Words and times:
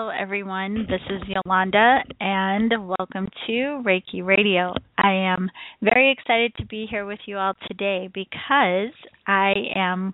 Hello, 0.00 0.10
everyone. 0.10 0.88
This 0.90 1.02
is 1.08 1.22
Yolanda, 1.28 1.98
and 2.18 2.72
welcome 2.98 3.28
to 3.46 3.80
Reiki 3.86 4.24
Radio. 4.24 4.74
I 4.98 5.12
am 5.12 5.48
very 5.82 6.10
excited 6.10 6.52
to 6.56 6.66
be 6.66 6.88
here 6.90 7.06
with 7.06 7.20
you 7.26 7.38
all 7.38 7.52
today 7.68 8.10
because 8.12 8.92
I 9.28 9.52
am 9.76 10.12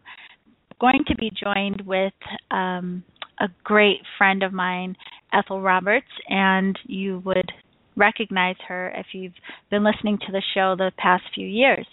going 0.83 1.03
to 1.07 1.17
be 1.17 1.31
joined 1.31 1.81
with 1.87 2.13
um, 2.51 3.03
a 3.41 3.47
great 3.65 4.01
friend 4.19 4.43
of 4.43 4.53
mine, 4.53 4.97
Ethel 5.33 5.63
Roberts, 5.63 6.13
and 6.29 6.79
you 6.85 7.23
would 7.25 7.51
recognize 7.97 8.57
her 8.69 8.93
if 8.95 9.07
you've 9.15 9.33
been 9.71 9.83
listening 9.83 10.19
to 10.27 10.33
the 10.33 10.43
show 10.53 10.75
the 10.77 10.93
past 10.99 11.23
few 11.35 11.47
years. 11.47 11.87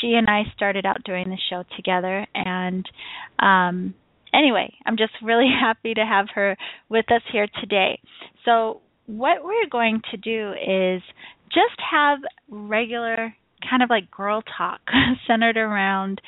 She 0.00 0.14
and 0.14 0.30
I 0.30 0.44
started 0.56 0.86
out 0.86 1.04
doing 1.04 1.28
the 1.28 1.36
show 1.50 1.62
together, 1.76 2.26
and 2.34 2.88
um, 3.38 3.94
anyway, 4.34 4.72
I'm 4.86 4.96
just 4.96 5.12
really 5.22 5.48
happy 5.60 5.94
to 5.94 6.04
have 6.04 6.26
her 6.34 6.56
with 6.88 7.10
us 7.10 7.22
here 7.32 7.48
today. 7.60 8.00
So, 8.44 8.80
what 9.06 9.44
we're 9.44 9.68
going 9.70 10.00
to 10.10 10.16
do 10.16 10.52
is 10.52 11.02
just 11.48 11.78
have 11.90 12.18
regular 12.48 13.34
kind 13.68 13.82
of 13.82 13.90
like 13.90 14.10
girl 14.10 14.42
talk 14.56 14.80
centered 15.26 15.56
around 15.56 16.20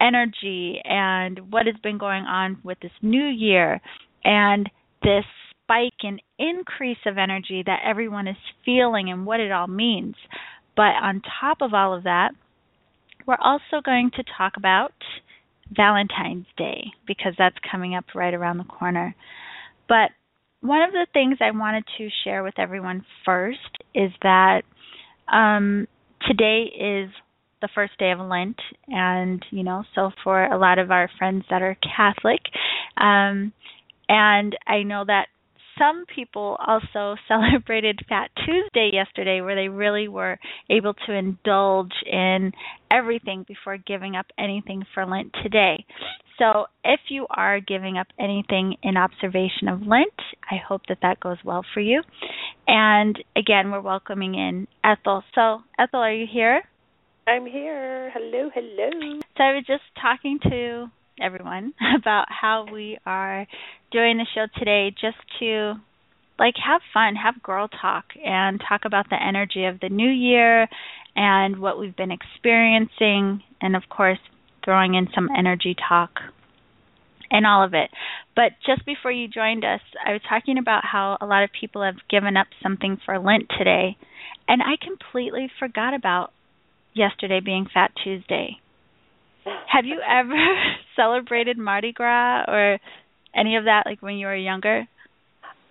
energy 0.00 0.80
and 0.84 1.52
what 1.52 1.66
has 1.66 1.76
been 1.82 1.98
going 1.98 2.24
on 2.24 2.58
with 2.64 2.78
this 2.80 2.92
new 3.02 3.26
year 3.26 3.80
and 4.24 4.68
this 5.02 5.24
spike 5.62 6.02
and 6.02 6.20
increase 6.38 6.98
of 7.06 7.18
energy 7.18 7.62
that 7.64 7.80
everyone 7.84 8.26
is 8.26 8.36
feeling 8.64 9.10
and 9.10 9.26
what 9.26 9.40
it 9.40 9.52
all 9.52 9.68
means. 9.68 10.14
But 10.76 10.94
on 11.02 11.22
top 11.40 11.58
of 11.60 11.74
all 11.74 11.94
of 11.94 12.04
that, 12.04 12.30
we're 13.26 13.36
also 13.40 13.80
going 13.84 14.10
to 14.16 14.24
talk 14.36 14.54
about 14.56 14.92
Valentine's 15.74 16.46
Day 16.56 16.84
because 17.06 17.34
that's 17.38 17.56
coming 17.70 17.94
up 17.94 18.04
right 18.14 18.34
around 18.34 18.58
the 18.58 18.64
corner. 18.64 19.14
But 19.88 20.10
one 20.60 20.82
of 20.82 20.92
the 20.92 21.06
things 21.12 21.38
I 21.40 21.50
wanted 21.52 21.84
to 21.98 22.08
share 22.24 22.42
with 22.42 22.58
everyone 22.58 23.04
first 23.24 23.58
is 23.94 24.10
that 24.22 24.62
um, 25.32 25.86
today 26.26 26.64
is 26.64 27.10
the 27.62 27.68
first 27.74 27.92
day 27.98 28.10
of 28.10 28.20
Lent, 28.20 28.58
and 28.88 29.44
you 29.50 29.62
know, 29.62 29.84
so 29.94 30.10
for 30.24 30.44
a 30.44 30.58
lot 30.58 30.78
of 30.78 30.90
our 30.90 31.10
friends 31.18 31.44
that 31.50 31.62
are 31.62 31.76
Catholic, 31.96 32.40
um, 32.96 33.52
and 34.08 34.56
I 34.66 34.82
know 34.82 35.04
that 35.06 35.26
some 35.80 36.04
people 36.14 36.56
also 36.64 37.16
celebrated 37.28 37.98
Fat 38.08 38.30
Tuesday 38.44 38.90
yesterday, 38.92 39.40
where 39.40 39.56
they 39.56 39.68
really 39.68 40.08
were 40.08 40.38
able 40.68 40.94
to 41.06 41.12
indulge 41.12 41.92
in 42.06 42.52
everything 42.90 43.44
before 43.48 43.78
giving 43.78 44.14
up 44.14 44.26
anything 44.38 44.84
for 44.94 45.06
Lent 45.06 45.34
today. 45.42 45.84
So, 46.38 46.66
if 46.84 47.00
you 47.08 47.26
are 47.28 47.60
giving 47.60 47.98
up 47.98 48.06
anything 48.18 48.76
in 48.82 48.96
observation 48.96 49.68
of 49.68 49.82
Lent, 49.82 50.08
I 50.50 50.56
hope 50.56 50.82
that 50.88 50.98
that 51.02 51.20
goes 51.20 51.36
well 51.44 51.64
for 51.74 51.80
you. 51.80 52.02
And 52.66 53.18
again, 53.36 53.70
we're 53.70 53.82
welcoming 53.82 54.34
in 54.34 54.66
Ethel. 54.82 55.22
So, 55.34 55.58
Ethel, 55.78 56.00
are 56.00 56.12
you 56.12 56.26
here? 56.30 56.62
I'm 57.26 57.44
here. 57.44 58.10
Hello, 58.14 58.50
hello. 58.54 59.20
So, 59.36 59.44
I 59.44 59.52
was 59.52 59.64
just 59.66 59.82
talking 60.00 60.38
to 60.44 60.86
everyone 61.20 61.74
about 61.96 62.26
how 62.28 62.66
we 62.72 62.98
are 63.04 63.46
doing 63.90 64.18
the 64.18 64.26
show 64.34 64.46
today 64.58 64.90
just 64.90 65.16
to 65.40 65.74
like 66.38 66.54
have 66.64 66.80
fun, 66.94 67.16
have 67.16 67.42
girl 67.42 67.68
talk 67.68 68.06
and 68.24 68.60
talk 68.66 68.82
about 68.84 69.10
the 69.10 69.22
energy 69.22 69.66
of 69.66 69.80
the 69.80 69.88
new 69.88 70.10
year 70.10 70.68
and 71.14 71.60
what 71.60 71.78
we've 71.78 71.96
been 71.96 72.10
experiencing 72.10 73.42
and 73.60 73.76
of 73.76 73.82
course 73.90 74.18
throwing 74.64 74.94
in 74.94 75.08
some 75.14 75.28
energy 75.36 75.74
talk 75.88 76.10
and 77.30 77.46
all 77.46 77.64
of 77.64 77.74
it. 77.74 77.90
But 78.34 78.52
just 78.66 78.84
before 78.86 79.12
you 79.12 79.28
joined 79.28 79.64
us, 79.64 79.80
I 80.04 80.12
was 80.12 80.22
talking 80.28 80.58
about 80.58 80.84
how 80.84 81.18
a 81.20 81.26
lot 81.26 81.44
of 81.44 81.50
people 81.58 81.82
have 81.82 81.96
given 82.08 82.36
up 82.36 82.48
something 82.62 82.98
for 83.04 83.18
Lent 83.18 83.46
today, 83.56 83.96
and 84.48 84.62
I 84.62 84.74
completely 84.84 85.50
forgot 85.58 85.94
about 85.94 86.32
yesterday 86.94 87.40
being 87.44 87.66
Fat 87.72 87.92
Tuesday. 88.02 88.58
Have 89.44 89.84
you 89.84 90.00
ever 90.06 90.34
celebrated 90.96 91.56
Mardi 91.56 91.92
Gras 91.92 92.44
or 92.48 92.78
any 93.34 93.56
of 93.56 93.64
that 93.64 93.84
like 93.86 94.02
when 94.02 94.16
you 94.16 94.26
were 94.26 94.36
younger? 94.36 94.86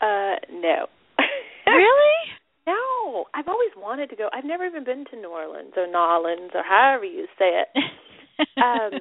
Uh, 0.01 0.35
no. 0.51 0.87
really? 1.67 2.19
No. 2.65 3.25
I've 3.33 3.47
always 3.47 3.71
wanted 3.77 4.09
to 4.11 4.15
go. 4.15 4.29
I've 4.33 4.45
never 4.45 4.65
even 4.65 4.83
been 4.83 5.05
to 5.11 5.15
New 5.15 5.29
Orleans 5.29 5.73
or 5.75 5.87
Nolans 5.87 6.51
or 6.53 6.63
however 6.63 7.05
you 7.05 7.25
say 7.37 7.63
it. 7.63 7.67
um, 8.57 8.99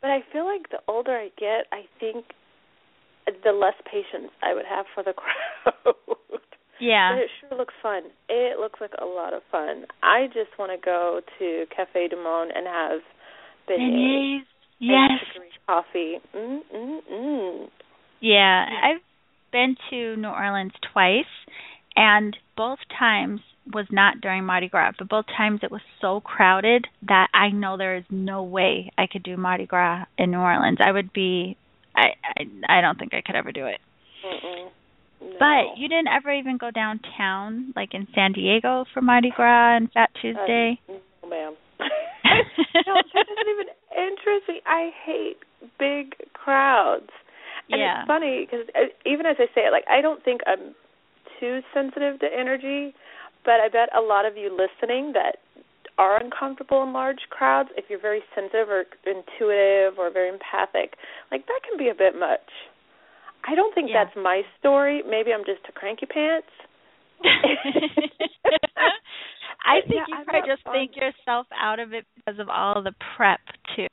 but 0.00 0.10
I 0.10 0.20
feel 0.32 0.44
like 0.44 0.70
the 0.70 0.80
older 0.88 1.12
I 1.12 1.28
get, 1.38 1.66
I 1.72 1.82
think 1.98 2.26
the 3.44 3.52
less 3.52 3.74
patience 3.84 4.32
I 4.42 4.54
would 4.54 4.66
have 4.68 4.86
for 4.94 5.02
the 5.02 5.12
crowd. 5.74 5.94
Yeah. 6.80 7.12
But 7.14 7.22
it 7.22 7.30
sure 7.40 7.58
looks 7.58 7.74
fun. 7.82 8.04
It 8.28 8.58
looks 8.58 8.80
like 8.80 8.92
a 9.00 9.04
lot 9.04 9.34
of 9.34 9.42
fun. 9.52 9.84
I 10.02 10.26
just 10.28 10.58
want 10.58 10.72
to 10.72 10.82
go 10.82 11.20
to 11.38 11.64
Cafe 11.74 12.08
du 12.08 12.16
Monde 12.16 12.50
and 12.54 12.66
have 12.66 13.00
beignets. 13.68 14.48
Yes. 14.80 15.10
coffee. 15.66 16.16
Mm 16.34 16.60
mm 16.74 16.98
mm. 17.12 17.68
Yeah, 18.20 18.66
I've 18.82 19.02
been 19.52 19.76
to 19.90 20.16
New 20.16 20.28
Orleans 20.28 20.72
twice, 20.92 21.24
and 21.96 22.36
both 22.56 22.78
times 22.98 23.40
was 23.72 23.86
not 23.90 24.20
during 24.20 24.44
Mardi 24.44 24.68
Gras, 24.68 24.92
but 24.98 25.08
both 25.08 25.26
times 25.36 25.60
it 25.62 25.70
was 25.70 25.80
so 26.00 26.20
crowded 26.20 26.86
that 27.06 27.28
I 27.32 27.50
know 27.50 27.76
there 27.76 27.96
is 27.96 28.04
no 28.10 28.42
way 28.42 28.90
I 28.98 29.06
could 29.06 29.22
do 29.22 29.36
Mardi 29.36 29.66
Gras 29.66 30.06
in 30.18 30.30
New 30.30 30.38
Orleans. 30.38 30.78
I 30.84 30.92
would 30.92 31.12
be, 31.12 31.56
I 31.94 32.08
I, 32.24 32.78
I 32.78 32.80
don't 32.80 32.98
think 32.98 33.14
I 33.14 33.22
could 33.24 33.36
ever 33.36 33.52
do 33.52 33.66
it. 33.66 33.78
No. 35.22 35.36
But 35.38 35.78
you 35.78 35.88
didn't 35.88 36.08
ever 36.08 36.32
even 36.32 36.56
go 36.56 36.70
downtown, 36.70 37.72
like 37.76 37.92
in 37.92 38.08
San 38.14 38.32
Diego 38.32 38.86
for 38.92 39.02
Mardi 39.02 39.30
Gras 39.34 39.76
and 39.76 39.92
Fat 39.92 40.10
Tuesday. 40.20 40.80
Uh, 40.88 40.92
no, 41.22 41.28
ma'am. 41.28 41.54
no, 42.86 42.94
that 43.14 43.26
doesn't 43.26 43.50
even 43.50 43.66
interest 43.96 44.48
me. 44.48 44.60
I 44.66 44.90
hate 45.04 45.38
big 45.78 46.14
crowds. 46.32 47.10
And 47.70 47.80
yeah. 47.80 48.00
it's 48.02 48.06
funny 48.08 48.46
because 48.46 48.66
uh, 48.74 48.90
even 49.06 49.26
as 49.26 49.36
I 49.38 49.46
say 49.54 49.62
it, 49.66 49.72
like 49.72 49.84
I 49.88 50.00
don't 50.00 50.22
think 50.24 50.40
I'm 50.46 50.74
too 51.38 51.60
sensitive 51.72 52.20
to 52.20 52.26
energy, 52.26 52.94
but 53.44 53.60
I 53.60 53.68
bet 53.68 53.88
a 53.96 54.00
lot 54.00 54.26
of 54.26 54.36
you 54.36 54.50
listening 54.50 55.12
that 55.14 55.36
are 55.98 56.20
uncomfortable 56.20 56.82
in 56.82 56.92
large 56.92 57.28
crowds, 57.28 57.68
if 57.76 57.84
you're 57.88 58.00
very 58.00 58.22
sensitive 58.34 58.68
or 58.68 58.84
intuitive 59.06 59.98
or 59.98 60.10
very 60.10 60.28
empathic, 60.28 60.96
like 61.30 61.46
that 61.46 61.60
can 61.68 61.78
be 61.78 61.88
a 61.90 61.94
bit 61.94 62.18
much. 62.18 62.40
I 63.46 63.54
don't 63.54 63.74
think 63.74 63.90
Yeah. 63.90 64.04
that's 64.04 64.16
my 64.16 64.42
story. 64.58 65.02
Maybe 65.06 65.32
I'm 65.32 65.44
just 65.44 65.60
a 65.68 65.72
cranky 65.72 66.06
pants. 66.06 66.48
I 69.64 69.80
think 69.86 69.94
Yeah, 69.94 70.04
you 70.08 70.24
probably 70.24 70.48
just 70.50 70.64
fun. 70.64 70.72
think 70.74 70.92
yourself 70.96 71.46
out 71.60 71.78
of 71.78 71.92
it 71.92 72.04
because 72.16 72.38
of 72.40 72.48
all 72.48 72.82
the 72.82 72.92
prep 73.16 73.40
too. 73.76 73.88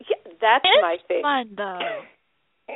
Yeah, 0.00 0.16
that's 0.40 0.64
it's 0.64 0.82
my 0.82 0.96
thing. 1.08 1.22
fun 1.22 1.50
though. 1.56 2.02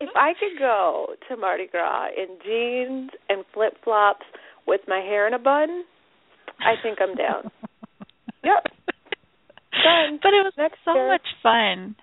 if 0.00 0.10
I 0.16 0.32
could 0.38 0.58
go 0.58 1.14
to 1.28 1.36
Mardi 1.36 1.66
Gras 1.70 2.08
in 2.16 2.38
jeans 2.44 3.10
and 3.28 3.44
flip 3.54 3.74
flops 3.84 4.26
with 4.66 4.80
my 4.88 4.98
hair 4.98 5.26
in 5.26 5.34
a 5.34 5.38
bun, 5.38 5.84
I 6.60 6.74
think 6.82 6.98
I'm 7.00 7.14
down. 7.14 7.50
Yep. 8.44 8.64
Done. 9.84 10.18
But 10.20 10.30
it 10.34 10.42
was 10.42 10.52
Next 10.58 10.78
so 10.84 10.94
year. 10.94 11.06
much 11.06 11.26
fun. 11.44 11.94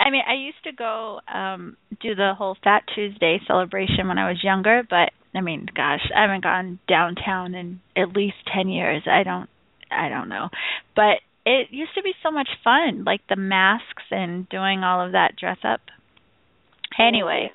I 0.00 0.10
mean, 0.10 0.22
I 0.28 0.34
used 0.34 0.58
to 0.64 0.72
go 0.72 1.20
um 1.32 1.76
do 2.02 2.16
the 2.16 2.32
whole 2.36 2.56
Fat 2.64 2.82
Tuesday 2.96 3.40
celebration 3.46 4.08
when 4.08 4.18
I 4.18 4.28
was 4.28 4.42
younger, 4.42 4.82
but 4.90 5.12
I 5.34 5.40
mean, 5.40 5.66
gosh, 5.74 6.10
I 6.14 6.22
haven't 6.22 6.42
gone 6.44 6.78
downtown 6.88 7.54
in 7.54 7.80
at 7.96 8.14
least 8.16 8.36
10 8.54 8.68
years. 8.68 9.02
I 9.06 9.22
don't 9.22 9.48
I 9.90 10.08
don't 10.08 10.28
know. 10.28 10.48
But 10.96 11.18
it 11.46 11.68
used 11.70 11.94
to 11.94 12.02
be 12.02 12.12
so 12.22 12.30
much 12.30 12.48
fun, 12.62 13.04
like 13.04 13.20
the 13.28 13.36
masks 13.36 14.02
and 14.10 14.48
doing 14.48 14.82
all 14.82 15.04
of 15.04 15.12
that 15.12 15.36
dress 15.36 15.58
up. 15.62 15.80
Anyway, 16.98 17.52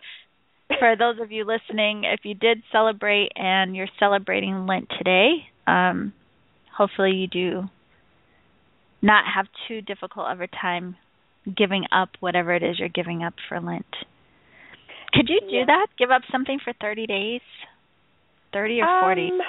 for 0.80 0.96
those 0.96 1.20
of 1.20 1.32
you 1.32 1.44
listening, 1.46 2.04
if 2.04 2.22
you 2.24 2.36
did 2.36 2.62
celebrate 2.72 3.32
and 3.36 3.76
you're 3.76 3.88
celebrating 4.00 4.68
Lent 4.68 4.90
today, 4.98 5.48
um, 5.66 6.14
hopefully 6.78 7.12
you 7.12 7.28
do 7.28 7.64
not 9.02 9.24
have 9.34 9.48
too 9.68 9.82
difficult 9.82 10.28
of 10.30 10.42
a 10.42 10.48
time 10.48 10.96
giving 11.58 11.86
up 11.92 12.10
whatever 12.20 12.54
it 12.54 12.64
is 12.64 12.78
you're 12.80 12.90
giving 12.90 13.24
up 13.24 13.34
for 13.48 13.60
Lent. 13.60 13.86
Could 15.14 15.30
you 15.30 15.40
do 15.42 15.56
Yeah. 15.56 15.66
that? 15.66 15.88
Give 15.98 16.12
up 16.12 16.22
something 16.32 16.60
for 16.60 16.74
30 16.74 17.08
days? 17.08 17.42
30 18.54 18.82
or 18.82 19.02
40? 19.02 19.22
Um. 19.22 19.40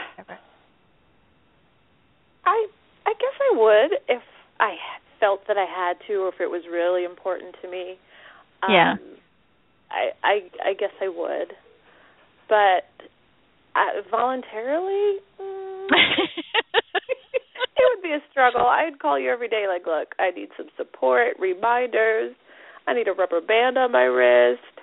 I 2.45 2.67
I 3.07 3.13
guess 3.13 3.37
I 3.53 3.57
would 3.57 3.99
if 4.09 4.23
I 4.59 4.77
felt 5.19 5.47
that 5.49 5.57
I 5.57 5.67
had 5.67 5.97
to 6.09 6.15
or 6.25 6.29
if 6.29 6.41
it 6.41 6.51
was 6.51 6.63
really 6.71 7.05
important 7.05 7.55
to 7.63 7.71
me. 7.71 7.99
Um, 8.63 8.73
Yeah. 8.73 8.95
I 9.91 10.11
I 10.23 10.71
I 10.71 10.75
guess 10.75 10.93
I 11.01 11.09
would. 11.09 11.53
But 12.49 12.89
I, 13.77 14.01
voluntarily 14.11 15.19
mm, 15.41 15.87
it 17.77 17.85
would 17.95 18.03
be 18.03 18.13
a 18.13 18.23
struggle. 18.31 18.67
I'd 18.67 18.99
call 18.99 19.19
you 19.19 19.31
every 19.31 19.49
day 19.49 19.67
like, 19.69 19.87
"Look, 19.87 20.15
I 20.19 20.31
need 20.33 20.49
some 20.57 20.67
support, 20.77 21.39
reminders. 21.39 22.35
I 22.89 22.95
need 22.95 23.07
a 23.07 23.13
rubber 23.13 23.41
band 23.41 23.79
on 23.79 23.93
my 23.93 24.03
wrist." 24.03 24.81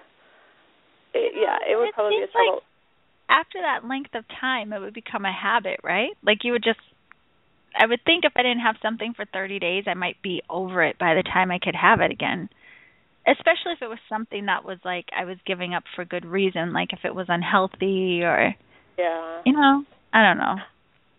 it, 1.18 1.34
yeah, 1.36 1.58
it 1.66 1.76
would 1.78 1.90
it 1.90 1.94
probably 1.94 2.20
be 2.20 2.24
a 2.24 2.30
struggle. 2.30 2.62
Like 2.62 2.77
after 3.30 3.60
that 3.62 3.88
length 3.88 4.16
of 4.16 4.26
time, 4.40 4.74
it 4.74 4.80
would 4.80 4.94
become 4.94 5.26
a 5.26 5.32
habit, 5.32 5.80
right? 5.84 6.12
Like 6.24 6.40
you 6.44 6.54
would 6.54 6.64
just. 6.64 6.80
I 7.80 7.86
would 7.86 8.00
think 8.06 8.24
if 8.26 8.32
I 8.36 8.42
didn't 8.42 8.62
have 8.62 8.78
something 8.82 9.14
for 9.14 9.26
30 9.26 9.60
days, 9.60 9.84
I 9.86 9.94
might 9.94 10.20
be 10.24 10.42
over 10.50 10.84
it 10.84 10.98
by 10.98 11.14
the 11.14 11.22
time 11.22 11.52
I 11.52 11.60
could 11.60 11.76
have 11.76 12.02
it 12.02 12.12
again. 12.12 12.50
Especially 13.28 13.74
if 13.74 13.82
it 13.82 13.90
was 13.90 14.00
something 14.10 14.46
that 14.46 14.66
was 14.66 14.80
like 14.84 15.06
I 15.16 15.26
was 15.26 15.38
giving 15.46 15.74
up 15.76 15.84
for 15.96 16.06
good 16.06 16.26
reason, 16.26 16.74
like 16.74 16.94
if 16.94 17.00
it 17.04 17.14
was 17.14 17.28
unhealthy 17.30 18.24
or 18.24 18.56
yeah. 18.98 19.42
You 19.46 19.54
know, 19.54 19.84
I 20.14 20.24
don't 20.24 20.38
know. 20.38 20.56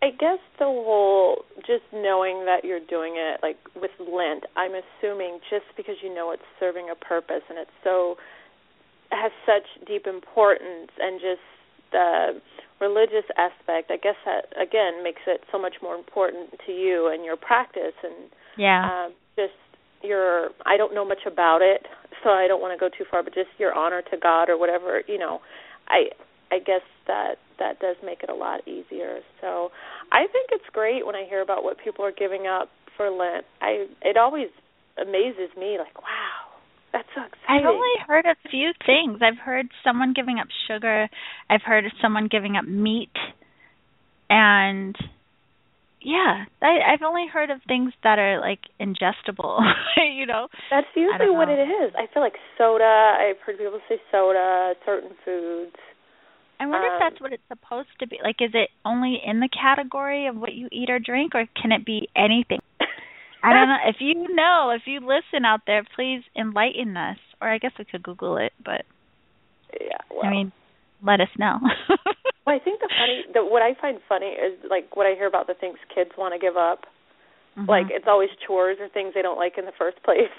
I 0.00 0.10
guess 0.10 0.38
the 0.58 0.64
whole 0.64 1.44
just 1.60 1.84
knowing 1.92 2.44
that 2.46 2.64
you're 2.64 2.84
doing 2.88 3.14
it 3.16 3.40
like 3.42 3.58
with 3.74 3.90
Lent, 3.98 4.44
I'm 4.56 4.72
assuming 4.74 5.40
just 5.50 5.66
because 5.76 5.96
you 6.02 6.12
know 6.12 6.30
it's 6.30 6.46
serving 6.60 6.88
a 6.90 6.94
purpose 6.94 7.42
and 7.48 7.58
it's 7.58 7.70
so 7.82 8.16
has 9.10 9.32
such 9.46 9.86
deep 9.86 10.06
importance 10.06 10.90
and 10.98 11.20
just 11.20 11.42
the 11.92 12.40
religious 12.80 13.26
aspect, 13.36 13.90
I 13.90 13.96
guess 13.96 14.16
that 14.24 14.52
again 14.60 15.02
makes 15.02 15.22
it 15.26 15.42
so 15.50 15.58
much 15.58 15.74
more 15.82 15.94
important 15.94 16.50
to 16.66 16.72
you 16.72 17.10
and 17.12 17.24
your 17.24 17.36
practice 17.36 17.96
and 18.02 18.30
yeah. 18.56 19.06
um 19.06 19.12
just 19.36 19.58
your 20.02 20.50
I 20.66 20.76
don't 20.76 20.94
know 20.94 21.04
much 21.04 21.26
about 21.26 21.62
it, 21.62 21.86
so 22.22 22.30
I 22.30 22.46
don't 22.46 22.60
want 22.60 22.78
to 22.78 22.80
go 22.80 22.88
too 22.88 23.04
far, 23.10 23.22
but 23.22 23.34
just 23.34 23.50
your 23.58 23.74
honor 23.74 24.02
to 24.10 24.16
God 24.16 24.48
or 24.48 24.58
whatever, 24.58 25.02
you 25.06 25.18
know. 25.18 25.40
I 25.88 26.10
I 26.50 26.58
guess 26.58 26.84
that 27.06 27.36
that 27.58 27.80
does 27.80 27.96
make 28.04 28.22
it 28.22 28.30
a 28.30 28.34
lot 28.34 28.66
easier. 28.66 29.20
So 29.40 29.70
I 30.12 30.26
think 30.30 30.50
it's 30.52 30.68
great 30.72 31.04
when 31.04 31.14
I 31.16 31.24
hear 31.28 31.42
about 31.42 31.64
what 31.64 31.76
people 31.82 32.04
are 32.04 32.12
giving 32.12 32.46
up 32.46 32.70
for 32.96 33.10
Lent. 33.10 33.44
I 33.60 33.86
it 34.02 34.16
always 34.16 34.48
amazes 35.00 35.50
me 35.56 35.78
like, 35.78 35.96
wow, 36.00 36.47
that's 36.92 37.08
so 37.14 37.22
exciting. 37.22 37.48
I've 37.48 37.66
only 37.66 37.94
heard 38.06 38.26
a 38.26 38.36
few 38.50 38.72
things. 38.86 39.20
I've 39.22 39.38
heard 39.38 39.66
someone 39.84 40.12
giving 40.14 40.38
up 40.38 40.48
sugar. 40.68 41.08
I've 41.50 41.62
heard 41.62 41.84
of 41.86 41.92
someone 42.00 42.28
giving 42.30 42.56
up 42.56 42.64
meat. 42.66 43.12
And 44.30 44.96
yeah, 46.02 46.44
I 46.62 46.92
I've 46.92 47.02
only 47.02 47.26
heard 47.26 47.50
of 47.50 47.60
things 47.66 47.92
that 48.04 48.18
are 48.18 48.40
like 48.40 48.60
ingestible, 48.80 49.60
you 50.14 50.26
know. 50.26 50.48
That's 50.70 50.86
usually 50.94 51.30
what 51.30 51.48
it 51.48 51.62
is. 51.68 51.92
I 51.96 52.12
feel 52.12 52.22
like 52.22 52.36
soda, 52.56 52.84
I've 52.84 53.40
heard 53.44 53.58
people 53.58 53.80
say 53.88 53.96
soda, 54.12 54.74
certain 54.86 55.10
foods. 55.24 55.76
I 56.60 56.66
wonder 56.66 56.88
Um, 56.88 56.94
if 56.94 57.00
that's 57.00 57.20
what 57.20 57.32
it's 57.32 57.42
supposed 57.48 57.88
to 58.00 58.06
be. 58.06 58.18
Like, 58.22 58.36
is 58.40 58.50
it 58.52 58.70
only 58.84 59.20
in 59.24 59.40
the 59.40 59.48
category 59.48 60.26
of 60.26 60.36
what 60.36 60.54
you 60.54 60.68
eat 60.72 60.90
or 60.90 60.98
drink, 60.98 61.34
or 61.34 61.46
can 61.60 61.72
it 61.72 61.84
be 61.84 62.08
anything? 62.16 62.58
I 63.48 63.52
don't 63.52 63.68
know. 63.72 63.76
If 63.86 63.96
you 64.00 64.34
know, 64.34 64.70
if 64.74 64.82
you 64.86 65.00
listen 65.00 65.44
out 65.44 65.60
there, 65.66 65.82
please 65.96 66.22
enlighten 66.36 66.96
us. 66.96 67.18
Or 67.40 67.48
I 67.48 67.58
guess 67.58 67.72
we 67.78 67.84
could 67.84 68.02
Google 68.02 68.36
it, 68.36 68.52
but 68.64 68.82
Yeah, 69.80 69.96
well. 70.10 70.26
I 70.26 70.30
mean, 70.30 70.52
let 71.02 71.20
us 71.20 71.28
know. 71.38 71.58
Well, 72.46 72.56
I 72.56 72.64
think 72.64 72.80
the 72.80 72.88
funny, 72.88 73.24
the 73.34 73.44
what 73.44 73.60
I 73.60 73.74
find 73.78 74.00
funny 74.08 74.32
is 74.32 74.56
like 74.70 74.96
what 74.96 75.04
I 75.04 75.12
hear 75.12 75.26
about 75.28 75.48
the 75.48 75.52
things 75.52 75.76
kids 75.94 76.12
want 76.16 76.32
to 76.32 76.38
give 76.40 76.56
up. 76.56 76.86
Mhm. 77.58 77.68
Like 77.68 77.88
it's 77.90 78.06
always 78.08 78.30
chores 78.40 78.78
or 78.80 78.88
things 78.88 79.12
they 79.14 79.20
don't 79.20 79.36
like 79.36 79.58
in 79.58 79.66
the 79.66 79.76
first 79.76 80.02
place. 80.02 80.32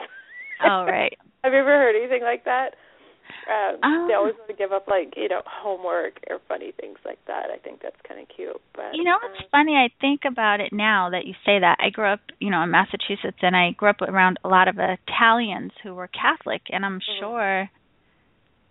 oh 0.66 0.86
right. 0.90 1.14
Have 1.44 1.54
you 1.54 1.60
ever 1.60 1.70
heard 1.70 1.96
anything 1.96 2.24
like 2.24 2.46
that? 2.46 2.74
Um, 3.50 4.08
they 4.08 4.14
Um, 4.14 4.20
always 4.20 4.36
want 4.38 4.48
to 4.50 4.54
give 4.56 4.72
up 4.72 4.88
like 4.88 5.14
you 5.18 5.28
know 5.28 5.42
homework 5.46 6.20
or 6.30 6.40
funny 6.48 6.72
things 6.80 6.98
like 7.06 7.20
that. 7.28 7.50
I 7.54 7.58
think 7.58 7.82
that's 7.82 8.00
kind 8.08 8.20
of 8.20 8.28
cute. 8.30 8.62
But 8.76 8.94
You 8.96 9.04
know 9.04 9.18
what's 9.22 9.40
um, 9.42 9.48
funny? 9.52 9.76
I 9.76 9.90
think 10.02 10.22
about 10.26 10.60
it 10.60 10.72
now 10.72 11.10
that 11.10 11.26
you 11.26 11.34
say 11.46 11.60
that. 11.60 11.78
I 11.80 11.90
grew 11.90 12.06
up, 12.12 12.22
you 12.40 12.50
know, 12.52 12.62
in 12.64 12.72
Massachusetts, 12.72 13.38
and 13.42 13.56
I 13.56 13.72
grew 13.72 13.90
up 13.90 14.02
around 14.02 14.38
a 14.44 14.48
lot 14.48 14.68
of 14.68 14.78
Italians 14.80 15.72
who 15.84 15.94
were 15.96 16.08
Catholic, 16.08 16.62
and 16.70 16.86
I'm 16.86 17.00
Mhm. 17.00 17.20
sure 17.20 17.70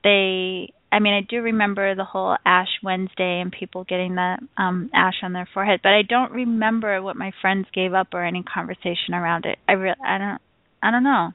they. 0.04 0.72
I 0.90 1.00
mean, 1.00 1.12
I 1.12 1.20
do 1.20 1.42
remember 1.42 1.94
the 1.94 2.04
whole 2.04 2.36
Ash 2.46 2.80
Wednesday 2.82 3.40
and 3.40 3.52
people 3.52 3.84
getting 3.84 4.14
the 4.14 4.38
um 4.56 4.90
ash 4.94 5.22
on 5.22 5.32
their 5.34 5.46
forehead, 5.52 5.80
but 5.82 5.92
I 5.92 6.02
don't 6.02 6.32
remember 6.32 7.02
what 7.02 7.16
my 7.16 7.30
friends 7.42 7.66
gave 7.72 7.92
up 7.94 8.14
or 8.14 8.24
any 8.24 8.42
conversation 8.42 9.12
around 9.14 9.44
it. 9.44 9.58
I 9.68 9.72
really, 9.72 9.96
I 10.02 10.16
don't, 10.18 10.40
I 10.82 10.90
don't 10.90 11.02
know. 11.04 11.32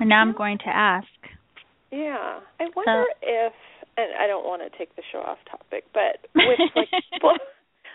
And 0.00 0.08
now 0.08 0.20
I'm 0.20 0.32
going 0.32 0.58
to 0.58 0.68
ask. 0.68 1.06
Yeah, 1.94 2.40
I 2.58 2.64
wonder 2.74 3.06
So- 3.06 3.18
if, 3.22 3.52
and 3.96 4.10
I 4.18 4.26
don't 4.26 4.44
want 4.44 4.62
to 4.66 4.70
take 4.76 4.94
the 4.96 5.02
show 5.12 5.18
off 5.22 5.38
topic, 5.48 5.84
but 5.94 6.18
with 6.34 6.58
like, 7.22 7.40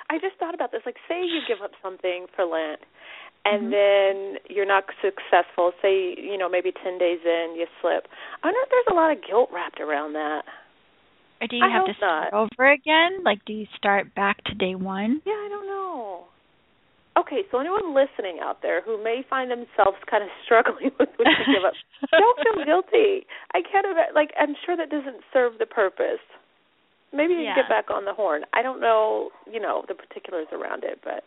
I 0.09 0.17
just 0.19 0.37
thought 0.39 0.55
about 0.55 0.71
this. 0.71 0.81
Like, 0.85 0.95
say 1.07 1.19
you 1.21 1.41
give 1.47 1.61
up 1.61 1.71
something 1.83 2.27
for 2.35 2.45
Lent, 2.45 2.79
and 3.45 3.67
Mhm. 3.67 3.71
then 3.75 4.15
you're 4.55 4.65
not 4.65 4.85
successful. 5.01 5.73
Say, 5.81 6.15
you 6.17 6.37
know, 6.37 6.47
maybe 6.47 6.71
ten 6.71 6.97
days 6.97 7.19
in, 7.25 7.55
you 7.59 7.67
slip. 7.81 8.07
I 8.41 8.47
wonder 8.47 8.59
if 8.63 8.69
there's 8.69 8.87
a 8.91 8.93
lot 8.95 9.11
of 9.11 9.19
guilt 9.27 9.49
wrapped 9.51 9.79
around 9.81 10.13
that. 10.13 10.43
Or 11.41 11.47
do 11.47 11.55
you 11.55 11.63
I 11.65 11.69
have 11.69 11.85
to 11.85 11.93
start 11.95 12.31
not. 12.31 12.39
over 12.51 12.71
again? 12.71 13.23
Like, 13.23 13.43
do 13.45 13.53
you 13.53 13.65
start 13.75 14.13
back 14.15 14.43
to 14.45 14.53
day 14.55 14.75
one? 14.75 15.21
Yeah, 15.25 15.33
I 15.33 15.47
don't 15.49 15.67
know. 15.67 16.25
Okay, 17.19 17.43
so 17.51 17.59
anyone 17.59 17.91
listening 17.93 18.39
out 18.41 18.61
there 18.61 18.81
who 18.81 18.95
may 19.03 19.21
find 19.29 19.51
themselves 19.51 19.99
kind 20.09 20.23
of 20.23 20.29
struggling 20.45 20.91
with 20.99 21.09
when 21.19 21.27
you 21.27 21.45
give 21.51 21.65
up, 21.67 21.73
don't 22.15 22.37
feel 22.39 22.63
guilty. 22.69 23.27
I 23.53 23.59
can't 23.61 23.83
imagine. 23.85 24.15
Like, 24.15 24.31
I'm 24.39 24.55
sure 24.65 24.77
that 24.77 24.89
doesn't 24.89 25.19
serve 25.33 25.59
the 25.59 25.65
purpose. 25.67 26.23
Maybe 27.11 27.33
you 27.33 27.41
Yeah. 27.43 27.55
can 27.59 27.65
get 27.65 27.69
back 27.69 27.89
on 27.91 28.05
the 28.05 28.13
horn. 28.13 28.45
I 28.53 28.61
don't 28.61 28.79
know, 28.79 29.31
you 29.51 29.59
know, 29.59 29.83
the 29.87 29.95
particulars 29.95 30.47
around 30.53 30.83
it, 30.85 30.99
but 31.03 31.23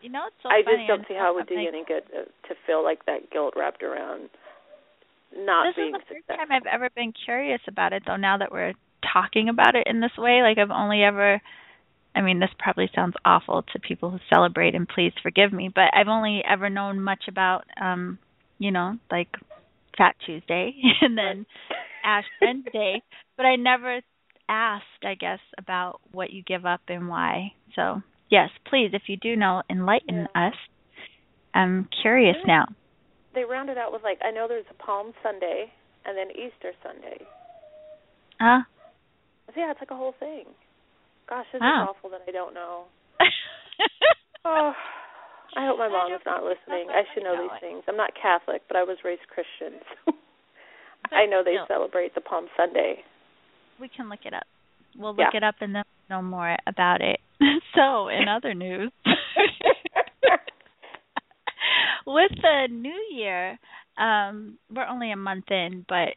You 0.00 0.08
know, 0.08 0.24
it's 0.28 0.36
so 0.42 0.48
I 0.48 0.62
funny. 0.64 0.86
just 0.86 0.88
don't 0.88 1.04
see 1.08 1.14
how 1.18 1.32
it 1.32 1.34
would 1.42 1.48
do 1.48 1.54
you 1.60 1.68
any 1.68 1.84
good 1.84 2.06
to, 2.14 2.24
to 2.24 2.52
feel 2.66 2.82
like 2.84 3.04
that 3.06 3.30
guilt 3.30 3.54
wrapped 3.56 3.82
around 3.82 4.30
not 5.36 5.66
This 5.74 5.76
being 5.76 5.94
is 5.96 6.00
the 6.08 6.14
first 6.14 6.28
time 6.38 6.52
I've 6.52 6.66
ever 6.70 6.88
been 6.94 7.12
curious 7.12 7.60
about 7.66 7.92
it, 7.92 8.04
though. 8.06 8.16
Now 8.16 8.38
that 8.38 8.52
we're 8.52 8.72
talking 9.12 9.48
about 9.48 9.74
it 9.74 9.86
in 9.90 10.00
this 10.00 10.14
way, 10.16 10.40
like 10.42 10.58
I've 10.58 10.70
only 10.70 11.02
ever. 11.02 11.40
I 12.14 12.20
mean, 12.20 12.38
this 12.38 12.50
probably 12.58 12.90
sounds 12.94 13.14
awful 13.24 13.64
to 13.72 13.78
people 13.80 14.10
who 14.10 14.18
celebrate, 14.32 14.74
and 14.74 14.88
please 14.88 15.12
forgive 15.22 15.52
me, 15.52 15.68
but 15.74 15.86
I've 15.94 16.08
only 16.08 16.42
ever 16.48 16.70
known 16.70 17.00
much 17.00 17.24
about, 17.28 17.64
um, 17.80 18.18
you 18.58 18.70
know, 18.70 18.96
like 19.10 19.28
Fat 19.98 20.14
Tuesday 20.24 20.72
and 21.00 21.18
then 21.18 21.44
Ash 22.04 22.24
Wednesday, 22.40 23.02
but 23.36 23.46
I 23.46 23.56
never 23.56 24.00
asked, 24.48 24.84
I 25.04 25.14
guess, 25.14 25.40
about 25.58 26.00
what 26.12 26.30
you 26.32 26.42
give 26.42 26.64
up 26.66 26.82
and 26.88 27.08
why. 27.08 27.52
So, 27.74 28.02
yes, 28.30 28.50
please, 28.68 28.90
if 28.92 29.02
you 29.08 29.16
do 29.16 29.34
know, 29.36 29.62
enlighten 29.70 30.28
us. 30.34 30.54
I'm 31.54 31.88
curious 32.02 32.36
Really? 32.36 32.48
now. 32.48 32.66
they 33.34 33.44
round 33.44 33.70
it 33.70 33.78
out 33.78 33.92
with 33.92 34.02
like 34.02 34.18
I 34.24 34.30
know 34.32 34.46
there's 34.48 34.66
a 34.70 34.82
Palm 34.82 35.12
Sunday 35.22 35.72
and 36.04 36.16
then 36.18 36.30
Easter 36.30 36.72
Sunday. 36.82 37.24
Huh? 38.40 38.62
Yeah, 39.56 39.70
it's 39.70 39.80
like 39.80 39.90
a 39.92 39.96
whole 39.96 40.14
thing. 40.18 40.44
Gosh, 41.28 41.46
this 41.52 41.60
Wow. 41.60 41.82
is 41.82 41.88
awful 41.96 42.10
that 42.10 42.22
I 42.28 42.32
don't 42.32 42.54
know. 42.54 42.84
Oh, 44.46 44.74
I 45.56 45.64
hope 45.66 45.78
my 45.78 45.88
mom 45.88 46.12
is 46.12 46.20
not 46.26 46.44
listening. 46.44 46.90
I 46.90 47.04
should 47.14 47.22
know 47.22 47.40
these 47.40 47.60
things. 47.60 47.82
I'm 47.88 47.96
not 47.96 48.10
Catholic, 48.20 48.60
but 48.68 48.76
I 48.76 48.82
was 48.82 48.98
raised 49.04 49.22
Christian. 49.28 49.80
So 51.10 51.16
I 51.16 51.26
know 51.26 51.42
they 51.44 51.56
celebrate 51.68 52.14
the 52.14 52.22
Palm 52.22 52.46
Sunday. 52.56 53.04
We 53.78 53.88
can 53.88 54.08
look 54.08 54.20
it 54.24 54.32
up. 54.32 54.46
We'll 54.96 55.14
Yeah. 55.18 55.26
look 55.26 55.34
it 55.34 55.42
up 55.42 55.56
and 55.60 55.74
then 55.74 55.84
know 56.08 56.22
more 56.22 56.56
about 56.66 57.02
it. 57.02 57.20
so, 57.74 58.08
in 58.08 58.26
other 58.26 58.54
news, 58.54 58.90
with 62.06 62.30
the 62.40 62.68
new 62.70 63.06
year, 63.10 63.58
um, 63.98 64.58
we're 64.74 64.86
only 64.86 65.12
a 65.12 65.16
month 65.16 65.50
in, 65.50 65.84
but 65.88 66.14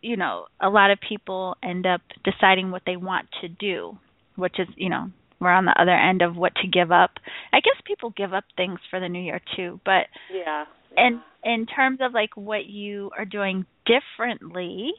you 0.00 0.16
know, 0.16 0.46
a 0.60 0.68
lot 0.68 0.90
of 0.90 0.98
people 1.00 1.56
end 1.62 1.86
up 1.86 2.02
deciding 2.24 2.70
what 2.70 2.82
they 2.86 2.96
want 2.96 3.26
to 3.40 3.48
do, 3.48 3.98
which 4.36 4.58
is, 4.58 4.68
you 4.76 4.88
know, 4.88 5.10
we're 5.40 5.52
on 5.52 5.64
the 5.64 5.80
other 5.80 5.94
end 5.94 6.22
of 6.22 6.36
what 6.36 6.54
to 6.56 6.68
give 6.68 6.90
up. 6.92 7.12
I 7.52 7.60
guess 7.60 7.80
people 7.84 8.12
give 8.16 8.32
up 8.32 8.44
things 8.56 8.78
for 8.90 9.00
the 9.00 9.08
new 9.08 9.20
year 9.20 9.40
too, 9.56 9.80
but 9.84 10.06
yeah. 10.32 10.64
and 10.96 11.20
in 11.42 11.66
terms 11.66 11.98
of 12.00 12.12
like 12.14 12.36
what 12.36 12.66
you 12.66 13.10
are 13.16 13.24
doing 13.24 13.66
differently 13.84 14.92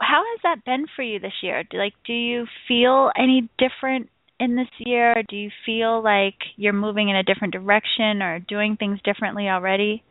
how 0.00 0.22
has 0.22 0.40
that 0.44 0.64
been 0.64 0.86
for 0.94 1.02
you 1.02 1.18
this 1.18 1.32
year 1.42 1.64
do 1.68 1.76
like 1.76 1.94
do 2.06 2.12
you 2.12 2.46
feel 2.68 3.10
any 3.18 3.48
different 3.58 4.08
in 4.38 4.54
this 4.54 4.68
year 4.78 5.12
do 5.28 5.34
you 5.34 5.50
feel 5.66 6.00
like 6.00 6.36
you're 6.56 6.72
moving 6.72 7.08
in 7.08 7.16
a 7.16 7.24
different 7.24 7.52
direction 7.52 8.22
or 8.22 8.38
doing 8.38 8.76
things 8.78 9.00
differently 9.04 9.48
already 9.48 10.04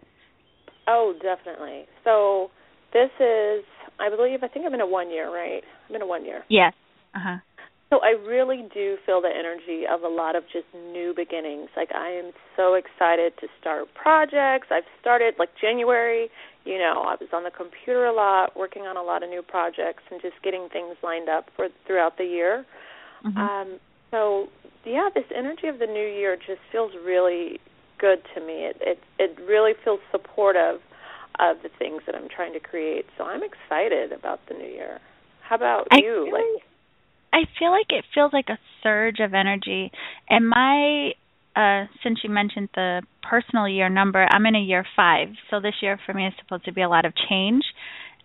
Oh, 0.87 1.13
definitely. 1.21 1.85
So 2.05 2.49
this 2.93 3.09
is, 3.19 3.65
I 3.99 4.09
believe, 4.09 4.41
I 4.41 4.47
think 4.47 4.65
I'm 4.65 4.73
in 4.73 4.79
a 4.79 4.87
one 4.87 5.11
year, 5.11 5.29
right? 5.29 5.61
I'm 5.89 5.95
in 5.95 6.01
a 6.01 6.07
one 6.07 6.25
year. 6.25 6.43
yes 6.49 6.73
uh-huh 7.13 7.37
So 7.89 7.99
I 8.03 8.09
really 8.27 8.65
do 8.73 8.97
feel 9.05 9.21
the 9.21 9.29
energy 9.31 9.85
of 9.87 10.03
a 10.03 10.09
lot 10.09 10.35
of 10.35 10.43
just 10.51 10.65
new 10.73 11.13
beginnings. 11.15 11.69
Like 11.77 11.89
I 11.95 12.09
am 12.09 12.31
so 12.57 12.73
excited 12.73 13.33
to 13.39 13.47
start 13.61 13.87
projects. 13.95 14.67
I've 14.71 14.83
started 14.99 15.35
like 15.39 15.49
January, 15.59 16.29
you 16.65 16.77
know, 16.79 17.03
I 17.07 17.15
was 17.19 17.29
on 17.31 17.43
the 17.43 17.51
computer 17.51 18.05
a 18.05 18.13
lot, 18.13 18.57
working 18.57 18.83
on 18.83 18.97
a 18.97 19.01
lot 19.03 19.23
of 19.23 19.29
new 19.29 19.41
projects 19.41 20.03
and 20.11 20.21
just 20.21 20.35
getting 20.43 20.67
things 20.71 20.97
lined 21.01 21.29
up 21.29 21.45
for 21.55 21.69
throughout 21.85 22.17
the 22.17 22.25
year. 22.25 22.65
Mhm. 23.23 23.37
Um 23.37 23.79
so 24.11 24.49
yeah, 24.83 25.09
this 25.15 25.25
energy 25.33 25.67
of 25.67 25.79
the 25.79 25.87
new 25.87 26.07
year 26.07 26.35
just 26.35 26.59
feels 26.71 26.91
really 27.05 27.59
good 27.99 28.21
to 28.35 28.41
me. 28.41 28.65
It 28.65 28.77
it 28.81 28.99
it 29.17 29.39
really 29.47 29.73
feels 29.85 30.01
supportive 30.11 30.81
of 31.39 31.61
the 31.63 31.69
things 31.79 32.01
that 32.05 32.15
I'm 32.15 32.27
trying 32.27 32.51
to 32.51 32.59
create. 32.59 33.05
So 33.17 33.23
I'm 33.23 33.43
excited 33.43 34.11
about 34.11 34.39
the 34.47 34.55
new 34.55 34.67
year. 34.67 34.99
How 35.41 35.55
about 35.55 35.87
I 35.91 35.97
you? 36.03 36.25
feel 36.25 36.33
Like 36.33 36.63
I 37.33 37.41
feel 37.59 37.71
like 37.71 37.87
it 37.89 38.05
feels 38.13 38.33
like 38.33 38.49
a 38.49 38.57
surge 38.83 39.19
of 39.19 39.33
energy. 39.33 39.91
And 40.29 40.47
my 40.49 41.11
uh 41.55 41.85
since 42.03 42.19
you 42.23 42.29
mentioned 42.29 42.69
the 42.75 43.01
personal 43.23 43.67
year 43.67 43.89
number, 43.89 44.25
I'm 44.29 44.45
in 44.45 44.55
a 44.55 44.59
year 44.59 44.85
5. 44.95 45.29
So 45.49 45.59
this 45.59 45.75
year 45.81 45.99
for 46.05 46.13
me 46.13 46.27
is 46.27 46.33
supposed 46.41 46.65
to 46.65 46.73
be 46.73 46.81
a 46.81 46.89
lot 46.89 47.05
of 47.05 47.13
change. 47.29 47.63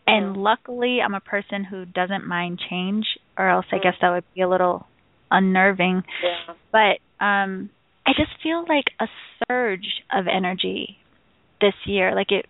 And 0.07 0.37
Mm. 0.37 0.43
luckily 0.43 1.01
I'm 1.01 1.15
a 1.15 1.21
person 1.21 1.65
who 1.65 1.85
doesn't 1.87 2.27
mind 2.27 2.61
change 2.71 3.07
or 3.39 3.49
else 3.49 3.67
I 3.73 3.77
Mm. 3.79 3.83
guess 3.83 3.97
that 4.01 4.11
would 4.11 4.25
be 4.35 4.43
a 4.43 4.49
little 4.49 4.87
unnerving. 5.31 6.03
yeah. 6.23 6.55
But 6.73 6.99
um 7.25 7.71
I 8.07 8.13
just 8.17 8.33
feel 8.43 8.65
like 8.69 8.87
a 9.01 9.09
surge 9.49 10.03
of 10.13 10.27
energy 10.27 10.99
this 11.61 11.75
year. 11.87 12.15
Like 12.15 12.33
it 12.33 12.47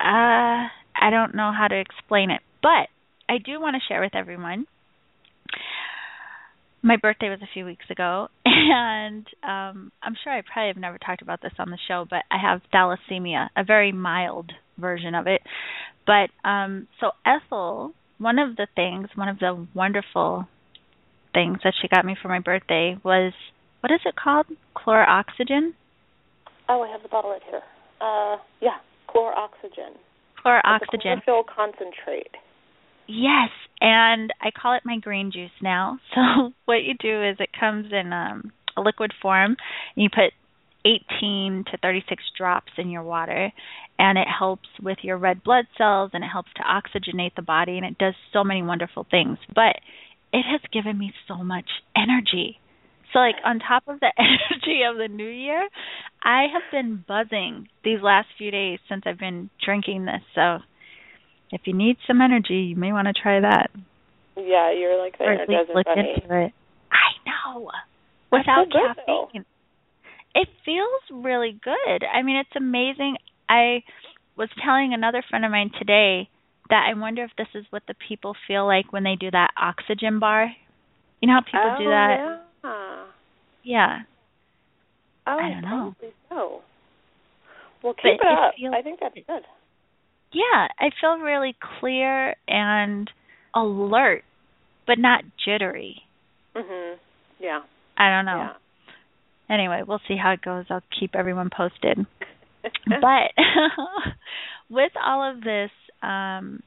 uh 0.00 0.68
I 0.98 1.10
don't 1.10 1.34
know 1.34 1.52
how 1.52 1.68
to 1.68 1.78
explain 1.78 2.30
it. 2.30 2.42
But 2.62 2.88
I 3.28 3.38
do 3.38 3.60
want 3.60 3.74
to 3.76 3.82
share 3.88 4.00
with 4.00 4.14
everyone 4.14 4.66
my 6.86 6.96
birthday 6.96 7.28
was 7.28 7.40
a 7.42 7.48
few 7.52 7.64
weeks 7.64 7.84
ago 7.90 8.28
and 8.44 9.26
um 9.42 9.90
I'm 10.02 10.14
sure 10.22 10.32
I 10.32 10.42
probably 10.42 10.68
have 10.68 10.76
never 10.76 10.98
talked 10.98 11.20
about 11.20 11.42
this 11.42 11.52
on 11.58 11.70
the 11.70 11.78
show, 11.88 12.06
but 12.08 12.22
I 12.30 12.38
have 12.40 12.62
thalassemia, 12.72 13.48
a 13.56 13.64
very 13.64 13.92
mild 13.92 14.52
version 14.78 15.14
of 15.14 15.26
it. 15.26 15.42
But 16.06 16.30
um 16.48 16.86
so 17.00 17.10
Ethel, 17.26 17.92
one 18.18 18.38
of 18.38 18.56
the 18.56 18.68
things, 18.76 19.08
one 19.16 19.28
of 19.28 19.40
the 19.40 19.66
wonderful 19.74 20.46
things 21.34 21.58
that 21.64 21.74
she 21.82 21.88
got 21.88 22.06
me 22.06 22.16
for 22.20 22.28
my 22.28 22.38
birthday 22.38 22.96
was 23.02 23.32
what 23.80 23.90
is 23.90 24.00
it 24.06 24.14
called? 24.16 24.46
Chloroxygen? 24.76 25.74
Oh, 26.68 26.82
I 26.82 26.90
have 26.90 27.02
the 27.02 27.08
bottle 27.08 27.30
right 27.30 27.42
here. 27.48 27.62
Uh, 28.00 28.36
yeah, 28.60 28.78
chloroxygen. 29.08 29.98
Chloroxygen. 30.44 31.22
Chlorophyll 31.24 31.44
concentrate. 31.54 32.34
Yes, 33.08 33.50
and 33.80 34.32
I 34.40 34.50
call 34.50 34.74
it 34.74 34.82
my 34.84 34.98
green 34.98 35.30
juice 35.32 35.50
now. 35.62 35.98
So 36.14 36.52
what 36.64 36.82
you 36.82 36.94
do 36.98 37.22
is 37.22 37.36
it 37.40 37.50
comes 37.58 37.92
in 37.92 38.12
um, 38.12 38.52
a 38.76 38.80
liquid 38.80 39.12
form. 39.20 39.56
And 39.94 40.02
you 40.02 40.08
put 40.10 40.32
18 40.84 41.64
to 41.70 41.78
36 41.78 42.22
drops 42.36 42.72
in 42.78 42.90
your 42.90 43.02
water, 43.02 43.52
and 43.98 44.18
it 44.18 44.28
helps 44.28 44.68
with 44.82 44.98
your 45.02 45.18
red 45.18 45.42
blood 45.42 45.66
cells 45.76 46.10
and 46.14 46.22
it 46.24 46.28
helps 46.28 46.50
to 46.56 46.62
oxygenate 46.62 47.34
the 47.34 47.42
body, 47.42 47.76
and 47.76 47.86
it 47.86 47.98
does 47.98 48.14
so 48.32 48.44
many 48.44 48.62
wonderful 48.62 49.06
things. 49.10 49.38
But 49.54 49.76
it 50.32 50.44
has 50.50 50.60
given 50.72 50.98
me 50.98 51.12
so 51.28 51.36
much 51.36 51.66
energy. 51.96 52.58
So 53.12 53.20
like 53.20 53.36
on 53.44 53.58
top 53.60 53.84
of 53.88 54.00
the 54.00 54.12
energy 54.18 54.82
of 54.88 54.96
the 54.96 55.08
new 55.08 55.28
year, 55.28 55.68
I 56.22 56.46
have 56.52 56.62
been 56.72 57.04
buzzing 57.06 57.68
these 57.84 58.00
last 58.02 58.28
few 58.36 58.50
days 58.50 58.78
since 58.88 59.02
I've 59.06 59.18
been 59.18 59.50
drinking 59.64 60.04
this. 60.04 60.22
So 60.34 60.58
if 61.50 61.62
you 61.64 61.74
need 61.74 61.96
some 62.06 62.20
energy, 62.20 62.68
you 62.70 62.76
may 62.76 62.92
want 62.92 63.06
to 63.08 63.12
try 63.14 63.40
that. 63.40 63.70
Yeah, 64.36 64.72
you're 64.72 65.02
like 65.02 65.16
the 65.18 65.24
Or 65.24 65.32
at 65.32 65.48
least 65.48 65.70
look 65.74 65.86
Bunny. 65.86 66.12
into 66.22 66.44
it. 66.46 66.52
I 66.92 67.10
know. 67.54 67.70
Without 68.30 68.66
so 68.72 68.78
though. 69.06 69.26
caffeine. 69.28 69.44
It 70.34 70.48
feels 70.64 71.24
really 71.24 71.58
good. 71.64 72.04
I 72.04 72.22
mean, 72.22 72.36
it's 72.36 72.54
amazing. 72.56 73.16
I 73.48 73.82
was 74.36 74.48
telling 74.62 74.92
another 74.92 75.22
friend 75.30 75.44
of 75.44 75.50
mine 75.50 75.70
today 75.78 76.28
that 76.68 76.84
I 76.92 76.98
wonder 76.98 77.24
if 77.24 77.30
this 77.38 77.46
is 77.54 77.64
what 77.70 77.82
the 77.88 77.94
people 78.08 78.34
feel 78.46 78.66
like 78.66 78.92
when 78.92 79.04
they 79.04 79.16
do 79.18 79.30
that 79.30 79.50
oxygen 79.56 80.18
bar. 80.18 80.52
You 81.22 81.28
know 81.28 81.34
how 81.34 81.40
people 81.40 81.74
oh, 81.74 81.78
do 81.78 81.88
that? 81.88 82.42
Yeah. 82.64 83.04
Yeah. 83.64 83.98
Oh, 85.26 85.38
I 85.38 85.48
don't 85.48 85.62
know. 85.62 85.94
so. 86.28 86.60
Well, 87.82 87.94
keep 87.94 88.02
But 88.20 88.26
it 88.26 88.32
it 88.32 88.38
up. 88.38 88.54
feels- 88.58 88.74
I 88.76 88.82
think 88.82 89.00
that's 89.00 89.14
good. 89.14 89.42
Yeah, 90.32 90.68
I 90.78 90.90
feel 91.00 91.18
really 91.18 91.56
clear 91.80 92.34
and 92.48 93.10
alert, 93.54 94.24
but 94.86 94.98
not 94.98 95.24
jittery. 95.44 96.02
Mhm. 96.54 96.98
Yeah. 97.38 97.60
I 97.96 98.10
don't 98.10 98.26
know. 98.26 98.52
Anyway, 99.48 99.82
we'll 99.86 100.00
see 100.08 100.16
how 100.16 100.32
it 100.32 100.42
goes. 100.42 100.66
I'll 100.70 100.82
keep 100.98 101.14
everyone 101.14 101.50
posted. 101.50 102.06
But 102.88 103.30
with 104.68 104.92
all 105.00 105.22
of 105.30 105.40
this 105.40 105.70
um, 106.02 106.62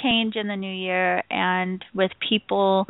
change 0.00 0.36
in 0.36 0.46
the 0.46 0.54
new 0.54 0.72
year 0.72 1.24
and 1.28 1.84
with 1.92 2.12
people 2.28 2.86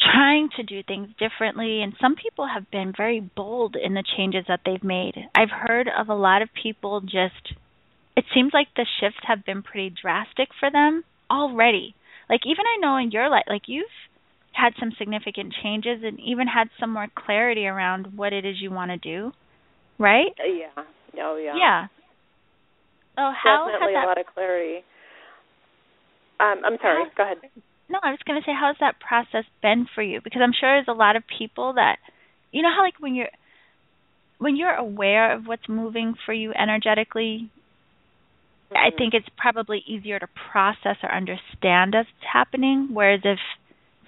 trying 0.00 0.48
to 0.56 0.62
do 0.62 0.82
things 0.82 1.08
differently 1.18 1.82
and 1.82 1.92
some 2.00 2.14
people 2.16 2.46
have 2.46 2.70
been 2.70 2.94
very 2.96 3.20
bold 3.20 3.76
in 3.76 3.92
the 3.92 4.04
changes 4.16 4.46
that 4.48 4.60
they've 4.64 4.82
made. 4.82 5.12
I've 5.34 5.50
heard 5.50 5.88
of 5.88 6.08
a 6.08 6.14
lot 6.14 6.40
of 6.40 6.48
people 6.62 7.02
just 7.02 7.52
it 8.20 8.26
seems 8.34 8.52
like 8.52 8.68
the 8.76 8.84
shifts 9.00 9.24
have 9.26 9.46
been 9.46 9.62
pretty 9.62 9.88
drastic 9.88 10.48
for 10.60 10.70
them 10.70 11.04
already. 11.30 11.94
Like 12.28 12.40
even 12.44 12.66
I 12.68 12.76
know 12.78 12.98
in 12.98 13.10
your 13.10 13.30
life 13.30 13.44
like 13.48 13.62
you've 13.66 13.86
had 14.52 14.74
some 14.78 14.92
significant 14.98 15.54
changes 15.62 16.02
and 16.04 16.20
even 16.20 16.46
had 16.46 16.68
some 16.78 16.92
more 16.92 17.06
clarity 17.14 17.64
around 17.64 18.18
what 18.18 18.34
it 18.34 18.44
is 18.44 18.56
you 18.60 18.70
want 18.70 18.90
to 18.90 18.98
do, 18.98 19.32
right? 19.98 20.32
yeah. 20.36 20.84
Oh, 21.16 21.36
yeah. 21.42 21.54
Yeah. 21.56 21.86
Oh, 23.16 23.32
how 23.32 23.68
Definitely 23.72 23.94
has 23.94 24.04
a 24.04 24.06
lot 24.08 24.18
of 24.18 24.26
clarity. 24.34 24.84
Um, 26.40 26.60
I'm 26.62 26.76
sorry. 26.82 27.04
How- 27.04 27.16
Go 27.16 27.22
ahead. 27.24 27.38
No, 27.88 27.98
I 28.02 28.10
was 28.10 28.20
going 28.26 28.38
to 28.40 28.44
say, 28.44 28.52
how's 28.54 28.76
that 28.80 29.00
process 29.00 29.48
been 29.62 29.86
for 29.94 30.02
you? 30.02 30.20
Because 30.22 30.42
I'm 30.44 30.52
sure 30.52 30.76
there's 30.76 30.86
a 30.88 30.92
lot 30.92 31.16
of 31.16 31.22
people 31.26 31.72
that, 31.74 31.96
you 32.52 32.62
know, 32.62 32.68
how 32.68 32.82
like 32.84 33.00
when 33.00 33.14
you're 33.14 33.32
when 34.38 34.56
you're 34.56 34.74
aware 34.74 35.34
of 35.34 35.46
what's 35.46 35.68
moving 35.68 36.14
for 36.24 36.32
you 36.32 36.52
energetically, 36.52 37.50
I 38.74 38.90
Mhm. 38.90 38.96
think 38.96 39.14
it's 39.14 39.28
probably 39.36 39.82
easier 39.86 40.18
to 40.18 40.28
process 40.52 40.96
or 41.02 41.12
understand 41.12 41.94
as 41.94 42.06
it's 42.06 42.26
happening. 42.32 42.88
Whereas 42.92 43.20
if 43.24 43.38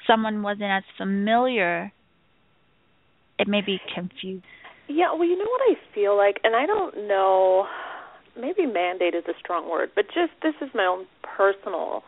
someone 0.06 0.42
wasn't 0.42 0.70
as 0.70 0.84
familiar, 0.96 1.92
it 3.38 3.48
may 3.48 3.60
be 3.60 3.80
confused. 3.94 4.44
Yeah, 4.88 5.12
well, 5.12 5.24
you 5.24 5.36
know 5.36 5.48
what 5.48 5.62
I 5.70 5.74
feel 5.94 6.16
like, 6.16 6.40
and 6.44 6.54
I 6.54 6.66
don't 6.66 7.08
know, 7.08 7.66
maybe 8.38 8.66
mandate 8.66 9.14
is 9.14 9.24
a 9.26 9.34
strong 9.38 9.70
word, 9.70 9.90
but 9.94 10.06
just 10.06 10.32
this 10.42 10.54
is 10.60 10.70
my 10.74 10.84
own 10.84 11.06
personal 11.22 12.04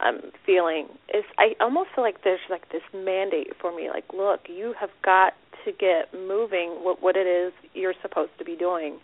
um 0.00 0.20
feeling 0.46 0.86
is 1.12 1.24
I 1.38 1.56
almost 1.60 1.90
feel 1.94 2.04
like 2.04 2.22
there's 2.22 2.38
like 2.48 2.70
this 2.70 2.82
mandate 2.94 3.48
for 3.60 3.74
me 3.74 3.90
like 3.90 4.04
look, 4.12 4.40
you 4.48 4.74
have 4.78 4.90
got 5.04 5.34
to 5.64 5.72
get 5.72 6.14
moving 6.14 6.78
what 6.84 7.02
what 7.02 7.16
it 7.16 7.26
is 7.26 7.52
you're 7.74 7.94
supposed 8.00 8.30
to 8.38 8.44
be 8.44 8.54
doing. 8.54 8.98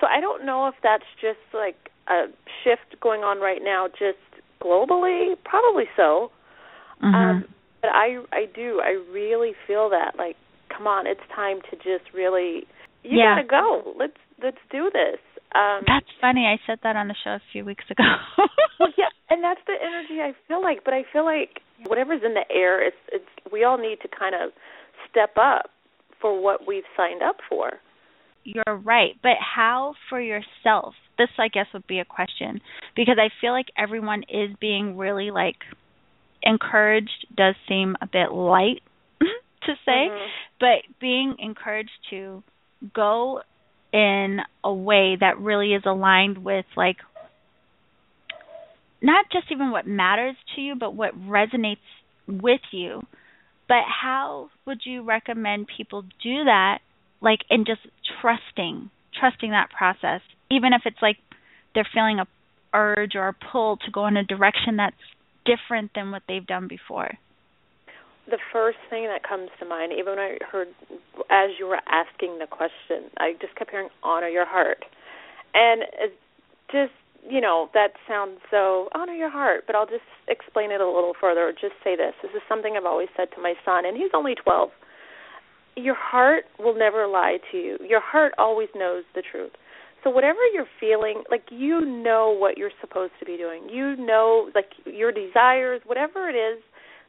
So 0.00 0.06
I 0.06 0.20
don't 0.20 0.44
know 0.44 0.66
if 0.68 0.74
that's 0.82 1.04
just 1.20 1.40
like 1.54 1.83
a 2.08 2.26
shift 2.62 3.00
going 3.00 3.20
on 3.22 3.40
right 3.40 3.60
now 3.62 3.88
just 3.88 4.18
globally, 4.62 5.34
probably 5.44 5.84
so. 5.96 6.30
Mhm. 7.02 7.14
Um, 7.14 7.44
but 7.82 7.90
I 7.92 8.18
I 8.32 8.46
do 8.54 8.80
I 8.82 8.92
really 9.12 9.52
feel 9.66 9.88
that 9.90 10.16
like 10.16 10.36
come 10.74 10.86
on 10.86 11.06
it's 11.06 11.20
time 11.34 11.60
to 11.70 11.76
just 11.76 12.12
really 12.14 12.66
you 13.02 13.18
Yeah. 13.18 13.36
gotta 13.36 13.46
go 13.46 13.94
let's 13.98 14.16
let's 14.42 14.58
do 14.70 14.90
this 14.92 15.20
um 15.54 15.82
That's 15.86 16.08
funny. 16.20 16.46
I 16.46 16.58
said 16.66 16.80
that 16.82 16.96
on 16.96 17.08
the 17.08 17.14
show 17.22 17.30
a 17.32 17.42
few 17.52 17.64
weeks 17.64 17.84
ago. 17.90 18.04
well, 18.78 18.88
yeah 18.96 19.08
and 19.30 19.42
that's 19.44 19.60
the 19.66 19.74
energy 19.80 20.20
I 20.22 20.32
feel 20.48 20.62
like 20.62 20.84
but 20.84 20.94
I 20.94 21.02
feel 21.12 21.24
like 21.24 21.60
whatever's 21.86 22.22
in 22.24 22.34
the 22.34 22.44
air 22.50 22.82
it's 22.82 22.96
it's 23.12 23.28
we 23.52 23.64
all 23.64 23.76
need 23.78 23.98
to 24.02 24.08
kind 24.08 24.34
of 24.34 24.50
step 25.10 25.36
up 25.36 25.70
for 26.20 26.40
what 26.40 26.66
we've 26.66 26.88
signed 26.96 27.22
up 27.22 27.36
for 27.48 27.72
You're 28.44 28.76
right, 28.82 29.14
but 29.22 29.36
how 29.38 29.94
for 30.08 30.20
yourself? 30.20 30.94
This 31.18 31.28
I 31.38 31.48
guess 31.48 31.66
would 31.72 31.86
be 31.86 32.00
a 32.00 32.04
question 32.04 32.60
because 32.96 33.16
I 33.18 33.28
feel 33.40 33.52
like 33.52 33.66
everyone 33.76 34.24
is 34.28 34.50
being 34.60 34.96
really 34.96 35.30
like 35.30 35.56
encouraged 36.42 37.26
does 37.34 37.54
seem 37.68 37.96
a 38.00 38.06
bit 38.06 38.32
light 38.32 38.82
to 39.20 39.74
say, 39.84 40.08
Mhm. 40.10 40.28
but 40.60 40.82
being 41.00 41.36
encouraged 41.38 41.90
to 42.10 42.42
go 42.94 43.42
in 43.92 44.40
a 44.62 44.72
way 44.72 45.16
that 45.16 45.38
really 45.38 45.72
is 45.72 45.82
aligned 45.86 46.38
with 46.44 46.66
like 46.76 46.96
not 49.00 49.26
just 49.30 49.46
even 49.50 49.70
what 49.70 49.86
matters 49.86 50.36
to 50.54 50.60
you 50.60 50.74
but 50.74 50.94
what 50.94 51.14
resonates 51.28 51.76
with 52.26 52.60
you 52.72 53.02
but 53.68 53.84
how 54.02 54.50
would 54.66 54.80
you 54.84 55.02
recommend 55.02 55.66
people 55.76 56.02
do 56.22 56.44
that 56.44 56.78
like 57.20 57.40
and 57.50 57.66
just 57.66 57.80
trusting 58.20 58.90
trusting 59.18 59.50
that 59.50 59.70
process 59.70 60.20
even 60.50 60.72
if 60.72 60.82
it's 60.84 61.02
like 61.02 61.18
they're 61.74 61.88
feeling 61.92 62.18
a 62.18 62.26
urge 62.72 63.14
or 63.14 63.28
a 63.28 63.34
pull 63.52 63.76
to 63.76 63.90
go 63.90 64.06
in 64.06 64.16
a 64.16 64.24
direction 64.24 64.76
that's 64.76 64.96
different 65.44 65.90
than 65.94 66.10
what 66.10 66.22
they've 66.26 66.46
done 66.46 66.66
before 66.66 67.18
the 68.26 68.38
first 68.52 68.78
thing 68.88 69.04
that 69.04 69.22
comes 69.26 69.50
to 69.58 69.66
mind, 69.66 69.92
even 69.92 70.16
when 70.16 70.18
I 70.18 70.38
heard 70.50 70.68
as 71.30 71.50
you 71.58 71.66
were 71.66 71.80
asking 71.86 72.38
the 72.38 72.46
question, 72.46 73.10
I 73.18 73.34
just 73.40 73.54
kept 73.56 73.70
hearing 73.70 73.88
honor 74.02 74.28
your 74.28 74.46
heart. 74.46 74.84
And 75.52 75.82
just, 76.72 76.92
you 77.28 77.40
know, 77.40 77.68
that 77.74 77.92
sounds 78.08 78.40
so 78.50 78.88
honor 78.94 79.12
your 79.12 79.30
heart, 79.30 79.64
but 79.66 79.76
I'll 79.76 79.86
just 79.86 80.08
explain 80.28 80.70
it 80.70 80.80
a 80.80 80.86
little 80.86 81.12
further. 81.20 81.52
Just 81.52 81.74
say 81.84 81.96
this. 81.96 82.14
This 82.22 82.32
is 82.32 82.42
something 82.48 82.74
I've 82.76 82.86
always 82.86 83.08
said 83.16 83.28
to 83.36 83.42
my 83.42 83.54
son, 83.64 83.84
and 83.84 83.96
he's 83.96 84.10
only 84.14 84.34
12. 84.34 84.70
Your 85.76 85.96
heart 85.96 86.44
will 86.58 86.76
never 86.76 87.06
lie 87.06 87.38
to 87.52 87.58
you. 87.58 87.78
Your 87.86 88.00
heart 88.00 88.32
always 88.38 88.68
knows 88.74 89.04
the 89.14 89.22
truth. 89.22 89.52
So 90.04 90.10
whatever 90.10 90.38
you're 90.52 90.68
feeling, 90.78 91.24
like 91.30 91.44
you 91.50 91.80
know 91.80 92.36
what 92.38 92.58
you're 92.58 92.70
supposed 92.80 93.12
to 93.20 93.24
be 93.24 93.36
doing. 93.36 93.68
You 93.70 93.96
know 93.96 94.50
like 94.54 94.70
your 94.84 95.10
desires, 95.10 95.80
whatever 95.86 96.28
it 96.28 96.34
is, 96.34 96.62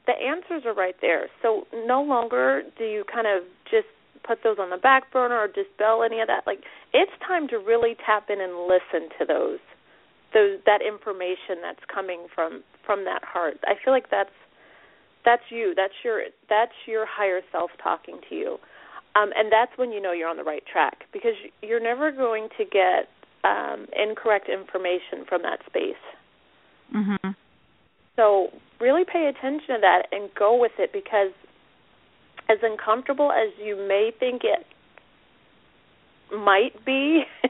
the 0.08 0.14
answers 0.14 0.64
are 0.66 0.74
right 0.74 0.96
there. 1.02 1.28
So 1.42 1.68
no 1.86 2.02
longer 2.02 2.64
do 2.78 2.86
you 2.86 3.04
kind 3.12 3.28
of 3.28 3.44
just 3.70 3.88
put 4.26 4.40
those 4.44 4.58
on 4.60 4.70
the 4.70 4.78
back 4.78 5.12
burner 5.12 5.38
or 5.38 5.48
dispel 5.48 6.04
any 6.04 6.20
of 6.22 6.28
that. 6.28 6.48
Like 6.48 6.60
it's 6.94 7.12
time 7.28 7.48
to 7.50 7.58
really 7.58 7.96
tap 8.06 8.30
in 8.30 8.42
and 8.42 8.68
listen 8.68 9.10
to 9.20 9.26
those 9.26 9.60
those 10.34 10.60
that 10.66 10.82
information 10.82 11.62
that's 11.62 11.84
coming 11.94 12.28
from 12.34 12.64
from 12.86 13.06
that 13.06 13.24
heart. 13.24 13.58
I 13.66 13.74
feel 13.84 13.94
like 13.94 14.10
that's 14.10 14.34
that's 15.26 15.44
you. 15.50 15.74
That's 15.76 15.94
your 16.04 16.22
that's 16.50 16.76
your 16.88 17.06
higher 17.06 17.42
self 17.52 17.72
talking 17.84 18.20
to 18.30 18.36
you. 18.36 18.58
Um, 19.16 19.32
and 19.36 19.52
that's 19.52 19.72
when 19.78 19.92
you 19.92 20.02
know 20.02 20.12
you're 20.12 20.28
on 20.28 20.38
the 20.38 20.44
right 20.44 20.64
track 20.66 21.06
because 21.14 21.34
you're 21.62 21.80
never 21.80 22.12
going 22.12 22.50
to 22.58 22.66
get 22.66 23.08
um, 23.46 23.88
incorrect 23.96 24.50
information 24.50 25.26
from 25.28 25.42
that 25.44 25.60
space. 25.66 25.96
Mhm. 26.94 27.36
So 28.16 28.52
really 28.80 29.06
pay 29.06 29.28
attention 29.28 29.76
to 29.76 29.82
that 29.82 30.08
and 30.12 30.34
go 30.36 30.56
with 30.56 30.74
it 30.80 30.92
because 30.92 31.32
as 32.50 32.58
uncomfortable 32.62 33.32
as 33.32 33.52
you 33.58 33.76
may 33.76 34.12
think 34.20 34.44
it 34.44 34.66
might 36.36 36.86
be, 36.86 37.24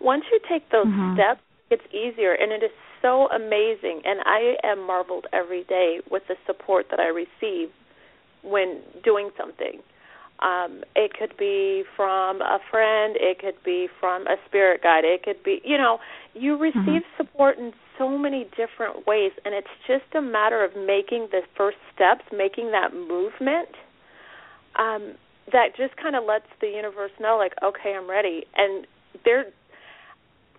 once 0.00 0.24
you 0.30 0.40
take 0.48 0.68
those 0.70 0.86
mm-hmm. 0.86 1.14
steps, 1.14 1.40
it's 1.70 1.84
easier 1.92 2.32
and 2.32 2.52
it 2.52 2.62
is 2.62 2.70
so 3.02 3.28
amazing 3.28 4.02
and 4.04 4.20
I 4.24 4.56
am 4.64 4.86
marveled 4.86 5.26
every 5.32 5.64
day 5.64 6.00
with 6.10 6.22
the 6.28 6.36
support 6.46 6.86
that 6.90 7.00
I 7.00 7.08
receive 7.08 7.70
when 8.42 8.80
doing 9.04 9.30
something. 9.36 9.82
Um, 10.40 10.84
it 10.94 11.12
could 11.18 11.36
be 11.38 11.84
from 11.96 12.42
a 12.42 12.58
friend, 12.70 13.16
it 13.18 13.38
could 13.38 13.62
be 13.64 13.88
from 13.98 14.26
a 14.26 14.36
spirit 14.46 14.82
guide, 14.82 15.04
it 15.04 15.22
could 15.22 15.42
be, 15.42 15.60
you 15.64 15.78
know, 15.78 15.98
you 16.34 16.58
receive 16.58 16.76
mm-hmm. 16.76 17.16
support 17.16 17.58
in 17.58 17.72
so 17.96 18.18
many 18.18 18.44
different 18.56 19.06
ways, 19.06 19.32
and 19.44 19.54
it's 19.54 19.72
just 19.86 20.04
a 20.14 20.20
matter 20.20 20.62
of 20.62 20.72
making 20.76 21.28
the 21.30 21.40
first 21.56 21.78
steps, 21.94 22.24
making 22.30 22.72
that 22.72 22.92
movement. 22.92 23.70
Um, 24.78 25.14
that 25.52 25.76
just 25.76 25.96
kind 25.96 26.16
of 26.16 26.24
lets 26.24 26.46
the 26.60 26.66
universe 26.66 27.12
know, 27.20 27.38
like, 27.38 27.52
okay, 27.62 27.94
I'm 27.96 28.10
ready. 28.10 28.44
And 28.56 28.86
they're 29.24 29.46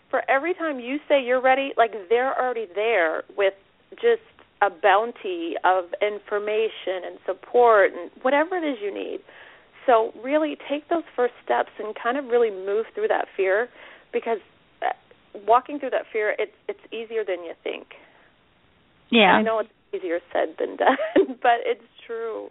for 0.09 0.23
every 0.29 0.53
time 0.53 0.79
you 0.79 0.97
say 1.07 1.21
you're 1.23 1.41
ready, 1.41 1.73
like 1.77 1.91
they're 2.09 2.33
already 2.39 2.67
there 2.73 3.23
with 3.35 3.53
just 3.95 4.21
a 4.61 4.69
bounty 4.69 5.55
of 5.63 5.85
information 6.01 7.05
and 7.05 7.17
support 7.25 7.91
and 7.93 8.09
whatever 8.21 8.55
it 8.55 8.63
is 8.63 8.77
you 8.81 8.93
need. 8.93 9.19
So 9.87 10.11
really 10.21 10.57
take 10.69 10.87
those 10.89 11.07
first 11.15 11.33
steps 11.43 11.71
and 11.79 11.95
kind 11.95 12.17
of 12.17 12.25
really 12.25 12.51
move 12.51 12.85
through 12.93 13.07
that 13.07 13.25
fear 13.35 13.69
because 14.13 14.37
uh, 14.83 14.91
walking 15.47 15.79
through 15.79 15.91
that 15.91 16.03
fear 16.11 16.35
it's 16.37 16.51
it's 16.67 16.83
easier 16.93 17.23
than 17.25 17.43
you 17.43 17.53
think. 17.63 17.87
Yeah. 19.09 19.39
I 19.39 19.41
know 19.41 19.59
it's 19.59 19.69
easier 19.95 20.19
said 20.33 20.55
than 20.59 20.75
done, 20.75 20.99
but 21.41 21.63
it's 21.65 21.87
true. 22.05 22.49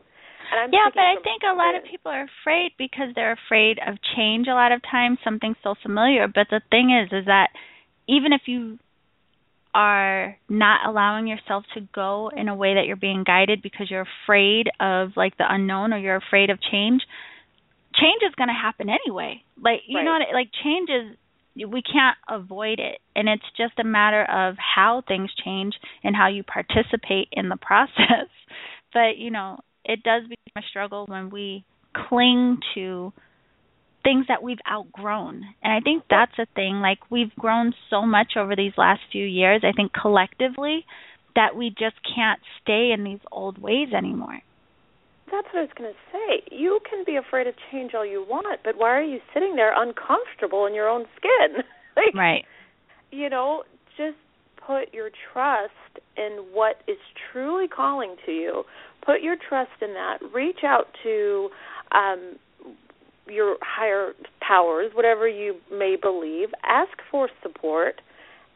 yeah, 0.73 0.89
but 0.95 1.01
I 1.01 1.17
think 1.23 1.43
a 1.45 1.55
lot 1.55 1.77
of 1.77 1.85
people 1.85 2.11
are 2.11 2.27
afraid 2.43 2.73
because 2.79 3.13
they're 3.15 3.37
afraid 3.47 3.79
of 3.87 3.97
change 4.17 4.47
a 4.49 4.55
lot 4.55 4.73
of 4.73 4.81
times, 4.91 5.19
something 5.23 5.55
so 5.63 5.75
familiar. 5.83 6.27
But 6.27 6.49
the 6.51 6.63
thing 6.71 6.91
is 6.91 7.13
is 7.13 7.27
that 7.27 7.51
even 8.09 8.33
if 8.33 8.43
you 8.47 8.79
are 9.77 10.39
not 10.49 10.89
allowing 10.89 11.27
yourself 11.27 11.65
to 11.75 11.83
go 11.95 12.31
in 12.35 12.49
a 12.49 12.55
way 12.55 12.75
that 12.75 12.87
you're 12.87 12.97
being 12.97 13.25
guided 13.25 13.61
because 13.61 13.91
you're 13.91 14.07
afraid 14.25 14.71
of 14.81 15.11
like 15.17 15.37
the 15.37 15.45
unknown 15.47 15.93
or 15.93 15.99
you're 15.99 16.17
afraid 16.17 16.49
of 16.49 16.59
change 16.73 17.03
change 17.95 18.23
is 18.27 18.35
going 18.37 18.49
to 18.49 18.55
happen 18.55 18.89
anyway. 18.89 19.43
Like 19.63 19.81
you 19.87 19.99
right. 19.99 20.05
know 20.05 20.13
what 20.13 20.23
like 20.33 20.49
change 20.65 20.89
is 20.89 21.17
we 21.69 21.83
can't 21.83 22.17
avoid 22.29 22.79
it. 22.79 23.01
And 23.15 23.29
it's 23.29 23.45
just 23.57 23.79
a 23.79 23.85
matter 23.85 24.25
of 24.25 24.57
how 24.57 25.03
things 25.07 25.31
change 25.45 25.75
and 26.03 26.17
how 26.17 26.29
you 26.29 26.43
participate 26.43 27.29
in 27.33 27.51
the 27.51 27.57
process. 27.61 28.29
But 28.95 29.19
you 29.19 29.31
know 29.31 29.59
it 29.85 30.03
does 30.03 30.23
become 30.23 30.63
a 30.65 30.69
struggle 30.71 31.05
when 31.07 31.29
we 31.29 31.65
cling 32.09 32.59
to 32.75 33.13
things 34.07 34.27
that 34.29 34.41
we've 34.41 34.61
outgrown. 34.71 35.43
And 35.65 35.73
I 35.73 35.81
think 35.81 36.05
that's 36.09 36.39
a 36.39 36.47
thing. 36.55 36.81
Like 36.81 36.99
we've 37.11 37.35
grown 37.35 37.75
so 37.91 38.03
much 38.03 38.35
over 38.37 38.55
these 38.55 38.73
last 38.77 39.01
few 39.11 39.27
years, 39.27 39.63
I 39.65 39.73
think 39.73 39.93
collectively, 39.93 40.87
that 41.35 41.57
we 41.57 41.71
just 41.71 41.97
can't 42.15 42.41
stay 42.63 42.93
in 42.97 43.03
these 43.03 43.19
old 43.33 43.59
ways 43.59 43.89
anymore. 43.93 44.39
That's 45.31 45.49
what 45.53 45.59
I 45.59 45.63
was 45.63 45.71
going 45.77 45.93
to 45.93 45.99
say. 46.13 46.57
You 46.57 46.79
can 46.89 47.03
be 47.05 47.17
afraid 47.17 47.49
of 47.49 47.55
change 47.73 47.95
all 47.95 48.07
you 48.07 48.25
want, 48.29 48.61
but 48.63 48.79
why 48.79 48.91
are 48.91 49.03
you 49.03 49.19
sitting 49.35 49.57
there 49.57 49.73
uncomfortable 49.75 50.67
in 50.67 50.75
your 50.75 50.89
own 50.89 51.07
skin? 51.17 51.65
like, 51.97 52.15
right. 52.15 52.45
You 53.11 53.29
know, 53.29 53.65
just 53.97 54.17
put 54.65 54.95
your 54.95 55.11
trust 55.33 55.73
in 56.17 56.45
what 56.53 56.77
is 56.87 56.97
truly 57.33 57.67
calling 57.67 58.15
to 58.25 58.31
you. 58.31 58.63
Put 59.05 59.21
your 59.21 59.35
trust 59.49 59.83
in 59.83 59.95
that. 59.95 60.19
Reach 60.33 60.61
out 60.65 60.87
to 61.03 61.49
um, 61.91 62.37
your 63.29 63.57
higher 63.63 64.13
powers, 64.41 64.93
whatever 64.95 65.29
you 65.29 65.57
may 65.71 65.97
believe, 66.01 66.49
ask 66.65 66.93
for 67.11 67.29
support 67.43 68.01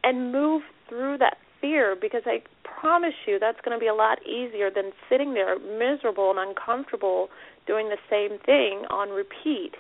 and 0.02 0.32
move 0.32 0.62
through 0.88 1.18
that 1.18 1.36
fear 1.60 1.96
because 2.00 2.22
I 2.26 2.42
promise 2.80 3.14
you 3.26 3.38
that's 3.38 3.60
going 3.64 3.76
to 3.76 3.80
be 3.80 3.88
a 3.88 3.94
lot 3.94 4.18
easier 4.26 4.70
than 4.74 4.92
sitting 5.08 5.34
there 5.34 5.58
miserable 5.58 6.30
and 6.30 6.38
uncomfortable 6.38 7.28
doing 7.66 7.88
the 7.88 7.98
same 8.08 8.38
thing 8.44 8.86
on 8.90 9.10
repeat. 9.10 9.72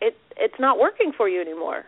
It 0.00 0.16
it's 0.36 0.58
not 0.58 0.78
working 0.78 1.12
for 1.16 1.28
you 1.28 1.40
anymore. 1.40 1.84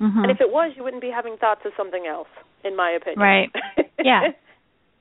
Mm-hmm. 0.00 0.20
And 0.20 0.30
if 0.30 0.40
it 0.40 0.50
was, 0.50 0.72
you 0.76 0.84
wouldn't 0.84 1.02
be 1.02 1.10
having 1.14 1.36
thoughts 1.36 1.60
of 1.66 1.72
something 1.76 2.06
else, 2.08 2.28
in 2.64 2.76
my 2.76 2.90
opinion. 2.90 3.20
Right. 3.20 3.50
Yeah. 4.02 4.28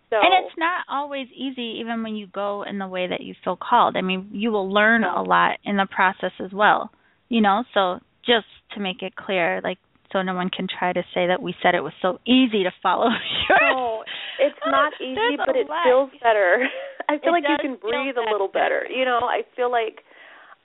So, 0.09 0.17
and 0.17 0.45
it's 0.45 0.57
not 0.57 0.85
always 0.89 1.27
easy 1.35 1.77
even 1.79 2.01
when 2.01 2.15
you 2.15 2.27
go 2.27 2.63
in 2.67 2.79
the 2.79 2.87
way 2.87 3.07
that 3.07 3.21
you 3.21 3.35
feel 3.43 3.57
called. 3.57 3.95
I 3.95 4.01
mean, 4.01 4.29
you 4.31 4.51
will 4.51 4.71
learn 4.71 5.03
a 5.03 5.21
lot 5.21 5.59
in 5.63 5.77
the 5.77 5.85
process 5.85 6.31
as 6.43 6.51
well. 6.51 6.89
You 7.29 7.41
know, 7.41 7.63
so 7.73 7.99
just 8.25 8.47
to 8.73 8.79
make 8.79 9.03
it 9.03 9.15
clear, 9.15 9.61
like 9.63 9.77
so 10.11 10.23
no 10.23 10.33
one 10.33 10.49
can 10.49 10.65
try 10.67 10.91
to 10.91 11.03
say 11.13 11.27
that 11.27 11.41
we 11.41 11.53
said 11.61 11.75
it 11.75 11.83
was 11.83 11.93
so 12.01 12.17
easy 12.25 12.63
to 12.63 12.71
follow 12.81 13.09
yours. 13.49 13.61
No, 13.61 14.03
it's 14.39 14.57
not 14.65 14.93
easy, 14.99 15.37
but 15.37 15.55
it 15.55 15.69
lot. 15.69 15.85
feels 15.85 16.09
better. 16.23 16.65
I 17.09 17.19
feel 17.19 17.33
it 17.35 17.41
like 17.41 17.49
you 17.49 17.57
can 17.61 17.77
breathe 17.77 18.17
a 18.17 18.31
little 18.31 18.49
better. 18.49 18.85
You 18.89 19.05
know, 19.05 19.21
I 19.21 19.41
feel 19.55 19.71
like 19.71 20.01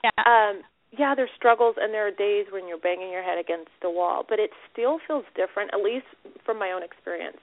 yeah. 0.03 0.25
um 0.25 0.61
yeah, 0.97 1.13
there's 1.13 1.29
struggles 1.35 1.75
and 1.77 1.93
there 1.93 2.07
are 2.07 2.11
days 2.11 2.47
when 2.51 2.67
you're 2.67 2.79
banging 2.79 3.11
your 3.11 3.21
head 3.21 3.37
against 3.37 3.69
the 3.81 3.89
wall, 3.89 4.25
but 4.27 4.39
it 4.39 4.51
still 4.71 4.97
feels 5.05 5.25
different, 5.35 5.71
at 5.73 5.83
least 5.83 6.07
from 6.45 6.57
my 6.57 6.71
own 6.71 6.81
experience 6.83 7.37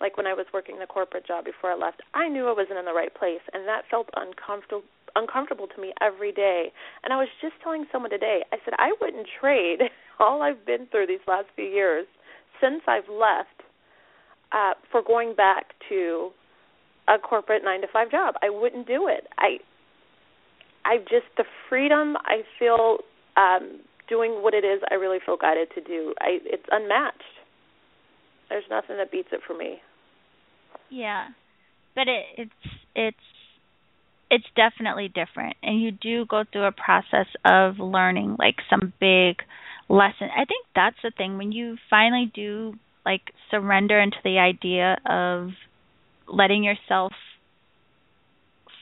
like 0.00 0.16
when 0.16 0.26
I 0.26 0.34
was 0.34 0.46
working 0.52 0.78
the 0.78 0.86
corporate 0.86 1.26
job 1.26 1.44
before 1.44 1.70
I 1.70 1.76
left, 1.76 2.02
I 2.14 2.28
knew 2.28 2.48
I 2.48 2.52
wasn't 2.52 2.78
in 2.78 2.84
the 2.84 2.92
right 2.92 3.14
place, 3.14 3.42
and 3.52 3.66
that 3.68 3.82
felt 3.90 4.08
uncomfortable 4.14 4.84
uncomfortable 5.16 5.68
to 5.68 5.80
me 5.80 5.92
every 6.00 6.32
day. 6.32 6.72
And 7.04 7.12
I 7.12 7.16
was 7.16 7.28
just 7.40 7.54
telling 7.62 7.86
someone 7.92 8.10
today, 8.10 8.42
I 8.52 8.56
said 8.64 8.74
I 8.78 8.92
wouldn't 9.00 9.28
trade 9.40 9.78
all 10.20 10.42
I've 10.42 10.66
been 10.66 10.86
through 10.90 11.06
these 11.06 11.24
last 11.26 11.46
few 11.54 11.66
years 11.66 12.06
since 12.60 12.82
I've 12.86 13.08
left 13.08 13.62
uh 14.52 14.74
for 14.90 15.02
going 15.02 15.34
back 15.34 15.74
to 15.88 16.30
a 17.08 17.18
corporate 17.18 17.62
9 17.64 17.82
to 17.82 17.86
5 17.92 18.10
job. 18.10 18.34
I 18.42 18.50
wouldn't 18.50 18.86
do 18.86 19.08
it. 19.08 19.26
I 19.38 19.58
I 20.84 20.98
just 20.98 21.30
the 21.36 21.44
freedom 21.68 22.16
I 22.24 22.42
feel 22.58 22.98
um 23.36 23.80
doing 24.08 24.42
what 24.42 24.54
it 24.54 24.64
is 24.64 24.80
I 24.90 24.94
really 24.94 25.18
feel 25.24 25.36
guided 25.36 25.68
to 25.74 25.80
do. 25.80 26.14
I 26.20 26.38
it's 26.44 26.66
unmatched. 26.70 27.22
There's 28.48 28.64
nothing 28.70 28.96
that 28.96 29.10
beats 29.10 29.28
it 29.32 29.40
for 29.46 29.56
me. 29.56 29.80
Yeah, 30.90 31.28
but 31.94 32.08
it, 32.08 32.24
it's 32.36 32.74
it's 32.94 33.16
it's 34.30 34.46
definitely 34.56 35.08
different, 35.08 35.56
and 35.62 35.80
you 35.80 35.90
do 35.90 36.26
go 36.26 36.44
through 36.50 36.64
a 36.64 36.72
process 36.72 37.26
of 37.44 37.78
learning 37.78 38.36
like 38.38 38.56
some 38.70 38.92
big 39.00 39.42
lesson. 39.88 40.28
I 40.36 40.44
think 40.44 40.66
that's 40.74 40.96
the 41.02 41.10
thing 41.16 41.38
when 41.38 41.52
you 41.52 41.76
finally 41.90 42.30
do 42.34 42.74
like 43.04 43.22
surrender 43.50 44.00
into 44.00 44.16
the 44.24 44.38
idea 44.38 44.96
of 45.06 45.50
letting 46.26 46.64
yourself 46.64 47.12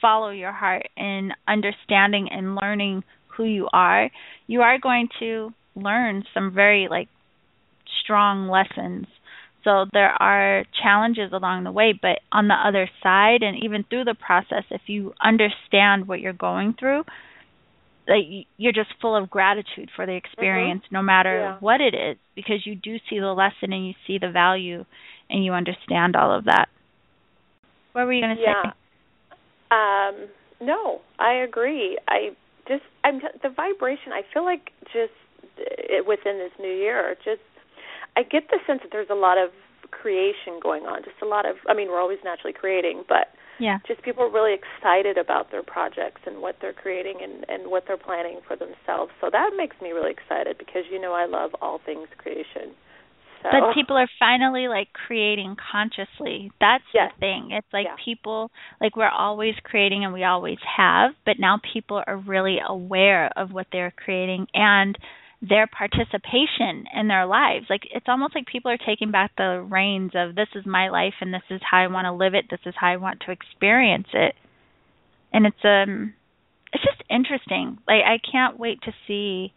follow 0.00 0.30
your 0.30 0.52
heart 0.52 0.88
and 0.96 1.32
understanding 1.46 2.28
and 2.30 2.56
learning 2.56 3.04
who 3.36 3.44
you 3.44 3.68
are, 3.72 4.10
you 4.46 4.60
are 4.60 4.78
going 4.78 5.08
to 5.20 5.52
learn 5.74 6.24
some 6.34 6.52
very 6.52 6.88
like 6.88 7.08
strong 8.02 8.48
lessons 8.48 9.06
so 9.64 9.86
there 9.92 10.10
are 10.10 10.64
challenges 10.82 11.32
along 11.32 11.64
the 11.64 11.72
way, 11.72 11.98
but 12.00 12.20
on 12.32 12.48
the 12.48 12.54
other 12.54 12.88
side 13.02 13.42
and 13.42 13.62
even 13.62 13.84
through 13.88 14.04
the 14.04 14.14
process, 14.14 14.64
if 14.70 14.82
you 14.86 15.14
understand 15.22 16.08
what 16.08 16.20
you're 16.20 16.32
going 16.32 16.74
through, 16.78 17.04
like 18.08 18.46
you're 18.56 18.72
just 18.72 18.90
full 19.00 19.16
of 19.16 19.30
gratitude 19.30 19.88
for 19.94 20.06
the 20.06 20.14
experience 20.14 20.82
mm-hmm. 20.86 20.96
no 20.96 21.02
matter 21.02 21.38
yeah. 21.38 21.56
what 21.60 21.80
it 21.80 21.94
is 21.94 22.16
because 22.34 22.66
you 22.66 22.74
do 22.74 22.96
see 23.08 23.20
the 23.20 23.26
lesson 23.26 23.72
and 23.72 23.86
you 23.86 23.94
see 24.06 24.18
the 24.18 24.30
value 24.30 24.84
and 25.30 25.44
you 25.44 25.52
understand 25.52 26.16
all 26.16 26.36
of 26.36 26.46
that. 26.46 26.68
What 27.92 28.06
were 28.06 28.12
you 28.12 28.22
going 28.22 28.36
to 28.36 28.42
yeah. 28.42 28.62
say? 28.62 28.68
Um 29.70 30.28
no, 30.60 31.00
I 31.18 31.34
agree. 31.34 31.98
I 32.08 32.30
just 32.66 32.82
I'm 33.04 33.20
the 33.42 33.50
vibration 33.50 34.12
I 34.12 34.22
feel 34.34 34.44
like 34.44 34.70
just 34.92 35.12
uh, 35.58 36.02
within 36.06 36.38
this 36.38 36.52
new 36.58 36.74
year 36.74 37.14
just 37.24 37.40
I 38.16 38.22
get 38.22 38.48
the 38.50 38.58
sense 38.66 38.80
that 38.82 38.90
there's 38.92 39.10
a 39.10 39.18
lot 39.18 39.38
of 39.38 39.50
creation 39.90 40.58
going 40.62 40.84
on, 40.84 41.02
just 41.04 41.20
a 41.22 41.26
lot 41.26 41.46
of 41.46 41.56
I 41.68 41.74
mean, 41.74 41.88
we're 41.88 42.00
always 42.00 42.18
naturally 42.24 42.52
creating, 42.52 43.04
but 43.08 43.28
yeah. 43.58 43.78
Just 43.86 44.02
people 44.02 44.24
are 44.24 44.30
really 44.30 44.54
excited 44.54 45.18
about 45.18 45.50
their 45.50 45.62
projects 45.62 46.22
and 46.26 46.40
what 46.40 46.56
they're 46.60 46.72
creating 46.72 47.18
and 47.22 47.44
and 47.48 47.70
what 47.70 47.84
they're 47.86 47.96
planning 47.96 48.40
for 48.46 48.56
themselves. 48.56 49.12
So 49.20 49.28
that 49.30 49.50
makes 49.56 49.76
me 49.80 49.90
really 49.90 50.10
excited 50.10 50.58
because 50.58 50.82
you 50.90 51.00
know 51.00 51.12
I 51.12 51.26
love 51.26 51.50
all 51.60 51.80
things 51.84 52.08
creation. 52.18 52.74
So. 53.42 53.48
But 53.50 53.74
people 53.74 53.96
are 53.96 54.08
finally 54.18 54.68
like 54.68 54.88
creating 54.92 55.56
consciously. 55.70 56.52
That's 56.60 56.84
yes. 56.94 57.10
the 57.14 57.20
thing. 57.20 57.48
It's 57.52 57.66
like 57.72 57.86
yeah. 57.86 57.96
people 58.04 58.50
like 58.80 58.96
we're 58.96 59.08
always 59.08 59.54
creating 59.64 60.04
and 60.04 60.12
we 60.12 60.24
always 60.24 60.58
have, 60.76 61.12
but 61.26 61.36
now 61.38 61.60
people 61.72 62.02
are 62.06 62.16
really 62.16 62.58
aware 62.66 63.30
of 63.36 63.52
what 63.52 63.66
they're 63.72 63.92
creating 63.96 64.46
and 64.54 64.96
their 65.46 65.66
participation 65.66 66.84
in 66.94 67.08
their 67.08 67.26
lives. 67.26 67.66
Like 67.68 67.82
it's 67.92 68.06
almost 68.08 68.34
like 68.34 68.46
people 68.46 68.70
are 68.70 68.78
taking 68.78 69.10
back 69.10 69.32
the 69.36 69.60
reins 69.68 70.12
of 70.14 70.36
this 70.36 70.46
is 70.54 70.64
my 70.64 70.88
life 70.88 71.14
and 71.20 71.34
this 71.34 71.42
is 71.50 71.60
how 71.68 71.78
I 71.78 71.88
want 71.88 72.04
to 72.06 72.12
live 72.12 72.34
it, 72.34 72.44
this 72.48 72.60
is 72.64 72.74
how 72.78 72.88
I 72.88 72.96
want 72.96 73.20
to 73.26 73.32
experience 73.32 74.06
it. 74.12 74.34
And 75.32 75.46
it's 75.46 75.64
um 75.64 76.14
it's 76.72 76.84
just 76.84 77.02
interesting. 77.10 77.78
Like 77.88 78.02
I 78.06 78.18
can't 78.30 78.58
wait 78.58 78.82
to 78.82 78.92
see 79.08 79.52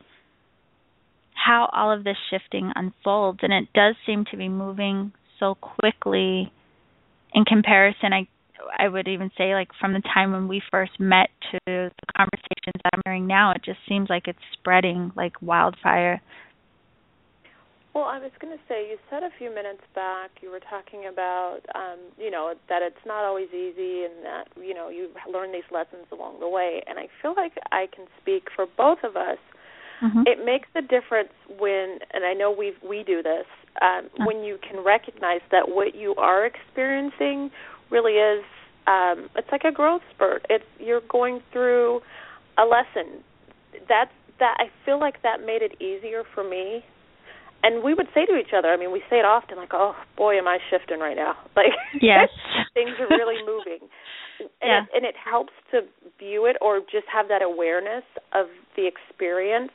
how 1.34 1.69
all 1.71 1.91
of 1.91 2.04
this 2.04 2.17
shifting 2.32 2.71
unfolds 2.76 3.39
and 3.43 3.54
it 3.54 3.67
does 3.76 3.95
seem 4.08 4.26
to 4.32 4.38
be 4.38 4.50
moving 4.50 5.12
so 5.39 5.54
quickly 5.54 6.52
in 7.34 7.45
comparison 7.45 8.12
I 8.12 8.28
I 8.78 8.88
would 8.88 9.08
even 9.08 9.32
say 9.38 9.54
like 9.54 9.69
from 9.80 9.93
the 9.93 10.01
time 10.13 10.32
when 10.32 10.47
we 10.47 10.62
first 10.71 10.99
met 10.99 11.30
to 11.51 11.60
the 11.65 11.91
conversations 12.15 12.82
that 12.84 12.91
I'm 12.93 13.01
hearing 13.06 13.28
now, 13.28 13.51
it 13.51 13.62
just 13.63 13.80
seems 13.88 14.10
like 14.10 14.28
it's 14.28 14.39
spreading 14.54 15.12
like 15.15 15.41
wildfire. 15.41 16.21
Well, 17.93 18.04
I 18.04 18.19
was 18.19 18.32
going 18.41 18.51
to 18.51 18.62
say, 18.67 18.89
you 18.89 18.97
said 19.10 19.23
a 19.23 19.30
few 19.39 19.49
minutes 19.56 19.80
back, 19.95 20.30
you 20.41 20.51
were 20.51 20.60
talking 20.60 21.08
about, 21.08 21.60
um, 21.73 21.97
you 22.17 22.30
know, 22.30 22.54
that 22.67 22.82
it's 22.82 23.06
not 23.06 23.23
always 23.23 23.47
easy 23.54 24.04
and 24.04 24.19
that, 24.21 24.47
you 24.62 24.73
know, 24.73 24.89
you 24.89 25.12
learn 25.32 25.54
these 25.54 25.63
lessons 25.71 26.06
along 26.12 26.41
the 26.41 26.49
way. 26.49 26.84
And 26.88 26.99
I 26.99 27.08
feel 27.21 27.34
like 27.38 27.54
I 27.71 27.88
can 27.95 28.06
speak 28.21 28.49
for 28.54 28.65
both 28.78 28.97
of 29.06 29.15
us. 29.15 29.38
Mm-hmm. 30.04 30.23
It 30.28 30.43
makes 30.43 30.67
a 30.75 30.82
difference 30.82 31.32
when, 31.58 31.99
and 32.12 32.25
I 32.25 32.34
know 32.34 32.51
we 32.51 32.73
we 32.86 33.04
do 33.08 33.23
this, 33.23 33.45
um, 33.82 34.10
when 34.25 34.43
you 34.43 34.58
can 34.58 34.84
recognize 34.84 35.39
that 35.51 35.69
what 35.69 35.95
you 35.95 36.15
are 36.15 36.45
experiencing 36.45 37.49
really 37.91 38.13
is 38.13 38.43
um 38.88 39.30
it's 39.36 39.48
like 39.52 39.63
a 39.63 39.71
growth 39.71 40.02
spurt. 40.13 40.45
It's 40.50 40.65
you're 40.80 41.02
going 41.10 41.41
through 41.52 42.02
a 42.58 42.63
lesson. 42.63 43.24
That 43.89 44.10
that 44.39 44.58
i 44.60 44.65
feel 44.86 45.00
like 45.00 45.21
that 45.24 45.39
made 45.45 45.62
it 45.62 45.82
easier 45.82 46.24
for 46.34 46.43
me. 46.48 46.84
And 47.63 47.84
we 47.84 47.95
would 47.95 48.08
say 48.13 48.26
to 48.26 48.38
each 48.38 48.54
other 48.56 48.69
i 48.69 48.78
mean 48.78 48.91
we 48.91 49.02
say 49.10 49.17
it 49.17 49.26
often 49.26 49.58
like 49.58 49.74
oh 49.74 49.95
boy 50.17 50.38
am 50.38 50.48
i 50.48 50.58
shifting 50.69 51.00
right 51.00 51.15
now. 51.15 51.36
Like 51.56 51.74
yes. 52.02 52.30
things 52.74 52.91
are 53.00 53.08
really 53.10 53.41
moving. 53.45 53.88
And 54.39 54.50
yeah. 54.62 54.84
it, 54.84 54.89
and 54.93 55.06
it 55.06 55.15
helps 55.15 55.54
to 55.71 55.82
view 56.19 56.45
it 56.45 56.58
or 56.62 56.80
just 56.80 57.08
have 57.12 57.30
that 57.30 57.41
awareness 57.41 58.04
of 58.34 58.48
the 58.76 58.86
experience 58.88 59.71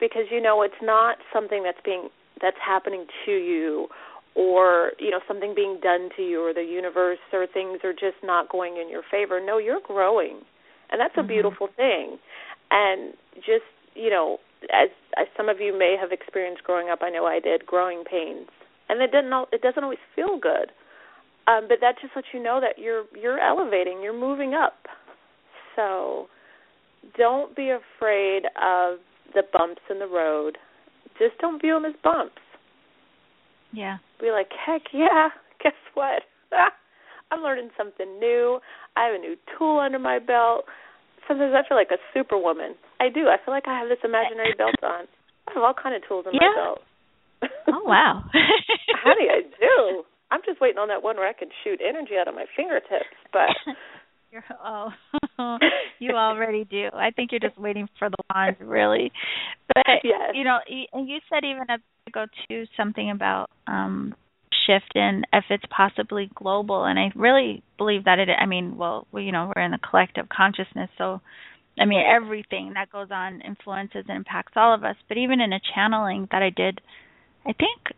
because 0.00 0.24
you 0.30 0.40
know 0.40 0.62
it's 0.62 0.82
not 0.82 1.16
something 1.32 1.62
that's 1.62 1.78
being 1.84 2.08
that's 2.42 2.56
happening 2.64 3.06
to 3.24 3.32
you 3.32 3.88
or 4.34 4.92
you 4.98 5.10
know 5.10 5.20
something 5.26 5.54
being 5.54 5.78
done 5.82 6.08
to 6.16 6.22
you 6.22 6.42
or 6.44 6.52
the 6.52 6.62
universe 6.62 7.18
or 7.32 7.46
things 7.46 7.78
are 7.84 7.92
just 7.92 8.18
not 8.22 8.50
going 8.50 8.76
in 8.76 8.88
your 8.90 9.02
favor. 9.10 9.40
No 9.44 9.58
you're 9.58 9.80
growing. 9.86 10.40
And 10.90 11.00
that's 11.00 11.12
mm-hmm. 11.12 11.30
a 11.30 11.34
beautiful 11.34 11.68
thing. 11.76 12.18
And 12.70 13.14
just 13.36 13.66
you 13.94 14.10
know 14.10 14.38
as 14.72 14.88
as 15.16 15.26
some 15.36 15.48
of 15.48 15.60
you 15.60 15.76
may 15.76 15.96
have 16.00 16.10
experienced 16.10 16.64
growing 16.64 16.88
up 16.88 17.00
i 17.02 17.10
know 17.10 17.26
i 17.26 17.38
did 17.38 17.64
growing 17.66 18.04
pains. 18.04 18.48
And 18.88 19.00
it 19.00 19.12
doesn't 19.12 19.32
it 19.52 19.62
doesn't 19.62 19.82
always 19.82 20.02
feel 20.14 20.38
good. 20.38 20.72
Um 21.46 21.66
but 21.68 21.78
that 21.80 21.94
just 22.00 22.16
lets 22.16 22.28
you 22.34 22.42
know 22.42 22.60
that 22.60 22.82
you're 22.82 23.04
you're 23.20 23.38
elevating 23.38 24.02
you're 24.02 24.18
moving 24.18 24.54
up. 24.54 24.86
So 25.76 26.26
don't 27.16 27.54
be 27.54 27.70
afraid 27.70 28.44
of 28.56 28.98
the 29.34 29.42
bumps 29.52 29.82
in 29.90 29.98
the 29.98 30.06
road. 30.06 30.58
Just 31.18 31.38
don't 31.40 31.60
view 31.60 31.74
them 31.74 31.84
as 31.84 31.94
bumps 32.02 32.40
yeah. 33.74 33.98
Be 34.20 34.30
like, 34.30 34.48
heck 34.54 34.82
yeah, 34.92 35.28
guess 35.62 35.76
what? 35.94 36.22
I'm 37.30 37.42
learning 37.42 37.70
something 37.76 38.18
new. 38.18 38.60
I 38.96 39.06
have 39.06 39.14
a 39.14 39.18
new 39.18 39.36
tool 39.58 39.80
under 39.80 39.98
my 39.98 40.18
belt. 40.18 40.64
Sometimes 41.26 41.54
I 41.56 41.66
feel 41.66 41.76
like 41.76 41.90
a 41.90 41.98
superwoman. 42.12 42.76
I 43.00 43.08
do. 43.08 43.26
I 43.26 43.42
feel 43.42 43.54
like 43.54 43.66
I 43.66 43.78
have 43.78 43.88
this 43.88 44.02
imaginary 44.04 44.54
belt 44.58 44.78
on. 44.82 45.08
I 45.48 45.52
have 45.54 45.62
all 45.62 45.74
kind 45.74 45.96
of 45.96 46.06
tools 46.06 46.26
in 46.26 46.34
yeah. 46.34 46.52
my 46.52 46.62
belt. 46.62 46.80
oh 47.68 47.82
wow. 47.84 48.24
How 49.02 49.12
do 49.12 49.24
I 49.26 49.42
do. 49.42 50.04
I'm 50.30 50.40
just 50.46 50.60
waiting 50.60 50.78
on 50.78 50.88
that 50.88 51.02
one 51.02 51.16
where 51.16 51.28
I 51.28 51.32
can 51.32 51.48
shoot 51.62 51.80
energy 51.84 52.16
out 52.18 52.28
of 52.28 52.34
my 52.34 52.46
fingertips, 52.56 53.14
but 53.32 53.50
you're, 54.34 54.44
oh, 54.62 54.90
you 55.98 56.10
already 56.10 56.64
do. 56.64 56.88
I 56.92 57.10
think 57.10 57.30
you're 57.32 57.40
just 57.40 57.58
waiting 57.58 57.88
for 57.98 58.10
the 58.10 58.16
wand, 58.34 58.56
really. 58.60 59.12
But 59.68 59.86
yes. 60.04 60.32
you 60.34 60.44
know, 60.44 60.58
and 60.92 61.08
you 61.08 61.18
said 61.30 61.44
even 61.44 61.64
a 61.70 61.78
go 62.12 62.26
to 62.48 62.66
something 62.76 63.10
about 63.10 63.50
um 63.66 64.14
shift 64.66 64.92
and 64.94 65.26
if 65.32 65.44
it's 65.50 65.64
possibly 65.74 66.30
global 66.34 66.84
and 66.84 66.98
I 66.98 67.10
really 67.16 67.62
believe 67.76 68.04
that 68.04 68.18
it 68.18 68.28
I 68.28 68.46
mean, 68.46 68.76
well, 68.76 69.06
we, 69.12 69.24
you 69.24 69.32
know, 69.32 69.52
we're 69.54 69.62
in 69.62 69.70
the 69.70 69.78
collective 69.78 70.28
consciousness, 70.28 70.90
so 70.98 71.20
I 71.78 71.86
mean, 71.86 72.02
everything 72.06 72.72
that 72.74 72.90
goes 72.90 73.08
on 73.10 73.40
influences 73.40 74.04
and 74.08 74.16
impacts 74.16 74.52
all 74.56 74.74
of 74.74 74.84
us. 74.84 74.96
But 75.08 75.16
even 75.18 75.40
in 75.40 75.52
a 75.52 75.60
channeling 75.74 76.28
that 76.30 76.42
I 76.42 76.50
did, 76.50 76.80
I 77.44 77.52
think, 77.52 77.96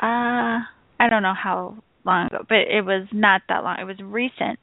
uh, 0.00 0.64
I 1.00 1.08
don't 1.10 1.22
know 1.22 1.34
how 1.34 1.76
long 2.04 2.26
ago, 2.26 2.44
but 2.48 2.58
it 2.58 2.84
was 2.84 3.06
not 3.12 3.42
that 3.48 3.62
long. 3.62 3.76
It 3.78 3.84
was 3.84 3.98
recent, 4.00 4.58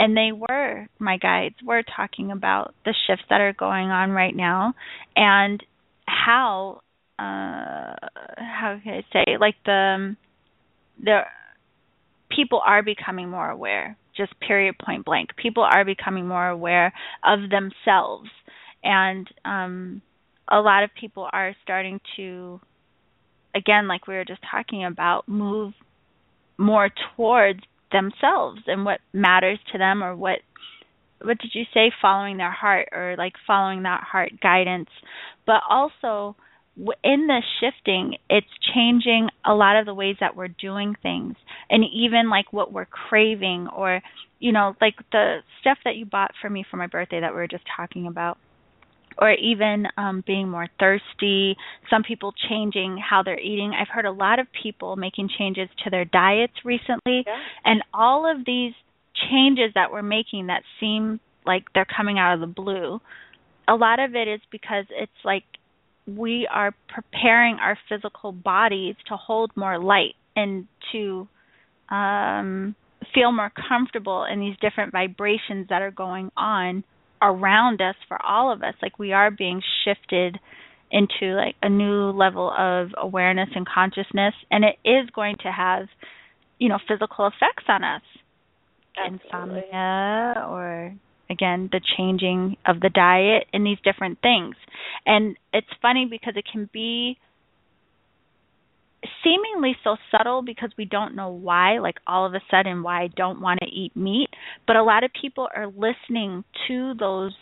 and 0.00 0.16
they 0.16 0.30
were 0.32 0.86
my 0.98 1.18
guides 1.18 1.56
were 1.62 1.82
talking 1.94 2.30
about 2.32 2.74
the 2.86 2.94
shifts 3.06 3.26
that 3.28 3.42
are 3.42 3.52
going 3.52 3.90
on 3.90 4.10
right 4.10 4.34
now, 4.34 4.72
and 5.14 5.62
how 6.06 6.80
uh 7.18 7.94
how 8.38 8.80
can 8.82 8.94
I 8.94 9.04
say 9.12 9.36
like 9.38 9.56
the 9.66 10.16
the 11.04 11.20
people 12.34 12.62
are 12.64 12.82
becoming 12.82 13.28
more 13.28 13.50
aware 13.50 13.98
just 14.16 14.32
period 14.40 14.76
point 14.84 15.04
blank. 15.04 15.30
People 15.36 15.62
are 15.62 15.84
becoming 15.84 16.26
more 16.26 16.48
aware 16.48 16.92
of 17.22 17.40
themselves. 17.50 18.30
And 18.82 19.28
um 19.44 20.00
a 20.50 20.60
lot 20.60 20.82
of 20.82 20.90
people 20.98 21.28
are 21.30 21.54
starting 21.62 22.00
to 22.16 22.58
again 23.54 23.86
like 23.86 24.06
we 24.06 24.14
were 24.14 24.24
just 24.24 24.40
talking 24.50 24.86
about 24.86 25.28
move 25.28 25.74
more 26.56 26.90
towards 27.16 27.60
themselves 27.92 28.60
and 28.66 28.84
what 28.84 29.00
matters 29.12 29.58
to 29.72 29.78
them 29.78 30.02
or 30.02 30.14
what 30.14 30.38
what 31.22 31.38
did 31.38 31.50
you 31.54 31.64
say 31.74 31.92
following 32.00 32.38
their 32.38 32.50
heart 32.50 32.88
or 32.92 33.14
like 33.18 33.34
following 33.46 33.82
that 33.82 34.02
heart 34.02 34.32
guidance. 34.42 34.88
But 35.46 35.60
also 35.68 36.34
in 37.04 37.26
the 37.26 37.42
shifting, 37.60 38.16
it's 38.28 38.46
changing 38.74 39.28
a 39.44 39.54
lot 39.54 39.76
of 39.76 39.86
the 39.86 39.94
ways 39.94 40.16
that 40.20 40.36
we're 40.36 40.48
doing 40.48 40.94
things, 41.02 41.34
and 41.68 41.84
even 41.92 42.30
like 42.30 42.52
what 42.52 42.72
we're 42.72 42.86
craving, 42.86 43.68
or 43.74 44.00
you 44.38 44.52
know, 44.52 44.74
like 44.80 44.94
the 45.12 45.38
stuff 45.60 45.78
that 45.84 45.96
you 45.96 46.06
bought 46.06 46.30
for 46.40 46.48
me 46.48 46.64
for 46.70 46.76
my 46.76 46.86
birthday 46.86 47.20
that 47.20 47.32
we 47.32 47.36
were 47.36 47.48
just 47.48 47.64
talking 47.76 48.06
about, 48.06 48.38
or 49.18 49.32
even 49.32 49.86
um, 49.96 50.22
being 50.26 50.48
more 50.48 50.66
thirsty. 50.78 51.56
Some 51.88 52.02
people 52.02 52.32
changing 52.48 52.98
how 52.98 53.22
they're 53.22 53.40
eating. 53.40 53.72
I've 53.78 53.88
heard 53.88 54.06
a 54.06 54.12
lot 54.12 54.38
of 54.38 54.46
people 54.62 54.96
making 54.96 55.28
changes 55.38 55.68
to 55.84 55.90
their 55.90 56.04
diets 56.04 56.54
recently, 56.64 57.24
yeah. 57.26 57.36
and 57.64 57.82
all 57.92 58.30
of 58.30 58.44
these 58.46 58.72
changes 59.30 59.72
that 59.74 59.92
we're 59.92 60.02
making 60.02 60.46
that 60.46 60.62
seem 60.78 61.20
like 61.44 61.64
they're 61.74 61.86
coming 61.96 62.18
out 62.18 62.34
of 62.34 62.40
the 62.40 62.46
blue. 62.46 63.00
A 63.68 63.74
lot 63.74 64.00
of 64.00 64.14
it 64.14 64.28
is 64.28 64.40
because 64.50 64.84
it's 64.90 65.12
like 65.24 65.44
we 66.06 66.48
are 66.50 66.74
preparing 66.88 67.56
our 67.60 67.78
physical 67.88 68.32
bodies 68.32 68.94
to 69.08 69.16
hold 69.16 69.50
more 69.56 69.78
light 69.78 70.14
and 70.34 70.66
to 70.92 71.28
um, 71.90 72.74
feel 73.14 73.32
more 73.32 73.52
comfortable 73.68 74.26
in 74.30 74.40
these 74.40 74.56
different 74.60 74.92
vibrations 74.92 75.66
that 75.68 75.82
are 75.82 75.90
going 75.90 76.30
on 76.36 76.84
around 77.22 77.80
us 77.80 77.96
for 78.08 78.20
all 78.24 78.52
of 78.52 78.62
us 78.62 78.74
like 78.82 78.98
we 78.98 79.12
are 79.12 79.30
being 79.30 79.60
shifted 79.84 80.38
into 80.90 81.34
like 81.34 81.54
a 81.62 81.68
new 81.68 82.10
level 82.10 82.52
of 82.56 82.88
awareness 82.96 83.48
and 83.54 83.66
consciousness 83.66 84.34
and 84.50 84.64
it 84.64 84.76
is 84.88 85.08
going 85.14 85.36
to 85.42 85.50
have 85.50 85.86
you 86.58 86.68
know 86.68 86.78
physical 86.88 87.26
effects 87.26 87.64
on 87.68 87.84
us 87.84 88.02
Absolutely. 88.96 89.20
insomnia 89.26 90.46
or 90.48 90.94
again 91.30 91.68
the 91.70 91.80
changing 91.96 92.56
of 92.66 92.80
the 92.80 92.90
diet 92.90 93.46
and 93.52 93.64
these 93.64 93.78
different 93.84 94.20
things 94.20 94.56
and 95.06 95.36
it's 95.52 95.66
funny 95.80 96.06
because 96.10 96.34
it 96.36 96.44
can 96.50 96.68
be 96.72 97.16
seemingly 99.24 99.76
so 99.82 99.96
subtle 100.10 100.42
because 100.42 100.70
we 100.76 100.84
don't 100.84 101.16
know 101.16 101.30
why 101.30 101.78
like 101.78 101.96
all 102.06 102.26
of 102.26 102.34
a 102.34 102.40
sudden 102.50 102.82
why 102.82 103.02
I 103.02 103.08
don't 103.16 103.40
want 103.40 103.60
to 103.60 103.66
eat 103.66 103.96
meat 103.96 104.28
but 104.66 104.76
a 104.76 104.82
lot 104.82 105.04
of 105.04 105.10
people 105.20 105.48
are 105.54 105.66
listening 105.66 106.44
to 106.68 106.94
those 106.98 107.32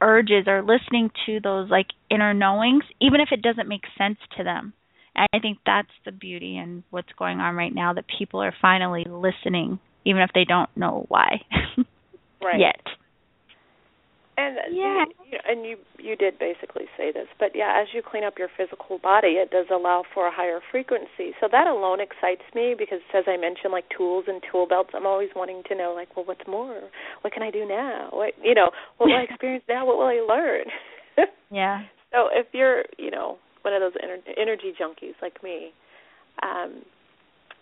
urges 0.00 0.46
or 0.46 0.62
listening 0.62 1.10
to 1.26 1.40
those 1.40 1.70
like 1.70 1.88
inner 2.10 2.34
knowings 2.34 2.84
even 3.00 3.20
if 3.20 3.28
it 3.32 3.42
doesn't 3.42 3.68
make 3.68 3.82
sense 3.98 4.18
to 4.36 4.44
them 4.44 4.72
And 5.16 5.28
I 5.32 5.38
think 5.38 5.58
that's 5.64 5.88
the 6.04 6.12
beauty 6.12 6.56
and 6.56 6.82
what's 6.90 7.12
going 7.18 7.38
on 7.38 7.54
right 7.54 7.74
now 7.74 7.92
that 7.94 8.04
people 8.18 8.40
are 8.42 8.54
finally 8.60 9.04
listening, 9.08 9.78
even 10.04 10.22
if 10.22 10.30
they 10.34 10.44
don't 10.44 10.70
know 10.76 11.06
why 11.08 11.40
right. 12.42 12.58
yet. 12.58 12.83
And 14.44 14.76
yeah, 14.76 15.04
you, 15.30 15.38
and 15.46 15.64
you 15.64 15.76
you 15.98 16.16
did 16.16 16.38
basically 16.38 16.84
say 16.96 17.12
this, 17.12 17.26
but 17.38 17.50
yeah, 17.54 17.80
as 17.80 17.88
you 17.94 18.02
clean 18.02 18.24
up 18.24 18.34
your 18.38 18.48
physical 18.56 18.98
body, 18.98 19.40
it 19.40 19.50
does 19.50 19.66
allow 19.72 20.04
for 20.12 20.26
a 20.26 20.32
higher 20.32 20.60
frequency. 20.70 21.32
So 21.40 21.48
that 21.50 21.66
alone 21.66 22.00
excites 22.00 22.42
me 22.54 22.74
because, 22.76 23.00
as 23.14 23.24
I 23.26 23.36
mentioned, 23.36 23.72
like 23.72 23.84
tools 23.96 24.24
and 24.28 24.42
tool 24.50 24.66
belts, 24.68 24.90
I'm 24.94 25.06
always 25.06 25.30
wanting 25.34 25.62
to 25.68 25.74
know, 25.74 25.94
like, 25.94 26.14
well, 26.16 26.26
what's 26.26 26.46
more? 26.46 26.80
What 27.22 27.32
can 27.32 27.42
I 27.42 27.50
do 27.50 27.66
now? 27.66 28.08
What 28.12 28.34
you 28.42 28.54
know, 28.54 28.70
what 28.98 29.08
will 29.08 29.16
I 29.16 29.22
experience 29.30 29.64
now? 29.68 29.86
What 29.86 29.96
will 29.96 30.06
I 30.06 30.20
learn? 30.26 30.64
yeah. 31.50 31.82
So 32.12 32.28
if 32.32 32.46
you're, 32.52 32.84
you 32.98 33.10
know, 33.10 33.38
one 33.62 33.74
of 33.74 33.80
those 33.80 33.94
ener- 34.02 34.34
energy 34.36 34.72
junkies 34.78 35.14
like 35.22 35.42
me, 35.42 35.72
um, 36.42 36.82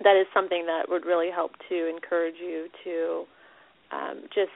that 0.02 0.18
is 0.18 0.26
something 0.34 0.66
that 0.66 0.88
would 0.88 1.04
really 1.04 1.30
help 1.30 1.52
to 1.68 1.88
encourage 1.88 2.34
you 2.40 2.66
to 2.84 3.24
um, 3.92 4.22
just 4.34 4.50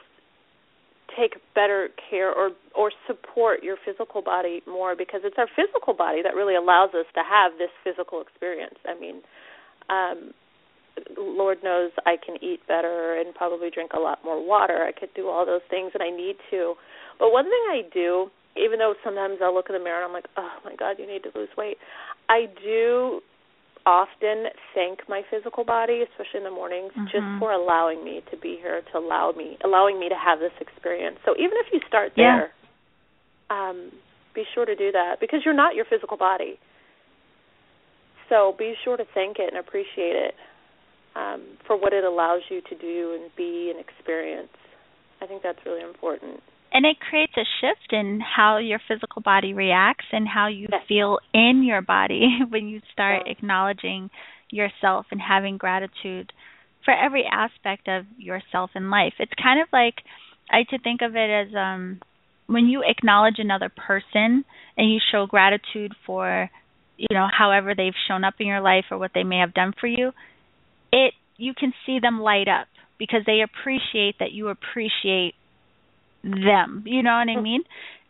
take 1.15 1.37
better 1.55 1.89
care 2.11 2.33
or 2.33 2.51
or 2.75 2.91
support 3.07 3.63
your 3.63 3.77
physical 3.85 4.23
body 4.23 4.63
more 4.67 4.97
because 4.97 5.21
it's 5.25 5.37
our 5.39 5.49
physical 5.55 5.95
body 5.95 6.23
that 6.23 6.35
really 6.35 6.57
allows 6.57 6.91
us 6.95 7.07
to 7.15 7.23
have 7.23 7.53
this 7.59 7.71
physical 7.85 8.21
experience. 8.21 8.77
I 8.87 8.99
mean, 8.99 9.23
um 9.89 10.35
Lord 11.19 11.59
knows 11.63 11.91
I 12.07 12.17
can 12.17 12.37
eat 12.43 12.61
better 12.67 13.21
and 13.21 13.35
probably 13.35 13.71
drink 13.71 13.93
a 13.95 14.01
lot 14.01 14.25
more 14.25 14.45
water. 14.45 14.83
I 14.85 14.99
could 14.99 15.13
do 15.15 15.29
all 15.29 15.45
those 15.45 15.61
things 15.69 15.93
and 15.93 16.03
I 16.03 16.09
need 16.09 16.37
to. 16.51 16.75
But 17.19 17.33
one 17.33 17.45
thing 17.45 17.65
I 17.69 17.83
do, 17.93 18.31
even 18.57 18.79
though 18.79 18.95
sometimes 19.05 19.39
I'll 19.43 19.55
look 19.55 19.67
in 19.69 19.77
the 19.77 19.83
mirror 19.83 19.99
and 20.03 20.07
I'm 20.07 20.13
like, 20.13 20.29
"Oh 20.37 20.57
my 20.65 20.75
god, 20.75 20.97
you 20.99 21.07
need 21.07 21.23
to 21.25 21.31
lose 21.35 21.51
weight." 21.57 21.79
I 22.29 22.47
do 22.63 23.21
often 23.87 24.51
thank 24.75 25.09
my 25.09 25.23
physical 25.31 25.65
body, 25.65 26.03
especially 26.03 26.39
in 26.39 26.45
the 26.45 26.51
mornings, 26.51 26.91
mm-hmm. 26.93 27.05
just 27.05 27.25
for 27.39 27.53
allowing 27.53 28.05
me 28.05 28.21
to 28.31 28.37
be 28.37 28.59
here, 28.61 28.83
to 28.93 28.99
allow 28.99 29.33
me, 29.33 29.57
allowing 29.65 29.99
me 29.99 30.09
to 30.09 30.17
have 30.17 30.41
this 30.41 30.53
experience. 30.61 31.17
So 31.25 31.35
even 31.39 31.55
if 31.55 31.73
you 31.73 31.81
start 31.87 32.13
there, 32.17 32.51
yeah. 32.51 33.71
um, 33.71 33.93
be 34.35 34.45
sure 34.55 34.67
to 34.67 34.75
do 34.75 34.91
that 34.93 35.17
because 35.21 35.41
you're 35.45 35.55
not 35.55 35.75
your 35.75 35.87
physical 35.89 36.17
body. 36.17 36.59
So 38.29 38.55
be 38.59 38.75
sure 38.85 38.97
to 38.97 39.05
thank 39.15 39.39
it 39.39 39.55
and 39.55 39.59
appreciate 39.59 40.17
it 40.17 40.35
um, 41.15 41.57
for 41.67 41.79
what 41.79 41.93
it 41.93 42.03
allows 42.03 42.43
you 42.51 42.61
to 42.61 42.77
do 42.77 43.19
and 43.19 43.31
be 43.37 43.73
and 43.73 43.79
experience. 43.79 44.53
I 45.23 45.27
think 45.27 45.43
that's 45.43 45.61
really 45.65 45.83
important 45.83 46.43
and 46.73 46.85
it 46.85 46.97
creates 47.01 47.33
a 47.37 47.45
shift 47.61 47.93
in 47.93 48.21
how 48.21 48.59
your 48.59 48.81
physical 48.87 49.23
body 49.23 49.55
reacts 49.55 50.07
and 50.13 50.27
how 50.29 50.49
you 50.49 50.69
yes. 50.71 50.83
feel 50.89 51.19
in 51.33 51.63
your 51.65 51.83
body 51.83 52.39
when 52.49 52.69
you 52.69 52.81
start 52.93 53.23
yeah. 53.27 53.33
acknowledging 53.33 54.11
yourself 54.51 55.07
and 55.11 55.21
having 55.21 55.57
gratitude 55.57 56.33
for 56.85 56.95
every 56.95 57.25
aspect 57.31 57.89
of 57.89 58.05
yourself 58.17 58.71
in 58.75 58.91
life. 58.91 59.15
It's 59.19 59.33
kind 59.43 59.61
of 59.61 59.69
like 59.73 59.97
I 60.51 60.63
to 60.71 60.79
think 60.79 61.01
of 61.03 61.17
it 61.17 61.49
as 61.49 61.55
um 61.55 62.01
when 62.47 62.67
you 62.67 62.83
acknowledge 62.87 63.37
another 63.39 63.69
person 63.69 64.45
and 64.77 64.93
you 64.93 65.01
show 65.11 65.27
gratitude 65.27 65.93
for 66.07 66.49
you 66.97 67.09
know 67.11 67.27
however 67.31 67.75
they've 67.75 67.93
shown 68.09 68.25
up 68.25 68.35
in 68.39 68.47
your 68.47 68.61
life 68.61 68.85
or 68.91 68.99
what 68.99 69.11
they 69.15 69.25
may 69.25 69.39
have 69.39 69.55
done 69.55 69.73
for 69.79 69.87
you, 69.87 70.13
it 70.93 71.15
you 71.37 71.53
can 71.55 71.73
see 71.85 71.99
them 72.01 72.21
light 72.21 72.49
up 72.49 72.69
because 72.99 73.21
they 73.27 73.41
appreciate 73.43 74.17
that 74.21 74.33
you 74.33 74.49
appreciate 74.49 75.35
them. 76.31 76.85
You 76.87 77.03
know 77.03 77.13
what 77.13 77.29
I 77.29 77.41
mean? 77.41 77.63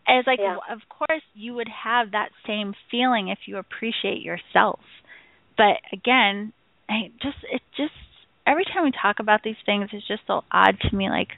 And 0.07 0.19
it's 0.19 0.27
like, 0.27 0.39
yeah. 0.41 0.57
of 0.71 0.79
course, 0.89 1.21
you 1.33 1.53
would 1.55 1.67
have 1.83 2.11
that 2.11 2.29
same 2.45 2.73
feeling 2.89 3.27
if 3.27 3.39
you 3.45 3.57
appreciate 3.57 4.21
yourself. 4.21 4.79
But 5.57 5.81
again, 5.91 6.53
I 6.89 7.11
just 7.21 7.37
it 7.51 7.61
just 7.75 7.91
every 8.45 8.63
time 8.63 8.85
we 8.85 8.91
talk 8.91 9.17
about 9.19 9.41
these 9.43 9.59
things, 9.65 9.89
it's 9.91 10.07
just 10.07 10.21
so 10.25 10.43
odd 10.51 10.77
to 10.89 10.95
me. 10.95 11.09
Like, 11.09 11.29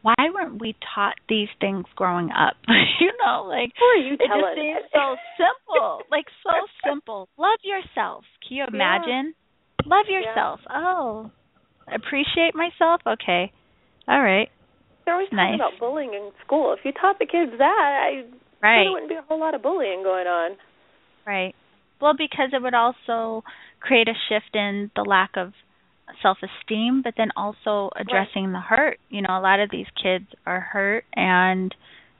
why 0.00 0.14
weren't 0.32 0.60
we 0.60 0.74
taught 0.94 1.16
these 1.28 1.48
things 1.60 1.84
growing 1.94 2.30
up? 2.30 2.54
you 3.00 3.12
know, 3.24 3.44
like 3.46 3.72
you 3.98 4.14
it 4.14 4.18
just 4.18 4.56
seems 4.56 4.86
so 4.92 5.16
simple, 5.36 6.00
like 6.10 6.26
so 6.42 6.52
simple. 6.88 7.28
Love 7.36 7.58
yourself. 7.62 8.24
Can 8.46 8.56
you 8.56 8.64
imagine? 8.66 9.34
Yeah. 9.34 9.96
Love 9.96 10.06
yourself. 10.08 10.60
Yeah. 10.70 10.82
Oh, 10.82 11.30
appreciate 11.92 12.54
myself. 12.54 13.02
Okay, 13.06 13.52
all 14.08 14.22
right. 14.22 14.48
They're 15.06 15.14
always 15.14 15.28
nice. 15.32 15.56
talking 15.56 15.60
about 15.60 15.80
bullying 15.80 16.14
in 16.14 16.32
school. 16.44 16.74
If 16.76 16.84
you 16.84 16.92
taught 16.92 17.18
the 17.18 17.26
kids 17.26 17.52
that, 17.56 17.62
I 17.62 18.26
right. 18.60 18.84
there 18.84 18.92
wouldn't 18.92 19.08
be 19.08 19.14
a 19.14 19.22
whole 19.22 19.40
lot 19.40 19.54
of 19.54 19.62
bullying 19.62 20.02
going 20.02 20.26
on. 20.26 20.56
Right. 21.24 21.54
Well, 22.00 22.14
because 22.18 22.50
it 22.52 22.60
would 22.60 22.74
also 22.74 23.44
create 23.80 24.08
a 24.08 24.14
shift 24.28 24.54
in 24.54 24.90
the 24.96 25.02
lack 25.02 25.30
of 25.36 25.52
self-esteem, 26.22 27.02
but 27.02 27.14
then 27.16 27.28
also 27.36 27.90
addressing 27.96 28.46
right. 28.46 28.52
the 28.52 28.60
hurt. 28.60 28.98
You 29.08 29.22
know, 29.22 29.38
a 29.38 29.40
lot 29.40 29.60
of 29.60 29.70
these 29.70 29.86
kids 30.02 30.26
are 30.44 30.60
hurt, 30.60 31.04
and 31.14 31.74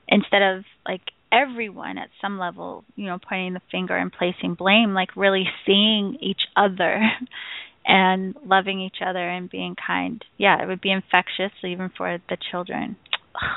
instead 0.08 0.42
of 0.42 0.64
like 0.86 1.02
everyone 1.32 1.98
at 1.98 2.08
some 2.22 2.38
level, 2.38 2.84
you 2.94 3.06
know, 3.06 3.18
pointing 3.28 3.54
the 3.54 3.60
finger 3.70 3.96
and 3.96 4.12
placing 4.12 4.54
blame, 4.54 4.94
like 4.94 5.16
really 5.16 5.44
seeing 5.66 6.18
each 6.20 6.42
other 6.56 7.00
and 7.86 8.34
loving 8.44 8.80
each 8.80 8.96
other 9.04 9.28
and 9.28 9.48
being 9.48 9.76
kind. 9.86 10.24
Yeah, 10.36 10.62
it 10.62 10.66
would 10.66 10.80
be 10.80 10.90
infectious 10.90 11.52
even 11.64 11.90
for 11.96 12.18
the 12.28 12.36
children. 12.50 12.96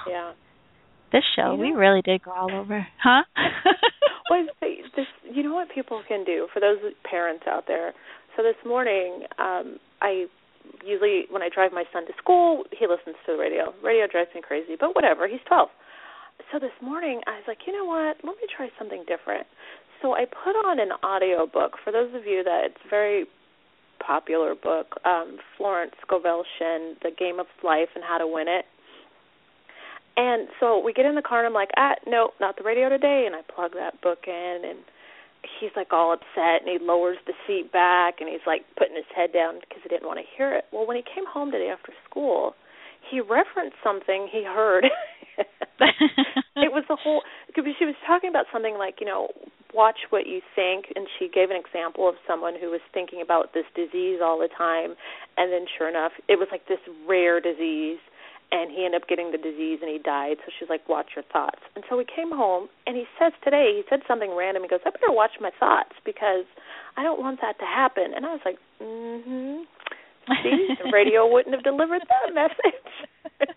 Yeah. 0.08 0.34
This 1.12 1.24
show, 1.36 1.56
you 1.56 1.60
we 1.60 1.72
really 1.72 2.04
did 2.04 2.22
go 2.22 2.30
all 2.30 2.54
over, 2.54 2.86
huh? 3.02 3.24
well, 4.30 4.46
this, 4.62 5.08
you 5.34 5.42
know 5.42 5.56
what 5.56 5.70
people 5.74 6.04
can 6.08 6.24
do 6.24 6.48
for 6.54 6.60
those 6.60 6.78
parents 7.04 7.46
out 7.50 7.64
there. 7.66 7.94
So 8.38 8.44
this 8.44 8.54
morning, 8.64 9.24
um, 9.40 9.80
I 10.04 10.28
usually 10.86 11.26
when 11.32 11.42
I 11.42 11.50
drive 11.50 11.72
my 11.74 11.86
son 11.92 12.06
to 12.06 12.14
school, 12.22 12.64
he 12.72 12.86
listens 12.86 13.16
to 13.26 13.34
the 13.34 13.40
radio. 13.40 13.74
Radio 13.84 14.06
drives 14.06 14.30
me 14.36 14.42
crazy, 14.46 14.78
but 14.80 14.94
whatever. 14.94 15.28
He's 15.28 15.42
12. 15.48 15.70
So 16.52 16.60
this 16.60 16.78
morning, 16.82 17.22
I 17.28 17.42
was 17.42 17.46
like, 17.48 17.66
you 17.66 17.74
know 17.74 17.86
what? 17.86 18.18
Let 18.24 18.38
me 18.38 18.46
try 18.56 18.70
something 18.78 19.04
different. 19.08 19.48
So 20.02 20.14
I 20.14 20.26
put 20.26 20.56
on 20.56 20.80
an 20.80 20.90
audio 21.04 21.46
book. 21.46 21.74
For 21.84 21.92
those 21.92 22.14
of 22.14 22.26
you 22.26 22.44
that 22.44 22.70
it's 22.72 22.84
very 22.90 23.26
popular 24.06 24.56
book, 24.56 24.96
um, 25.06 25.38
Florence 25.58 25.94
Scovel 26.06 26.44
Shinn, 26.58 26.96
The 27.02 27.12
Game 27.18 27.40
of 27.40 27.48
Life 27.64 27.90
and 27.96 28.04
How 28.04 28.18
to 28.18 28.28
Win 28.28 28.48
It. 28.48 28.66
And 30.18 30.50
so 30.60 30.80
we 30.80 30.92
get 30.92 31.06
in 31.06 31.16
the 31.16 31.22
car 31.22 31.40
and 31.40 31.48
I'm 31.48 31.54
like, 31.54 31.70
ah, 31.78 31.96
no, 32.06 32.32
not 32.42 32.58
the 32.58 32.64
radio 32.64 32.90
today. 32.90 33.24
And 33.26 33.36
I 33.36 33.42
plug 33.54 33.72
that 33.76 34.02
book 34.02 34.20
in 34.28 34.62
and 34.68 34.80
he's 35.60 35.72
like 35.76 35.94
all 35.94 36.12
upset 36.12 36.62
and 36.62 36.68
he 36.68 36.78
lowers 36.82 37.18
the 37.26 37.34
seat 37.48 37.72
back 37.72 38.16
and 38.20 38.28
he's 38.28 38.44
like 38.46 38.64
putting 38.78 38.96
his 38.96 39.08
head 39.16 39.32
down 39.32 39.60
because 39.62 39.80
he 39.84 39.90
didn't 39.90 40.08
want 40.08 40.20
to 40.20 40.26
hear 40.36 40.54
it. 40.54 40.66
Well, 40.74 40.86
when 40.86 40.98
he 40.98 41.04
came 41.04 41.26
home 41.26 41.52
today 41.52 41.70
after 41.72 41.94
school, 42.10 42.54
he 43.10 43.22
referenced 43.22 43.78
something 43.84 44.28
he 44.32 44.44
heard. 44.44 44.86
it 46.56 46.72
was 46.72 46.84
the 46.90 46.98
whole 47.00 47.22
because 47.48 47.64
she 47.80 47.86
was 47.86 47.96
talking 48.06 48.30
about 48.30 48.46
something 48.52 48.76
like 48.76 48.96
you 49.00 49.08
know 49.08 49.30
watch 49.74 50.10
what 50.10 50.26
you 50.28 50.42
think. 50.56 50.86
And 50.96 51.08
she 51.18 51.30
gave 51.30 51.50
an 51.50 51.58
example 51.58 52.08
of 52.10 52.16
someone 52.28 52.54
who 52.60 52.70
was 52.70 52.82
thinking 52.94 53.22
about 53.22 53.54
this 53.54 53.66
disease 53.76 54.20
all 54.24 54.40
the 54.40 54.50
time. 54.50 54.96
And 55.38 55.52
then 55.52 55.66
sure 55.78 55.90
enough 55.90 56.14
it 56.28 56.38
was 56.38 56.48
like 56.52 56.68
this 56.68 56.82
rare 57.08 57.40
disease. 57.40 58.00
And 58.52 58.72
he 58.72 58.84
ended 58.84 59.04
up 59.04 59.08
getting 59.08 59.32
the 59.32 59.38
disease 59.38 59.78
and 59.82 59.92
he 59.92 60.00
died. 60.02 60.38
So 60.46 60.52
she's 60.58 60.70
like 60.70 60.88
watch 60.90 61.14
your 61.16 61.26
thoughts. 61.32 61.62
And 61.76 61.84
so 61.90 61.98
we 61.98 62.06
came 62.06 62.32
home 62.32 62.68
and 62.88 62.96
he 62.98 63.06
says 63.20 63.34
today 63.44 63.78
he 63.78 63.84
said 63.90 64.02
something 64.08 64.34
random. 64.36 64.64
He 64.64 64.70
goes 64.70 64.82
i 64.86 64.90
better 64.90 65.14
watch 65.14 65.38
my 65.40 65.52
thoughts 65.60 65.94
because 66.06 66.46
i 66.98 67.04
don't 67.04 67.20
want 67.22 67.40
that 67.42 67.60
to 67.60 67.66
happen. 67.66 68.14
And 68.16 68.26
i 68.26 68.34
was 68.34 68.42
like 68.46 68.58
mhm 68.82 69.66
see? 70.44 70.68
The 70.84 70.92
radio 70.92 71.28
wouldn't 71.32 71.54
have 71.54 71.64
delivered 71.64 72.02
that 72.10 72.34
message. 72.34 72.90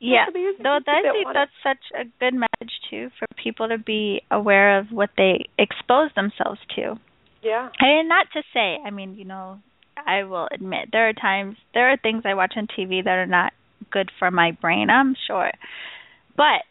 Yeah. 0.00 0.24
No 0.60 0.80
i 0.88 1.02
think 1.12 1.28
that's 1.32 1.52
such 1.62 1.84
a 1.94 2.04
good 2.18 2.32
message 2.32 2.72
too 2.90 3.10
for 3.18 3.26
people 3.42 3.68
to 3.68 3.78
be 3.78 4.22
aware 4.30 4.78
of 4.78 4.86
what 4.90 5.10
they 5.16 5.46
expose 5.58 6.10
themselves 6.14 6.60
to. 6.76 6.98
Yeah. 7.42 7.68
And 7.78 8.08
not 8.08 8.26
to 8.34 8.42
say 8.52 8.78
i 8.84 8.90
mean 8.90 9.14
you 9.14 9.24
know 9.24 9.58
i 10.06 10.24
will 10.24 10.48
admit 10.52 10.88
there 10.92 11.08
are 11.08 11.12
times 11.12 11.56
there 11.74 11.90
are 11.90 11.96
things 11.96 12.22
i 12.26 12.34
watch 12.34 12.54
on 12.56 12.66
tv 12.66 13.02
that 13.04 13.18
are 13.18 13.26
not 13.26 13.52
good 13.90 14.10
for 14.18 14.30
my 14.30 14.52
brain 14.60 14.90
i'm 14.90 15.14
sure. 15.26 15.50
But 16.36 16.62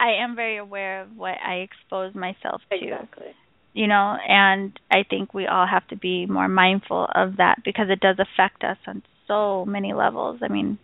i 0.00 0.22
am 0.22 0.34
very 0.34 0.56
aware 0.56 1.02
of 1.02 1.16
what 1.16 1.36
i 1.44 1.66
expose 1.66 2.14
myself 2.14 2.62
to. 2.70 2.76
Exactly. 2.76 3.28
You 3.72 3.86
know 3.86 4.16
and 4.28 4.78
i 4.90 5.04
think 5.08 5.32
we 5.32 5.46
all 5.46 5.66
have 5.66 5.86
to 5.88 5.96
be 5.96 6.26
more 6.26 6.48
mindful 6.48 7.06
of 7.14 7.36
that 7.36 7.58
because 7.64 7.86
it 7.90 8.00
does 8.00 8.16
affect 8.18 8.64
us 8.64 8.78
on 8.86 9.02
so 9.28 9.64
many 9.64 9.92
levels. 9.92 10.40
I 10.42 10.48
mean 10.48 10.78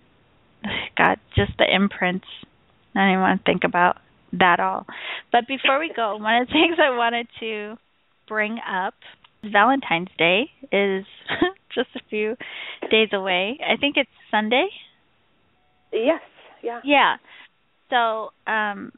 god 0.97 1.19
just 1.35 1.53
the 1.59 1.67
imprints 1.73 2.27
i 2.95 3.01
don't 3.01 3.11
even 3.11 3.21
want 3.21 3.41
to 3.41 3.51
think 3.51 3.65
about 3.65 3.97
that 4.33 4.61
all. 4.61 4.87
But 5.31 5.47
before 5.47 5.79
we 5.79 5.93
go 5.95 6.17
one 6.17 6.43
of 6.43 6.49
the 6.49 6.53
things 6.53 6.77
i 6.83 6.97
wanted 6.97 7.27
to 7.41 7.77
bring 8.29 8.59
up 8.59 8.95
valentine's 9.45 10.09
day 10.19 10.51
is 10.71 11.05
just 11.75 11.89
a 11.97 12.01
few 12.09 12.37
days 12.91 13.09
away. 13.13 13.59
I 13.61 13.77
think 13.77 13.97
it's 13.97 14.11
sunday? 14.31 14.69
Yes 15.93 16.21
yeah. 16.63 16.81
Yeah. 16.85 17.17
So 17.91 18.31
um 18.51 18.93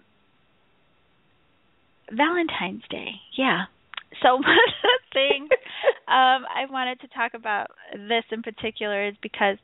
valentine's 2.11 2.83
day 2.90 3.12
yeah. 3.37 3.64
So 4.23 4.35
one 4.37 4.44
of 4.44 4.75
the 4.83 4.99
things 5.12 5.49
um, 6.07 6.44
I 6.47 6.66
wanted 6.70 7.01
to 7.01 7.09
talk 7.09 7.35
about 7.35 7.68
this 7.92 8.25
in 8.31 8.42
particular 8.42 9.09
is 9.09 9.14
because 9.23 9.57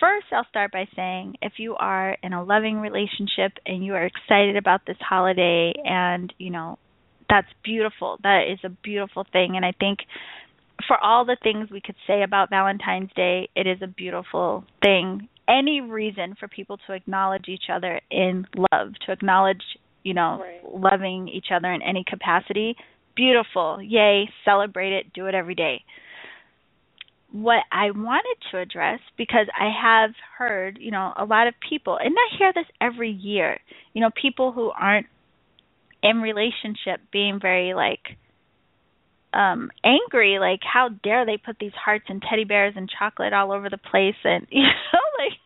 first 0.00 0.26
I'll 0.32 0.46
start 0.48 0.72
by 0.72 0.86
saying 0.96 1.36
if 1.42 1.54
you 1.58 1.76
are 1.76 2.16
in 2.22 2.32
a 2.32 2.44
loving 2.44 2.78
relationship 2.78 3.52
and 3.66 3.84
you 3.84 3.94
are 3.94 4.04
excited 4.04 4.56
about 4.56 4.82
this 4.86 4.96
holiday 5.00 5.72
and 5.84 6.32
you 6.38 6.50
know 6.50 6.78
that's 7.28 7.48
beautiful. 7.64 8.18
That 8.22 8.42
is 8.52 8.58
a 8.64 8.68
beautiful 8.68 9.26
thing 9.32 9.54
and 9.56 9.64
I 9.64 9.72
think 9.78 10.00
for 10.86 10.98
all 10.98 11.24
the 11.24 11.36
things 11.42 11.70
we 11.70 11.80
could 11.80 11.94
say 12.06 12.22
about 12.22 12.50
Valentine's 12.50 13.10
Day, 13.14 13.48
it 13.54 13.66
is 13.66 13.78
a 13.82 13.86
beautiful 13.86 14.64
thing. 14.82 15.28
Any 15.48 15.80
reason 15.80 16.34
for 16.38 16.48
people 16.48 16.78
to 16.86 16.94
acknowledge 16.94 17.48
each 17.48 17.64
other 17.72 18.00
in 18.10 18.46
love, 18.56 18.92
to 19.06 19.12
acknowledge, 19.12 19.62
you 20.02 20.14
know, 20.14 20.42
right. 20.42 20.60
loving 20.74 21.28
each 21.28 21.46
other 21.54 21.72
in 21.72 21.82
any 21.82 22.04
capacity, 22.06 22.76
beautiful. 23.14 23.78
Yay, 23.82 24.28
celebrate 24.44 24.92
it, 24.92 25.12
do 25.12 25.26
it 25.26 25.34
every 25.34 25.54
day. 25.54 25.82
What 27.34 27.64
I 27.72 27.90
wanted 27.90 28.36
to 28.52 28.58
address, 28.60 29.00
because 29.18 29.48
I 29.58 29.68
have 29.68 30.10
heard, 30.38 30.78
you 30.80 30.92
know, 30.92 31.12
a 31.16 31.24
lot 31.24 31.48
of 31.48 31.54
people, 31.68 31.98
and 32.00 32.14
I 32.14 32.36
hear 32.38 32.52
this 32.54 32.66
every 32.80 33.10
year, 33.10 33.58
you 33.92 34.00
know, 34.00 34.10
people 34.14 34.52
who 34.52 34.70
aren't 34.70 35.08
in 36.00 36.18
relationship 36.18 37.00
being 37.12 37.40
very 37.42 37.74
like, 37.74 38.16
um 39.32 39.68
angry 39.82 40.38
like 40.38 40.60
how 40.62 40.90
dare 41.02 41.26
they 41.26 41.36
put 41.36 41.56
these 41.58 41.72
hearts 41.74 42.04
and 42.08 42.22
teddy 42.22 42.44
bears 42.44 42.74
and 42.76 42.88
chocolate 42.88 43.32
all 43.32 43.50
over 43.50 43.68
the 43.68 43.78
place 43.78 44.14
and 44.22 44.46
you 44.50 44.62
know 44.62 45.00
like 45.18 45.40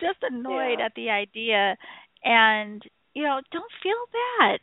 just 0.00 0.16
annoyed 0.22 0.78
yeah. 0.78 0.86
at 0.86 0.94
the 0.96 1.10
idea 1.10 1.76
and 2.24 2.82
you 3.12 3.22
know 3.22 3.42
don't 3.52 3.70
feel 3.82 3.92
bad 4.38 4.60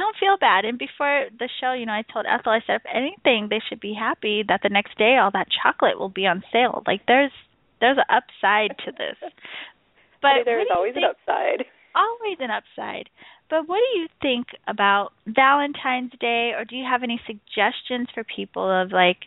don't 0.00 0.16
feel 0.18 0.36
bad 0.40 0.64
and 0.64 0.78
before 0.78 1.26
the 1.38 1.48
show 1.60 1.72
you 1.72 1.86
know 1.86 1.92
i 1.92 2.02
told 2.12 2.26
ethel 2.26 2.52
i 2.52 2.60
said 2.66 2.80
if 2.80 2.86
anything 2.92 3.48
they 3.48 3.60
should 3.68 3.80
be 3.80 3.94
happy 3.94 4.42
that 4.46 4.60
the 4.62 4.68
next 4.68 4.96
day 4.98 5.16
all 5.20 5.30
that 5.30 5.48
chocolate 5.62 5.98
will 5.98 6.08
be 6.08 6.26
on 6.26 6.42
sale 6.52 6.82
like 6.86 7.02
there's 7.06 7.32
there's 7.80 7.98
an 7.98 8.08
upside 8.08 8.76
to 8.78 8.90
this 8.92 9.16
but 10.22 10.44
there's 10.44 10.66
always 10.74 10.94
think? 10.94 11.04
an 11.04 11.10
upside 11.10 11.64
always 11.94 12.38
an 12.40 12.50
upside 12.50 13.08
but 13.50 13.68
what 13.68 13.80
do 13.92 13.98
you 13.98 14.06
think 14.22 14.46
about 14.68 15.12
Valentine's 15.26 16.12
Day, 16.20 16.52
or 16.56 16.64
do 16.64 16.76
you 16.76 16.86
have 16.88 17.02
any 17.02 17.20
suggestions 17.26 18.06
for 18.14 18.22
people 18.24 18.70
of 18.70 18.92
like, 18.92 19.18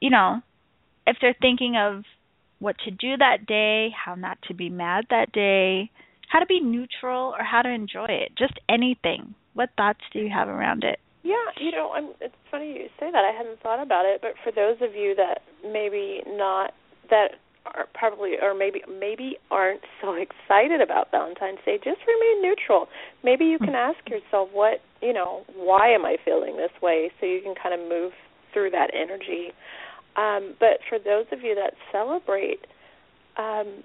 you 0.00 0.10
know, 0.10 0.40
if 1.06 1.16
they're 1.20 1.36
thinking 1.40 1.76
of 1.76 2.02
what 2.58 2.76
to 2.84 2.90
do 2.90 3.16
that 3.16 3.46
day, 3.46 3.90
how 4.04 4.16
not 4.16 4.38
to 4.48 4.54
be 4.54 4.68
mad 4.68 5.06
that 5.10 5.30
day, 5.30 5.92
how 6.28 6.40
to 6.40 6.46
be 6.46 6.58
neutral, 6.58 7.34
or 7.38 7.44
how 7.44 7.62
to 7.62 7.70
enjoy 7.70 8.06
it? 8.08 8.32
Just 8.36 8.54
anything. 8.68 9.36
What 9.56 9.70
thoughts 9.76 10.00
do 10.12 10.18
you 10.18 10.28
have 10.28 10.48
around 10.48 10.84
it? 10.84 11.00
Yeah, 11.22 11.48
you 11.58 11.72
know, 11.72 11.90
I'm, 11.92 12.12
it's 12.20 12.34
funny 12.50 12.68
you 12.68 12.86
say 13.00 13.10
that. 13.10 13.24
I 13.24 13.32
hadn't 13.36 13.60
thought 13.62 13.82
about 13.82 14.04
it, 14.04 14.20
but 14.20 14.32
for 14.44 14.52
those 14.52 14.76
of 14.86 14.94
you 14.94 15.14
that 15.16 15.40
maybe 15.64 16.20
not 16.28 16.72
that 17.08 17.40
are 17.74 17.86
probably 17.94 18.34
or 18.40 18.54
maybe 18.54 18.82
maybe 18.86 19.38
aren't 19.50 19.80
so 20.02 20.12
excited 20.12 20.82
about 20.82 21.10
Valentine's 21.10 21.58
Day, 21.64 21.78
just 21.82 22.00
remain 22.06 22.42
neutral. 22.42 22.86
Maybe 23.24 23.46
you 23.46 23.58
can 23.58 23.74
ask 23.74 23.98
yourself 24.08 24.50
what, 24.52 24.82
you 25.00 25.14
know, 25.14 25.42
why 25.56 25.88
am 25.88 26.04
I 26.04 26.16
feeling 26.22 26.56
this 26.58 26.70
way 26.82 27.10
so 27.18 27.26
you 27.26 27.40
can 27.42 27.54
kind 27.60 27.74
of 27.74 27.88
move 27.88 28.12
through 28.52 28.70
that 28.70 28.90
energy. 28.94 29.52
Um, 30.16 30.54
but 30.60 30.84
for 30.88 30.98
those 30.98 31.26
of 31.32 31.40
you 31.40 31.54
that 31.54 31.72
celebrate, 31.90 32.60
um, 33.38 33.82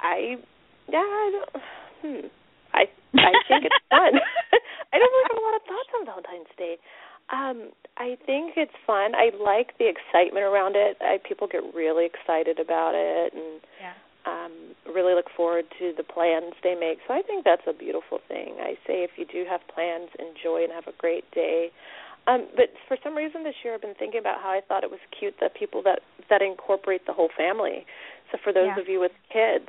I 0.00 0.36
yeah, 0.88 0.98
I 0.98 1.30
don't 1.32 1.62
hmm. 2.02 2.26
I 3.16 3.32
think 3.48 3.64
it's 3.64 3.82
fun. 3.88 4.12
I 4.92 4.96
don't 4.98 5.12
really 5.12 5.28
have 5.32 5.40
a 5.40 5.46
lot 5.46 5.56
of 5.56 5.62
thoughts 5.68 5.90
on 5.96 6.02
Valentine's 6.04 6.52
Day. 6.56 6.76
Um, 7.28 7.72
I 7.98 8.16
think 8.24 8.56
it's 8.56 8.74
fun. 8.86 9.12
I 9.12 9.30
like 9.36 9.76
the 9.76 9.88
excitement 9.88 10.44
around 10.44 10.76
it. 10.76 10.96
I, 11.00 11.20
people 11.20 11.46
get 11.46 11.60
really 11.74 12.08
excited 12.08 12.58
about 12.58 12.96
it 12.96 13.34
and 13.34 13.60
yeah. 13.80 13.92
um 14.24 14.52
really 14.88 15.12
look 15.12 15.28
forward 15.36 15.66
to 15.78 15.92
the 15.96 16.04
plans 16.04 16.56
they 16.64 16.74
make. 16.74 17.04
So 17.06 17.12
I 17.12 17.20
think 17.20 17.44
that's 17.44 17.68
a 17.68 17.76
beautiful 17.76 18.20
thing. 18.28 18.56
I 18.60 18.80
say 18.88 19.04
if 19.04 19.12
you 19.20 19.26
do 19.26 19.44
have 19.44 19.60
plans, 19.68 20.08
enjoy 20.16 20.64
and 20.64 20.72
have 20.72 20.88
a 20.88 20.96
great 20.96 21.28
day. 21.32 21.68
Um, 22.26 22.48
but 22.56 22.72
for 22.86 22.96
some 23.04 23.14
reason 23.14 23.44
this 23.44 23.60
year 23.64 23.74
I've 23.74 23.84
been 23.84 23.98
thinking 23.98 24.20
about 24.20 24.40
how 24.40 24.48
I 24.48 24.60
thought 24.66 24.84
it 24.84 24.90
was 24.90 25.00
cute 25.12 25.34
that 25.40 25.54
people 25.54 25.82
that 25.84 26.00
that 26.30 26.40
incorporate 26.40 27.04
the 27.04 27.12
whole 27.12 27.30
family. 27.36 27.84
So 28.32 28.38
for 28.42 28.52
those 28.52 28.72
yeah. 28.72 28.80
of 28.80 28.88
you 28.88 29.00
with 29.00 29.12
kids, 29.32 29.68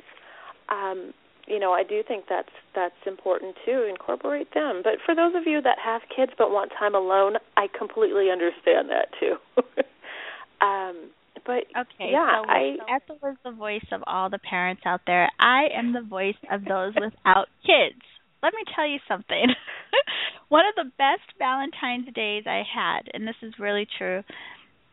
um, 0.68 1.12
you 1.50 1.58
know, 1.58 1.72
I 1.72 1.82
do 1.82 2.02
think 2.06 2.26
that's 2.28 2.54
that's 2.74 2.94
important 3.06 3.56
too. 3.66 3.86
Incorporate 3.90 4.54
them. 4.54 4.82
But 4.84 4.94
for 5.04 5.14
those 5.14 5.34
of 5.34 5.46
you 5.46 5.60
that 5.62 5.78
have 5.84 6.02
kids 6.14 6.32
but 6.38 6.50
want 6.50 6.72
time 6.78 6.94
alone, 6.94 7.34
I 7.56 7.66
completely 7.76 8.30
understand 8.30 8.88
that 8.88 9.08
too. 9.18 9.34
um, 10.64 11.10
but 11.44 11.66
okay, 11.74 12.10
yeah, 12.12 12.42
so 12.42 12.48
I 12.48 12.76
Ethel 12.88 13.18
is 13.30 13.36
the 13.44 13.50
voice 13.50 13.86
of 13.92 14.02
all 14.06 14.30
the 14.30 14.38
parents 14.38 14.82
out 14.86 15.00
there. 15.06 15.28
I 15.40 15.64
am 15.76 15.92
the 15.92 16.02
voice 16.02 16.38
of 16.50 16.64
those 16.64 16.94
without 16.94 17.48
kids. 17.66 18.00
Let 18.42 18.54
me 18.54 18.62
tell 18.74 18.86
you 18.86 18.98
something. 19.08 19.46
One 20.48 20.64
of 20.66 20.74
the 20.76 20.90
best 20.96 21.26
Valentine's 21.38 22.12
days 22.14 22.44
I 22.46 22.62
had, 22.62 23.02
and 23.12 23.26
this 23.26 23.36
is 23.42 23.54
really 23.58 23.86
true. 23.98 24.22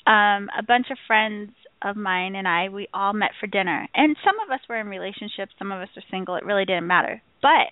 Um, 0.06 0.50
a 0.58 0.64
bunch 0.66 0.88
of 0.90 0.98
friends 1.06 1.52
of 1.82 1.96
mine 1.96 2.36
and 2.36 2.48
I, 2.48 2.70
we 2.70 2.88
all 2.94 3.14
met 3.14 3.32
for 3.40 3.48
dinner. 3.48 3.88
And 3.94 4.16
some 4.24 4.36
of 4.46 4.52
us 4.52 4.62
were 4.68 4.80
in 4.80 4.88
relationships, 4.88 5.54
some 5.58 5.72
of 5.72 5.82
us 5.82 5.90
were 5.96 6.04
single. 6.10 6.36
It 6.36 6.46
really 6.46 6.66
didn't 6.66 6.88
matter. 6.88 7.22
But 7.42 7.72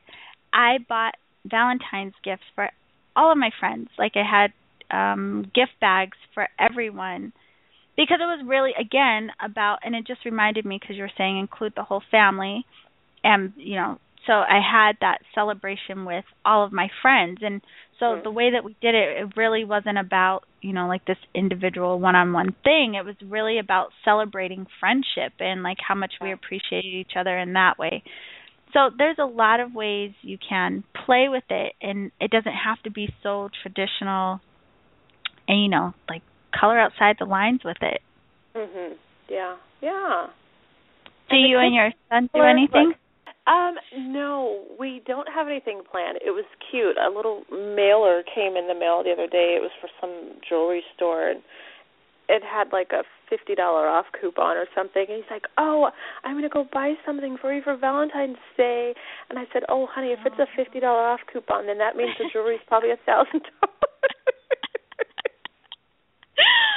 I 0.53 0.77
bought 0.87 1.15
Valentine's 1.45 2.13
gifts 2.23 2.43
for 2.55 2.69
all 3.15 3.31
of 3.31 3.37
my 3.37 3.49
friends. 3.59 3.89
Like 3.97 4.13
I 4.15 4.23
had 4.29 4.53
um 4.91 5.51
gift 5.55 5.71
bags 5.81 6.17
for 6.35 6.47
everyone 6.59 7.33
because 7.97 8.19
it 8.21 8.25
was 8.25 8.45
really 8.45 8.71
again 8.79 9.31
about 9.43 9.79
and 9.83 9.95
it 9.95 10.05
just 10.05 10.25
reminded 10.25 10.63
me 10.63 10.77
because 10.79 10.95
you 10.95 11.01
were 11.01 11.11
saying 11.17 11.39
include 11.39 11.73
the 11.75 11.83
whole 11.83 12.03
family 12.11 12.65
and 13.23 13.53
you 13.57 13.75
know 13.75 13.97
so 14.27 14.33
I 14.33 14.59
had 14.59 14.97
that 15.01 15.19
celebration 15.33 16.05
with 16.05 16.25
all 16.45 16.63
of 16.63 16.71
my 16.71 16.89
friends 17.01 17.39
and 17.41 17.61
so 17.99 18.05
mm-hmm. 18.05 18.23
the 18.23 18.31
way 18.31 18.51
that 18.51 18.63
we 18.63 18.75
did 18.81 18.95
it 18.95 19.17
it 19.17 19.37
really 19.37 19.63
wasn't 19.63 19.97
about 19.97 20.41
you 20.61 20.73
know 20.73 20.87
like 20.87 21.05
this 21.05 21.17
individual 21.33 21.99
one-on-one 21.99 22.55
thing. 22.63 22.95
It 22.95 23.05
was 23.05 23.15
really 23.25 23.59
about 23.59 23.89
celebrating 24.03 24.67
friendship 24.79 25.33
and 25.39 25.63
like 25.63 25.77
how 25.85 25.95
much 25.95 26.13
we 26.21 26.31
appreciated 26.31 26.93
each 26.93 27.13
other 27.17 27.37
in 27.37 27.53
that 27.53 27.77
way. 27.77 28.03
So 28.73 28.89
there's 28.97 29.17
a 29.19 29.25
lot 29.25 29.61
of 29.61 29.73
ways 29.73 30.11
you 30.21 30.37
can 30.37 30.83
play 31.05 31.27
with 31.29 31.45
it 31.49 31.73
and 31.81 32.11
it 32.19 32.29
doesn't 32.29 32.51
have 32.51 32.81
to 32.83 32.91
be 32.91 33.13
so 33.23 33.49
traditional 33.61 34.41
and 35.47 35.61
you 35.61 35.69
know 35.69 35.93
like 36.09 36.21
color 36.59 36.79
outside 36.79 37.17
the 37.19 37.25
lines 37.25 37.61
with 37.63 37.77
it. 37.81 38.01
Mhm 38.55 38.95
yeah. 39.29 39.55
Yeah. 39.81 40.27
Do 41.29 41.35
you 41.35 41.57
and 41.57 41.73
your 41.73 41.91
son 42.09 42.29
do 42.33 42.41
anything 42.41 42.93
um, 43.47 43.75
no, 43.95 44.65
we 44.79 45.01
don't 45.05 45.27
have 45.29 45.47
anything 45.47 45.81
planned. 45.89 46.17
It 46.25 46.31
was 46.31 46.45
cute. 46.71 46.97
A 46.97 47.09
little 47.13 47.43
mailer 47.51 48.23
came 48.23 48.57
in 48.57 48.67
the 48.67 48.73
mail 48.73 49.03
the 49.03 49.11
other 49.11 49.27
day. 49.27 49.55
It 49.57 49.61
was 49.61 49.71
for 49.79 49.89
some 50.01 50.39
jewelry 50.47 50.81
store 50.95 51.29
and 51.29 51.41
it 52.27 52.41
had 52.41 52.73
like 52.73 52.89
a 52.91 53.03
fifty 53.29 53.53
dollar 53.53 53.87
off 53.87 54.05
coupon 54.19 54.57
or 54.57 54.65
something 54.75 55.05
and 55.07 55.17
he's 55.17 55.29
like, 55.29 55.45
Oh, 55.57 55.89
I'm 56.23 56.35
gonna 56.35 56.49
go 56.49 56.65
buy 56.73 56.93
something 57.05 57.37
for 57.39 57.53
you 57.53 57.61
for 57.61 57.77
Valentine's 57.77 58.37
Day 58.57 58.93
and 59.29 59.37
I 59.37 59.43
said, 59.53 59.61
Oh 59.69 59.87
honey, 59.89 60.09
if 60.09 60.19
it's 60.25 60.39
a 60.39 60.47
fifty 60.55 60.79
dollar 60.79 61.05
off 61.05 61.19
coupon 61.31 61.67
then 61.67 61.77
that 61.77 61.95
means 61.95 62.11
the 62.17 62.25
jewelry's 62.33 62.61
probably 62.67 62.89
a 62.91 62.97
thousand 63.05 63.41
dollars 63.61 63.61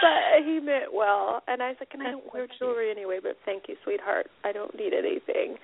But 0.01 0.45
he 0.45 0.61
meant 0.61 0.93
well 0.93 1.43
and 1.49 1.63
I 1.63 1.69
was 1.69 1.77
like, 1.81 1.91
And 1.95 2.03
I 2.03 2.11
don't 2.11 2.33
wear 2.33 2.47
jewelry 2.59 2.91
anyway, 2.91 3.19
but 3.23 3.37
thank 3.47 3.65
you, 3.69 3.77
sweetheart. 3.85 4.27
I 4.45 4.53
don't 4.53 4.75
need 4.77 4.93
anything. 4.93 5.57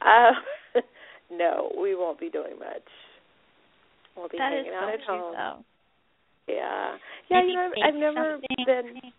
Uh, 0.00 0.32
no, 1.30 1.72
we 1.80 1.94
won't 1.94 2.20
be 2.20 2.30
doing 2.30 2.58
much. 2.58 2.88
We'll 4.16 4.28
be 4.28 4.38
that 4.38 4.52
hanging 4.52 4.72
out 4.72 4.88
so 4.88 4.94
at 4.94 5.00
home. 5.06 5.34
Though. 5.34 5.64
Yeah, 6.48 6.96
yeah. 7.30 7.40
Maybe 7.40 7.48
you 7.48 7.54
know, 7.54 7.70
I've, 7.76 7.94
I've 7.94 8.00
never 8.00 8.38
something. 8.40 8.66
been 8.66 9.12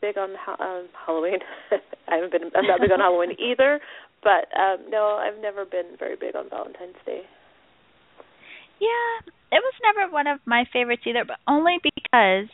big 0.00 0.18
on 0.18 0.30
um, 0.60 0.88
Halloween. 1.06 1.38
I 2.08 2.16
haven't 2.16 2.32
been. 2.32 2.50
I'm 2.54 2.66
not 2.66 2.80
big 2.80 2.92
on 2.92 3.00
Halloween 3.00 3.36
either. 3.38 3.80
But 4.22 4.48
um 4.58 4.90
no, 4.90 5.20
I've 5.22 5.40
never 5.40 5.64
been 5.64 5.96
very 5.98 6.16
big 6.16 6.34
on 6.34 6.50
Valentine's 6.50 6.96
Day. 7.04 7.22
Yeah, 8.80 9.30
it 9.52 9.62
was 9.62 9.74
never 9.82 10.12
one 10.12 10.26
of 10.26 10.40
my 10.44 10.64
favorites 10.72 11.02
either, 11.06 11.24
but 11.24 11.38
only 11.48 11.78
because 11.82 12.50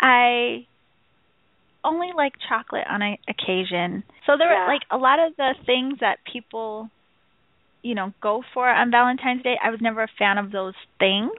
I 0.00 0.66
only 1.84 2.08
like 2.16 2.32
chocolate 2.48 2.84
on 2.90 3.02
a 3.02 3.18
occasion. 3.28 4.04
So 4.26 4.36
there 4.36 4.48
yeah. 4.50 4.66
were 4.66 4.72
like 4.72 4.82
a 4.90 4.96
lot 4.96 5.18
of 5.18 5.34
the 5.36 5.54
things 5.66 5.98
that 6.00 6.18
people 6.30 6.90
you 7.82 7.94
know 7.94 8.12
go 8.22 8.42
for 8.54 8.68
on 8.68 8.90
Valentine's 8.90 9.42
Day. 9.42 9.56
I 9.62 9.70
was 9.70 9.80
never 9.80 10.02
a 10.02 10.08
fan 10.18 10.38
of 10.38 10.50
those 10.52 10.74
things. 10.98 11.32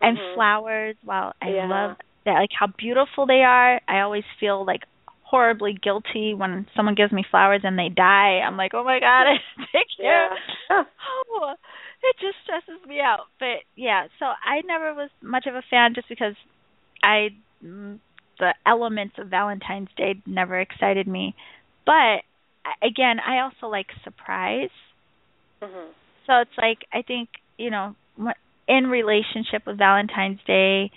And 0.00 0.16
Mhm. 0.16 0.34
flowers, 0.34 0.96
while 1.02 1.32
I 1.42 1.50
Yeah. 1.50 1.66
love 1.66 1.96
that 2.24 2.34
like 2.34 2.52
how 2.52 2.66
beautiful 2.68 3.26
they 3.26 3.42
are, 3.42 3.80
I 3.88 4.00
always 4.00 4.24
feel 4.38 4.64
like 4.64 4.84
horribly 5.22 5.72
guilty 5.74 6.34
when 6.34 6.66
someone 6.74 6.94
gives 6.94 7.12
me 7.12 7.22
flowers 7.30 7.60
and 7.64 7.78
they 7.78 7.88
die. 7.88 8.40
I'm 8.40 8.56
like, 8.56 8.74
"Oh 8.74 8.84
my 8.84 8.98
god, 9.00 9.26
I 9.26 9.38
take 9.72 9.86
care." 9.96 10.30
Yeah. 10.70 10.84
Oh, 11.32 11.54
it 12.02 12.16
just 12.20 12.36
stresses 12.44 12.84
me 12.86 13.00
out. 13.00 13.26
But 13.38 13.64
yeah, 13.76 14.06
so 14.18 14.26
I 14.26 14.60
never 14.64 14.94
was 14.94 15.10
much 15.22 15.46
of 15.46 15.54
a 15.54 15.62
fan 15.70 15.94
just 15.94 16.08
because 16.08 16.34
I 17.02 17.30
the 18.40 18.54
elements 18.66 19.14
of 19.18 19.28
Valentine's 19.28 19.90
Day 19.96 20.20
never 20.26 20.58
excited 20.58 21.06
me. 21.06 21.36
But 21.86 22.24
again, 22.82 23.18
I 23.20 23.40
also 23.40 23.70
like 23.70 23.86
surprise. 24.02 24.70
Mm-hmm. 25.62 25.92
So 26.26 26.40
it's 26.40 26.58
like 26.58 26.78
I 26.92 27.02
think, 27.02 27.28
you 27.56 27.70
know, 27.70 27.94
in 28.66 28.86
relationship 28.86 29.62
with 29.66 29.78
Valentine's 29.78 30.40
Day, 30.46 30.90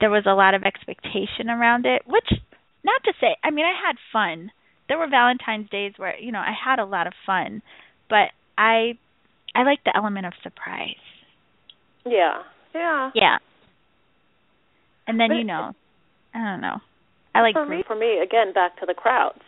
there 0.00 0.10
was 0.10 0.24
a 0.26 0.34
lot 0.34 0.54
of 0.54 0.64
expectation 0.64 1.48
around 1.48 1.86
it, 1.86 2.02
which 2.06 2.28
not 2.84 3.02
to 3.04 3.12
say, 3.20 3.36
I 3.44 3.50
mean, 3.50 3.64
I 3.64 3.74
had 3.86 3.96
fun. 4.12 4.50
There 4.88 4.98
were 4.98 5.08
Valentine's 5.08 5.70
days 5.70 5.92
where, 5.96 6.18
you 6.18 6.32
know, 6.32 6.40
I 6.40 6.52
had 6.52 6.78
a 6.78 6.84
lot 6.84 7.06
of 7.06 7.12
fun, 7.24 7.62
but 8.08 8.30
I 8.58 8.98
I 9.54 9.62
like 9.62 9.84
the 9.84 9.92
element 9.96 10.26
of 10.26 10.32
surprise. 10.42 10.94
Yeah. 12.04 12.42
Yeah. 12.74 13.10
Yeah. 13.14 13.38
And 15.06 15.18
then, 15.18 15.28
but 15.28 15.34
you 15.36 15.44
know, 15.44 15.72
I 16.34 16.38
don't 16.38 16.60
know. 16.60 16.78
I 17.34 17.42
like 17.42 17.54
for 17.54 17.66
me, 17.66 17.82
for 17.86 17.96
me 17.96 18.18
again 18.18 18.52
back 18.52 18.78
to 18.80 18.86
the 18.86 18.94
crowds. 18.94 19.42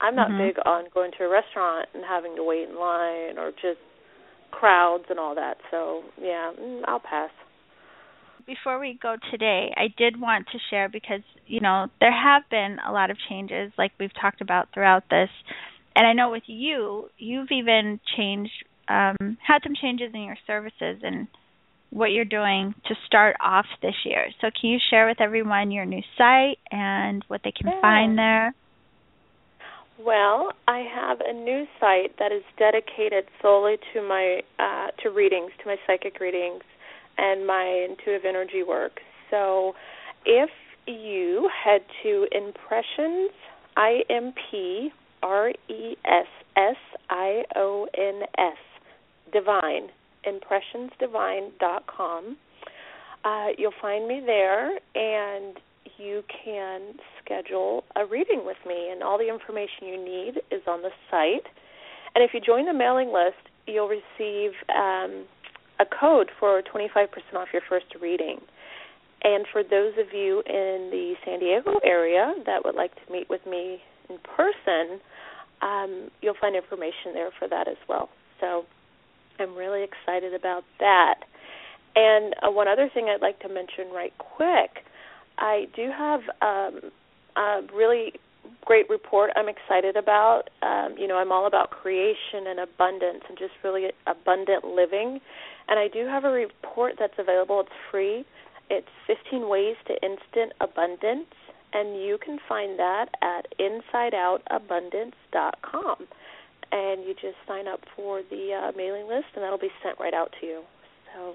I'm 0.00 0.14
not 0.14 0.30
mm-hmm. 0.30 0.48
big 0.48 0.56
on 0.64 0.84
going 0.94 1.10
to 1.18 1.24
a 1.24 1.28
restaurant 1.28 1.88
and 1.94 2.04
having 2.08 2.36
to 2.36 2.44
wait 2.44 2.68
in 2.68 2.78
line 2.78 3.38
or 3.38 3.50
just 3.50 3.80
crowds 4.50 5.04
and 5.10 5.18
all 5.18 5.34
that. 5.34 5.56
So, 5.70 6.02
yeah, 6.20 6.52
mm, 6.58 6.82
I'll 6.86 7.00
pass. 7.00 7.30
Before 8.46 8.78
we 8.78 8.98
go 9.00 9.16
today, 9.30 9.72
I 9.76 9.88
did 9.96 10.20
want 10.20 10.46
to 10.52 10.58
share 10.70 10.88
because, 10.88 11.20
you 11.46 11.60
know, 11.60 11.88
there 12.00 12.12
have 12.12 12.42
been 12.50 12.78
a 12.86 12.92
lot 12.92 13.10
of 13.10 13.18
changes 13.28 13.72
like 13.76 13.92
we've 14.00 14.14
talked 14.20 14.40
about 14.40 14.68
throughout 14.72 15.04
this. 15.10 15.28
And 15.94 16.06
I 16.06 16.12
know 16.12 16.30
with 16.30 16.44
you, 16.46 17.10
you've 17.18 17.50
even 17.50 18.00
changed 18.16 18.52
um 18.88 19.36
had 19.46 19.58
some 19.62 19.74
changes 19.80 20.12
in 20.14 20.22
your 20.22 20.38
services 20.46 21.02
and 21.02 21.28
what 21.90 22.12
you're 22.12 22.24
doing 22.24 22.74
to 22.86 22.94
start 23.06 23.36
off 23.40 23.66
this 23.82 23.94
year. 24.04 24.26
So, 24.40 24.48
can 24.60 24.70
you 24.70 24.78
share 24.90 25.06
with 25.06 25.20
everyone 25.20 25.70
your 25.70 25.86
new 25.86 26.02
site 26.16 26.58
and 26.70 27.24
what 27.28 27.40
they 27.44 27.52
can 27.52 27.68
yeah. 27.68 27.80
find 27.80 28.18
there? 28.18 28.54
Well, 29.98 30.52
I 30.68 30.84
have 30.94 31.18
a 31.20 31.32
new 31.32 31.64
site 31.80 32.18
that 32.18 32.30
is 32.30 32.42
dedicated 32.56 33.24
solely 33.42 33.76
to 33.94 34.02
my 34.02 34.42
uh, 34.58 34.88
to 35.02 35.10
readings, 35.10 35.50
to 35.62 35.66
my 35.66 35.76
psychic 35.86 36.20
readings, 36.20 36.62
and 37.16 37.46
my 37.46 37.86
intuitive 37.88 38.24
energy 38.24 38.62
work. 38.62 39.00
So, 39.30 39.74
if 40.24 40.50
you 40.86 41.50
head 41.64 41.80
to 42.02 42.26
impressions, 42.30 43.30
I 43.76 44.02
M 44.10 44.34
P 44.50 44.90
R 45.22 45.50
E 45.68 45.96
S 46.04 46.26
S 46.56 46.76
I 47.10 47.42
O 47.56 47.88
N 47.96 48.22
S, 48.38 48.56
divine 49.32 49.88
impressionsdivine.com. 50.28 52.36
Uh, 53.24 53.46
you'll 53.56 53.72
find 53.80 54.06
me 54.06 54.20
there, 54.24 54.78
and 54.94 55.56
you 55.98 56.22
can 56.44 56.94
schedule 57.24 57.84
a 57.96 58.06
reading 58.06 58.42
with 58.44 58.58
me, 58.66 58.90
and 58.90 59.02
all 59.02 59.18
the 59.18 59.28
information 59.28 59.88
you 59.88 60.02
need 60.02 60.40
is 60.50 60.62
on 60.66 60.82
the 60.82 60.90
site. 61.10 61.46
And 62.14 62.24
if 62.24 62.32
you 62.32 62.40
join 62.40 62.66
the 62.66 62.72
mailing 62.72 63.12
list, 63.12 63.36
you'll 63.66 63.88
receive 63.88 64.52
um, 64.74 65.26
a 65.80 65.86
code 66.00 66.30
for 66.38 66.62
25% 66.62 67.08
off 67.34 67.48
your 67.52 67.62
first 67.68 67.86
reading. 68.00 68.40
And 69.22 69.46
for 69.52 69.62
those 69.62 69.92
of 69.98 70.12
you 70.12 70.42
in 70.46 70.88
the 70.90 71.14
San 71.24 71.40
Diego 71.40 71.80
area 71.84 72.34
that 72.46 72.64
would 72.64 72.76
like 72.76 72.94
to 72.94 73.12
meet 73.12 73.28
with 73.28 73.44
me 73.46 73.80
in 74.08 74.18
person, 74.36 75.00
um, 75.60 76.10
you'll 76.22 76.36
find 76.40 76.54
information 76.54 77.14
there 77.14 77.30
for 77.38 77.48
that 77.48 77.66
as 77.66 77.76
well. 77.88 78.08
So 78.40 78.64
I'm 79.38 79.54
really 79.54 79.84
excited 79.84 80.34
about 80.34 80.64
that. 80.80 81.20
And 81.96 82.34
uh, 82.42 82.50
one 82.50 82.68
other 82.68 82.90
thing 82.92 83.08
I'd 83.08 83.22
like 83.22 83.40
to 83.40 83.48
mention 83.48 83.90
right 83.92 84.12
quick 84.18 84.84
I 85.38 85.66
do 85.74 85.90
have 85.96 86.20
um, 86.42 86.90
a 87.36 87.62
really 87.74 88.12
great 88.64 88.88
report 88.90 89.30
I'm 89.36 89.48
excited 89.48 89.96
about. 89.96 90.50
Um, 90.62 90.96
you 90.98 91.06
know, 91.06 91.16
I'm 91.16 91.30
all 91.32 91.46
about 91.46 91.70
creation 91.70 92.48
and 92.48 92.58
abundance 92.60 93.22
and 93.28 93.38
just 93.38 93.52
really 93.62 93.90
abundant 94.06 94.64
living. 94.64 95.20
And 95.68 95.78
I 95.78 95.88
do 95.88 96.06
have 96.06 96.24
a 96.24 96.30
report 96.30 96.94
that's 96.98 97.18
available. 97.18 97.60
It's 97.60 97.70
free. 97.90 98.24
It's 98.70 98.88
15 99.06 99.48
Ways 99.48 99.76
to 99.86 99.92
Instant 99.94 100.52
Abundance. 100.60 101.26
And 101.72 102.02
you 102.02 102.18
can 102.24 102.38
find 102.48 102.78
that 102.78 103.08
at 103.22 103.46
insideoutabundance.com 103.60 106.08
and 106.72 107.04
you 107.04 107.14
just 107.14 107.36
sign 107.46 107.68
up 107.68 107.80
for 107.96 108.22
the 108.30 108.52
uh, 108.52 108.72
mailing 108.76 109.06
list, 109.08 109.26
and 109.34 109.42
that'll 109.42 109.58
be 109.58 109.72
sent 109.82 109.98
right 109.98 110.14
out 110.14 110.32
to 110.40 110.46
you. 110.46 110.62
So 111.14 111.34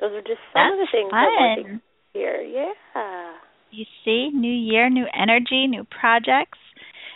those 0.00 0.12
are 0.12 0.22
just 0.22 0.42
some 0.52 0.70
That's 0.70 0.74
of 0.74 0.78
the 0.78 0.88
things 0.92 1.10
fun. 1.10 1.22
that 1.22 1.56
we're 1.64 1.80
here. 2.12 2.40
Yeah. 2.42 3.32
You 3.70 3.84
see, 4.04 4.30
new 4.32 4.52
year, 4.52 4.90
new 4.90 5.06
energy, 5.14 5.66
new 5.66 5.84
projects. 5.84 6.58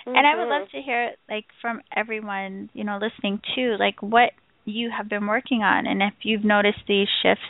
Mm-hmm. 0.06 0.16
And 0.16 0.26
I 0.26 0.36
would 0.36 0.48
love 0.48 0.68
to 0.70 0.80
hear 0.80 1.12
like 1.28 1.46
from 1.60 1.80
everyone, 1.94 2.70
you 2.72 2.84
know, 2.84 2.98
listening 3.00 3.40
too, 3.54 3.76
like 3.78 4.00
what 4.02 4.30
you 4.64 4.90
have 4.96 5.08
been 5.08 5.26
working 5.26 5.62
on 5.62 5.86
and 5.86 6.02
if 6.02 6.14
you've 6.24 6.44
noticed 6.44 6.80
these 6.88 7.06
shifts 7.22 7.44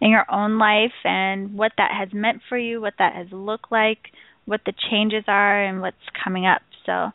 in 0.00 0.10
your 0.10 0.24
own 0.30 0.58
life 0.58 0.92
and 1.04 1.54
what 1.54 1.72
that 1.78 1.92
has 1.96 2.08
meant 2.12 2.42
for 2.48 2.58
you, 2.58 2.80
what 2.80 2.94
that 2.98 3.14
has 3.14 3.26
looked 3.30 3.70
like, 3.70 3.98
what 4.44 4.60
the 4.66 4.72
changes 4.90 5.24
are 5.28 5.62
and 5.64 5.80
what's 5.80 5.96
coming 6.22 6.46
up. 6.46 6.62
So 6.84 7.10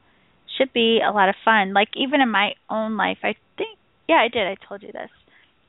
should 0.62 0.74
be 0.74 1.02
a 1.06 1.12
lot 1.12 1.30
of 1.30 1.36
fun. 1.44 1.74
Like 1.74 1.90
even 1.96 2.22
in 2.22 2.30
my 2.30 2.54
own 2.70 2.98
life, 2.98 3.18
I 3.24 3.36
think 3.58 3.78
yeah, 4.08 4.18
I 4.18 4.28
did. 4.28 4.46
I 4.48 4.56
told 4.68 4.84
you 4.84 4.92
this 4.92 5.10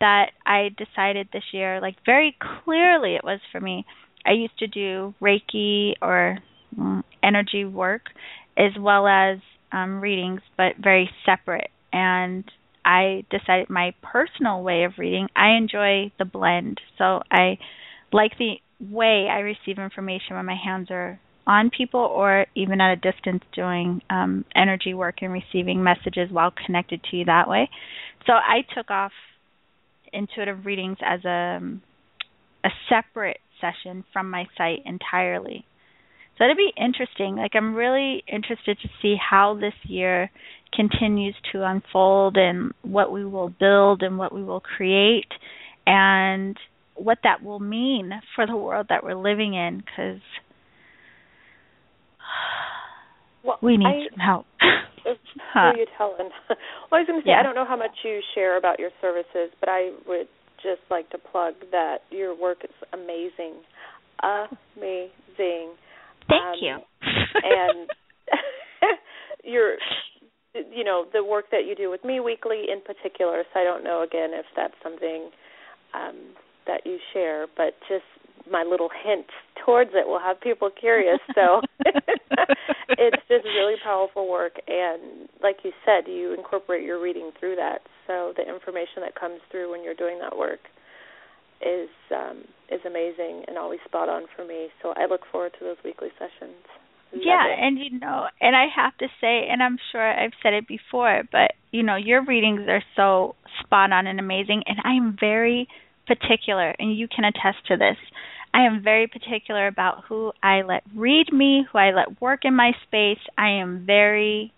that 0.01 0.33
I 0.45 0.71
decided 0.77 1.29
this 1.33 1.45
year, 1.53 1.81
like 1.81 1.95
very 2.05 2.37
clearly, 2.65 3.15
it 3.15 3.23
was 3.23 3.39
for 3.53 3.61
me. 3.61 3.87
I 4.27 4.33
used 4.33 4.59
to 4.59 4.67
do 4.67 5.15
Reiki 5.23 5.93
or 6.03 6.39
um, 6.77 7.05
energy 7.23 7.65
work 7.65 8.03
as 8.57 8.73
well 8.79 9.07
as 9.07 9.39
um, 9.71 10.01
readings, 10.01 10.41
but 10.57 10.73
very 10.83 11.09
separate. 11.25 11.71
And 11.93 12.45
I 12.85 13.25
decided 13.31 13.71
my 13.71 13.95
personal 14.03 14.63
way 14.65 14.85
of 14.85 14.95
reading, 14.99 15.29
I 15.37 15.51
enjoy 15.57 16.11
the 16.19 16.25
blend. 16.25 16.81
So 16.99 17.23
I 17.31 17.59
like 18.13 18.33
the 18.39 18.55
way 18.81 19.29
I 19.31 19.39
receive 19.39 19.79
information 19.79 20.35
when 20.35 20.47
my 20.47 20.57
hands 20.57 20.89
are 20.91 21.21
on 21.47 21.71
people 21.77 22.01
or 22.01 22.47
even 22.55 22.81
at 22.81 22.93
a 22.93 22.97
distance 22.97 23.43
doing 23.55 24.01
um, 24.11 24.45
energy 24.55 24.95
work 24.95 25.17
and 25.23 25.33
receiving 25.33 25.83
messages 25.83 26.31
while 26.31 26.53
connected 26.67 27.01
to 27.11 27.17
you 27.17 27.25
that 27.25 27.49
way. 27.49 27.69
So 28.27 28.33
I 28.33 28.63
took 28.75 28.91
off 28.91 29.13
intuitive 30.13 30.67
readings 30.67 30.99
as 31.05 31.25
a 31.25 31.61
a 32.65 32.69
separate 32.89 33.39
session 33.61 34.05
from 34.13 34.31
my 34.31 34.45
site 34.57 34.83
entirely. 34.87 35.65
So 36.39 36.45
it'd 36.45 36.57
be 36.57 36.73
interesting. 36.77 37.37
Like 37.37 37.53
I'm 37.55 37.75
really 37.75 38.23
interested 38.27 38.79
to 38.83 38.89
see 39.01 39.17
how 39.17 39.55
this 39.55 39.75
year 39.85 40.31
continues 40.73 41.35
to 41.53 41.65
unfold 41.65 42.37
and 42.37 42.73
what 42.83 43.13
we 43.13 43.25
will 43.25 43.51
build 43.51 44.03
and 44.03 44.17
what 44.17 44.35
we 44.35 44.43
will 44.43 44.61
create 44.61 45.31
and 45.87 46.57
what 46.95 47.19
that 47.25 47.43
will 47.43 47.61
mean 47.61 48.13
for 48.35 48.47
the 48.47 48.57
world 48.57 48.87
that 48.89 49.03
we're 49.03 49.15
living 49.15 49.55
in 49.55 49.79
because 49.79 50.21
well, 53.45 53.59
we 53.63 53.77
need 53.77 53.87
I, 53.87 54.07
some 54.11 54.19
help. 54.19 54.47
huh. 55.53 55.73
Who 55.73 55.81
you 55.81 55.87
telling? 55.97 56.31
well, 56.49 56.59
I 56.93 56.99
was 56.99 57.07
going 57.07 57.21
to 57.21 57.25
say 57.25 57.31
yeah. 57.31 57.41
I 57.41 57.43
don't 57.43 57.55
know 57.55 57.67
how 57.67 57.77
much 57.77 57.93
you 58.05 58.21
share 58.35 58.57
about 58.57 58.79
your 58.79 58.91
services, 59.01 59.51
but 59.61 59.69
I 59.69 59.91
would 60.07 60.29
just 60.63 60.83
like 60.91 61.11
to 61.11 61.19
plug 61.19 61.55
that 61.73 61.99
your 62.11 62.39
work 62.39 62.59
is 62.65 62.71
amazing, 62.93 63.63
amazing. 64.23 65.75
Thank 66.29 66.43
um, 66.43 66.55
you. 66.61 66.77
and 67.43 67.89
your, 69.43 69.75
you 70.55 70.85
know, 70.85 71.07
the 71.13 71.25
work 71.25 71.47
that 71.51 71.67
you 71.67 71.75
do 71.75 71.91
with 71.91 72.05
me 72.05 72.21
weekly 72.21 72.67
in 72.73 72.81
particular. 72.81 73.43
So 73.53 73.61
I 73.61 73.65
don't 73.65 73.83
know 73.83 74.03
again 74.03 74.31
if 74.33 74.47
that's 74.55 74.75
something 74.83 75.31
um, 75.95 76.35
that 76.67 76.83
you 76.85 76.99
share, 77.13 77.47
but 77.57 77.75
just 77.89 78.05
my 78.51 78.63
little 78.63 78.91
hint 79.05 79.27
towards 79.65 79.91
it 79.95 80.07
will 80.07 80.21
have 80.21 80.41
people 80.41 80.71
curious. 80.71 81.19
So 81.35 81.61
it's 82.99 83.23
just 83.29 83.45
really 83.45 83.75
powerful 83.83 84.31
work, 84.31 84.55
and 84.67 85.29
like 85.43 85.57
you 85.65 85.73
said, 85.85 86.11
you 86.11 86.35
incorporate 86.35 86.85
your 86.85 87.01
reading 87.01 87.31
through 87.39 87.57
that. 87.57 87.81
So 88.07 88.33
the 88.37 88.43
information 88.43 89.03
that 89.03 89.15
comes 89.15 89.41
through 89.51 89.71
when 89.71 89.85
you're 89.85 89.95
doing 89.95 90.19
that 90.21 90.37
work 90.37 90.61
is 91.61 91.89
um, 92.15 92.45
is 92.71 92.81
amazing 92.87 93.45
and 93.47 93.57
always 93.57 93.81
spot 93.85 94.09
on 94.09 94.25
for 94.37 94.45
me. 94.45 94.69
So 94.83 94.93
I 94.97 95.07
look 95.07 95.23
forward 95.31 95.53
to 95.59 95.65
those 95.65 95.77
weekly 95.85 96.09
sessions. 96.19 96.59
Love 97.13 97.23
yeah, 97.25 97.47
it. 97.47 97.59
and 97.61 97.79
you 97.79 97.99
know, 97.99 98.27
and 98.41 98.57
I 98.57 98.67
have 98.75 98.97
to 98.99 99.07
say, 99.21 99.47
and 99.51 99.63
I'm 99.63 99.79
sure 99.93 100.03
I've 100.03 100.33
said 100.43 100.55
it 100.55 100.67
before, 100.67 101.23
but 101.31 101.53
you 101.71 101.83
know, 101.83 101.97
your 101.97 102.25
readings 102.25 102.63
are 102.69 102.83
so 102.97 103.37
spot 103.61 103.93
on 103.93 104.07
and 104.07 104.19
amazing, 104.19 104.63
and 104.67 104.79
I 104.85 104.95
am 104.95 105.17
very 105.19 105.69
particular, 106.15 106.75
and 106.79 106.97
you 106.97 107.09
can 107.09 107.25
attest 107.25 107.67
to 107.69 107.77
this. 107.77 107.97
I 108.55 108.67
am 108.67 108.83
very 108.83 109.07
particular 109.07 109.67
about 109.67 110.05
who 110.09 110.33
I 110.43 110.63
let 110.63 110.83
read 110.95 111.33
me, 111.33 111.67
who 111.71 111.79
I 111.79 111.93
let 111.93 112.21
work 112.21 112.41
in 112.45 112.55
my 112.55 112.73
space. 112.87 113.23
I 113.39 113.61
am 113.61 113.85
very, 113.87 114.53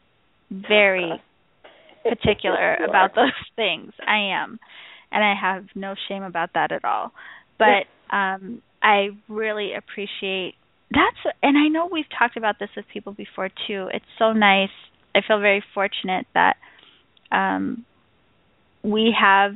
very 0.51 1.23
particular 2.03 2.75
about 2.77 3.15
those 3.15 3.33
things. 3.57 3.93
I 4.07 4.35
am. 4.35 4.59
And 5.13 5.23
I 5.25 5.35
have 5.41 5.67
no 5.77 5.95
shame 6.09 6.25
about 6.25 6.51
that 6.55 6.73
at 6.73 6.85
all. 6.85 7.13
But 7.59 7.87
um 8.15 8.63
I 8.83 9.11
really 9.29 9.73
appreciate 9.75 10.55
that's 10.91 11.37
and 11.43 11.57
I 11.57 11.69
know 11.69 11.89
we've 11.91 12.05
talked 12.19 12.37
about 12.37 12.57
this 12.59 12.71
with 12.77 12.85
people 12.93 13.13
before 13.13 13.49
too. 13.67 13.89
It's 13.93 14.05
so 14.19 14.33
nice. 14.33 14.75
I 15.15 15.21
feel 15.27 15.39
very 15.39 15.63
fortunate 15.73 16.27
that 16.35 16.57
um 17.31 17.85
we 18.83 19.15
have 19.19 19.53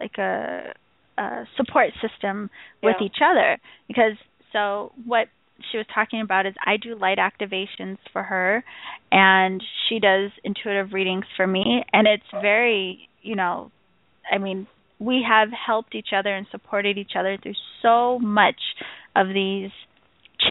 like 0.00 0.16
a, 0.18 0.72
support 1.56 1.90
system 2.00 2.50
with 2.82 2.96
Yeah. 3.00 3.06
each 3.06 3.18
other 3.22 3.58
because 3.88 4.16
so 4.52 4.92
what 5.04 5.28
she 5.70 5.76
was 5.76 5.86
talking 5.94 6.20
about 6.20 6.46
is 6.46 6.54
I 6.64 6.76
do 6.78 6.94
light 6.94 7.18
activations 7.18 7.98
for 8.12 8.22
her 8.22 8.64
and 9.12 9.62
she 9.88 9.98
does 9.98 10.30
intuitive 10.44 10.92
readings 10.92 11.26
for 11.36 11.46
me 11.46 11.84
and 11.92 12.06
it's 12.06 12.30
very, 12.40 13.08
you 13.22 13.36
know, 13.36 13.70
I 14.32 14.38
mean, 14.38 14.66
we 14.98 15.22
have 15.28 15.50
helped 15.50 15.94
each 15.94 16.12
other 16.16 16.34
and 16.34 16.46
supported 16.50 16.98
each 16.98 17.12
other 17.18 17.36
through 17.42 17.54
so 17.82 18.18
much 18.18 18.60
of 19.16 19.28
these 19.28 19.70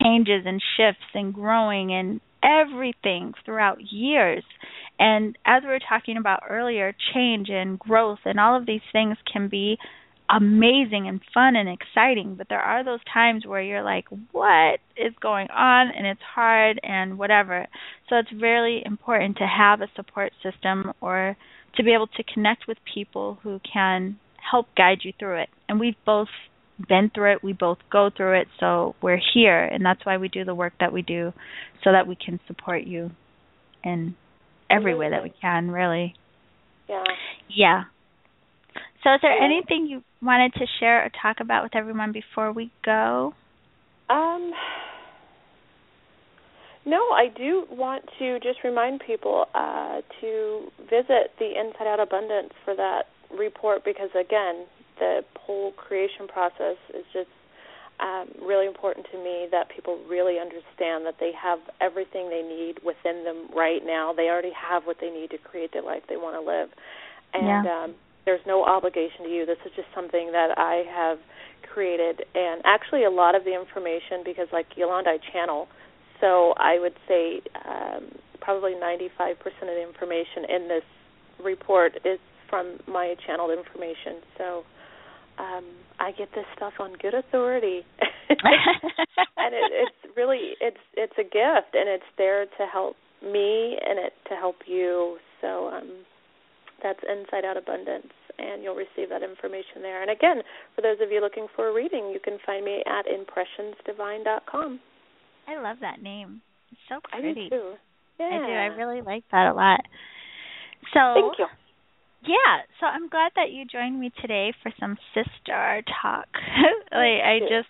changes 0.01 0.43
and 0.45 0.61
shifts 0.77 1.05
and 1.13 1.33
growing 1.33 1.91
and 1.93 2.21
everything 2.43 3.33
throughout 3.45 3.79
years. 3.91 4.43
And 4.99 5.37
as 5.45 5.63
we 5.63 5.69
were 5.69 5.79
talking 5.79 6.17
about 6.17 6.43
earlier, 6.49 6.95
change 7.13 7.49
and 7.49 7.79
growth 7.79 8.19
and 8.25 8.39
all 8.39 8.55
of 8.57 8.65
these 8.65 8.81
things 8.91 9.17
can 9.31 9.47
be 9.49 9.77
amazing 10.29 11.07
and 11.07 11.21
fun 11.33 11.55
and 11.55 11.67
exciting, 11.67 12.35
but 12.35 12.47
there 12.49 12.61
are 12.61 12.83
those 12.83 12.99
times 13.11 13.45
where 13.45 13.61
you're 13.61 13.83
like, 13.83 14.05
what 14.31 14.79
is 14.95 15.13
going 15.21 15.47
on? 15.49 15.87
And 15.95 16.05
it's 16.05 16.21
hard 16.21 16.79
and 16.83 17.17
whatever. 17.17 17.67
So 18.09 18.17
it's 18.17 18.31
really 18.39 18.83
important 18.85 19.37
to 19.37 19.47
have 19.47 19.81
a 19.81 19.87
support 19.95 20.31
system 20.43 20.93
or 21.01 21.35
to 21.75 21.83
be 21.83 21.93
able 21.93 22.07
to 22.07 22.23
connect 22.23 22.67
with 22.67 22.77
people 22.93 23.39
who 23.43 23.59
can 23.71 24.19
help 24.51 24.67
guide 24.77 24.99
you 25.03 25.13
through 25.17 25.41
it. 25.41 25.49
And 25.67 25.79
we've 25.79 25.95
both 26.05 26.29
been 26.87 27.11
through 27.13 27.33
it, 27.33 27.43
we 27.43 27.53
both 27.53 27.79
go 27.91 28.09
through 28.15 28.39
it, 28.39 28.47
so 28.59 28.95
we're 29.01 29.19
here 29.33 29.65
and 29.65 29.85
that's 29.85 30.05
why 30.05 30.17
we 30.17 30.29
do 30.29 30.45
the 30.45 30.55
work 30.55 30.73
that 30.79 30.93
we 30.93 31.01
do 31.01 31.33
so 31.83 31.91
that 31.91 32.07
we 32.07 32.15
can 32.15 32.39
support 32.47 32.83
you 32.83 33.11
in 33.83 34.15
every 34.69 34.95
way 34.95 35.09
that 35.09 35.23
we 35.23 35.33
can, 35.41 35.71
really. 35.71 36.13
Yeah. 36.87 37.03
Yeah. 37.49 37.83
So 39.03 39.13
is 39.13 39.19
there 39.21 39.31
anything 39.31 39.87
you 39.87 40.03
wanted 40.21 40.53
to 40.53 40.65
share 40.79 41.05
or 41.05 41.09
talk 41.21 41.37
about 41.39 41.63
with 41.63 41.75
everyone 41.75 42.11
before 42.11 42.51
we 42.51 42.71
go? 42.83 43.33
Um 44.09 44.51
no, 46.85 46.97
I 47.13 47.27
do 47.35 47.65
want 47.69 48.03
to 48.17 48.39
just 48.39 48.63
remind 48.63 49.01
people 49.05 49.45
uh, 49.53 50.01
to 50.21 50.71
visit 50.89 51.35
the 51.37 51.51
Inside 51.59 51.85
Out 51.85 51.99
Abundance 51.99 52.49
for 52.65 52.75
that 52.75 53.03
report 53.37 53.83
because, 53.85 54.09
again, 54.19 54.65
the 54.97 55.21
whole 55.39 55.71
creation 55.73 56.27
process 56.27 56.77
is 56.93 57.05
just 57.13 57.29
um, 57.99 58.29
really 58.41 58.65
important 58.65 59.05
to 59.11 59.17
me 59.17 59.47
that 59.51 59.67
people 59.69 59.99
really 60.09 60.39
understand 60.39 61.05
that 61.05 61.15
they 61.19 61.31
have 61.35 61.59
everything 61.79 62.29
they 62.29 62.41
need 62.41 62.79
within 62.83 63.23
them 63.23 63.49
right 63.55 63.81
now. 63.85 64.13
They 64.13 64.29
already 64.29 64.53
have 64.55 64.83
what 64.85 64.97
they 64.99 65.11
need 65.11 65.29
to 65.31 65.37
create 65.37 65.71
the 65.73 65.81
life 65.81 66.03
they 66.09 66.17
want 66.17 66.41
to 66.41 66.41
live. 66.41 66.69
And 67.33 67.65
Yeah. 67.65 67.83
um, 67.83 67.95
there's 68.29 68.45
no 68.45 68.63
obligation 68.63 69.25
to 69.25 69.29
you. 69.29 69.45
This 69.47 69.57
is 69.65 69.71
just 69.75 69.87
something 69.95 70.29
that 70.33 70.53
I 70.55 70.85
have 70.85 71.17
created. 71.73 72.21
And 72.35 72.61
actually, 72.63 73.05
a 73.05 73.09
lot 73.09 73.33
of 73.33 73.43
the 73.43 73.57
information, 73.57 74.21
because 74.23 74.45
like 74.53 74.67
Yolanda, 74.77 75.09
I 75.09 75.17
channel, 75.33 75.67
so 76.21 76.53
I 76.57 76.77
would 76.77 76.93
say 77.07 77.41
um, 77.65 78.13
probably 78.39 78.73
95% 78.77 79.33
of 79.33 79.73
the 79.73 79.81
information 79.81 80.45
in 80.47 80.67
this 80.67 80.85
report 81.43 81.93
is 82.05 82.19
from 82.51 82.77
my 82.87 83.15
channeled 83.25 83.49
information. 83.49 84.21
So 84.37 84.61
um, 85.39 85.65
I 85.99 86.11
get 86.11 86.29
this 86.35 86.45
stuff 86.55 86.73
on 86.79 86.93
good 87.01 87.15
authority, 87.15 87.81
and 88.29 89.57
it, 89.57 89.71
it's 89.73 90.15
really 90.15 90.53
it's 90.61 90.83
it's 90.93 91.13
a 91.17 91.23
gift, 91.23 91.73
and 91.73 91.89
it's 91.89 92.09
there 92.17 92.45
to 92.45 92.65
help 92.71 92.95
me 93.23 93.77
and 93.81 93.97
it 93.97 94.13
to 94.29 94.35
help 94.35 94.57
you. 94.67 95.17
So 95.41 95.69
um, 95.69 96.05
that's 96.83 96.99
Inside 97.07 97.45
Out 97.45 97.57
Abundance, 97.57 98.13
and 98.37 98.63
you'll 98.63 98.75
receive 98.75 99.09
that 99.09 99.23
information 99.23 99.81
there. 99.81 100.01
And 100.01 100.11
again, 100.11 100.41
for 100.75 100.81
those 100.81 100.97
of 101.01 101.11
you 101.11 101.21
looking 101.21 101.47
for 101.55 101.69
a 101.69 101.73
reading, 101.73 102.11
you 102.13 102.19
can 102.23 102.37
find 102.45 102.63
me 102.65 102.83
at 102.85 103.05
impressionsdivine.com. 103.05 104.79
I 105.47 105.61
love 105.61 105.77
that 105.81 106.01
name. 106.01 106.41
It's 106.71 106.81
so 106.87 106.99
pretty. 107.11 107.29
I 107.29 107.33
do 107.33 107.49
too. 107.49 107.73
Yeah. 108.19 108.25
I 108.25 108.37
do. 108.45 108.53
I 108.53 108.65
really 108.77 109.01
like 109.01 109.23
that 109.31 109.51
a 109.51 109.53
lot. 109.53 109.81
So 110.93 110.99
Thank 111.15 111.39
you. 111.39 111.47
Yeah, 112.21 112.67
so 112.79 112.85
I'm 112.85 113.07
glad 113.07 113.31
that 113.37 113.51
you 113.51 113.63
joined 113.65 113.97
me 113.97 114.11
today 114.21 114.51
for 114.61 114.73
some 114.77 114.97
sister 115.13 115.81
talk. 116.01 116.27
like 116.91 117.23
I 117.23 117.39
just 117.39 117.69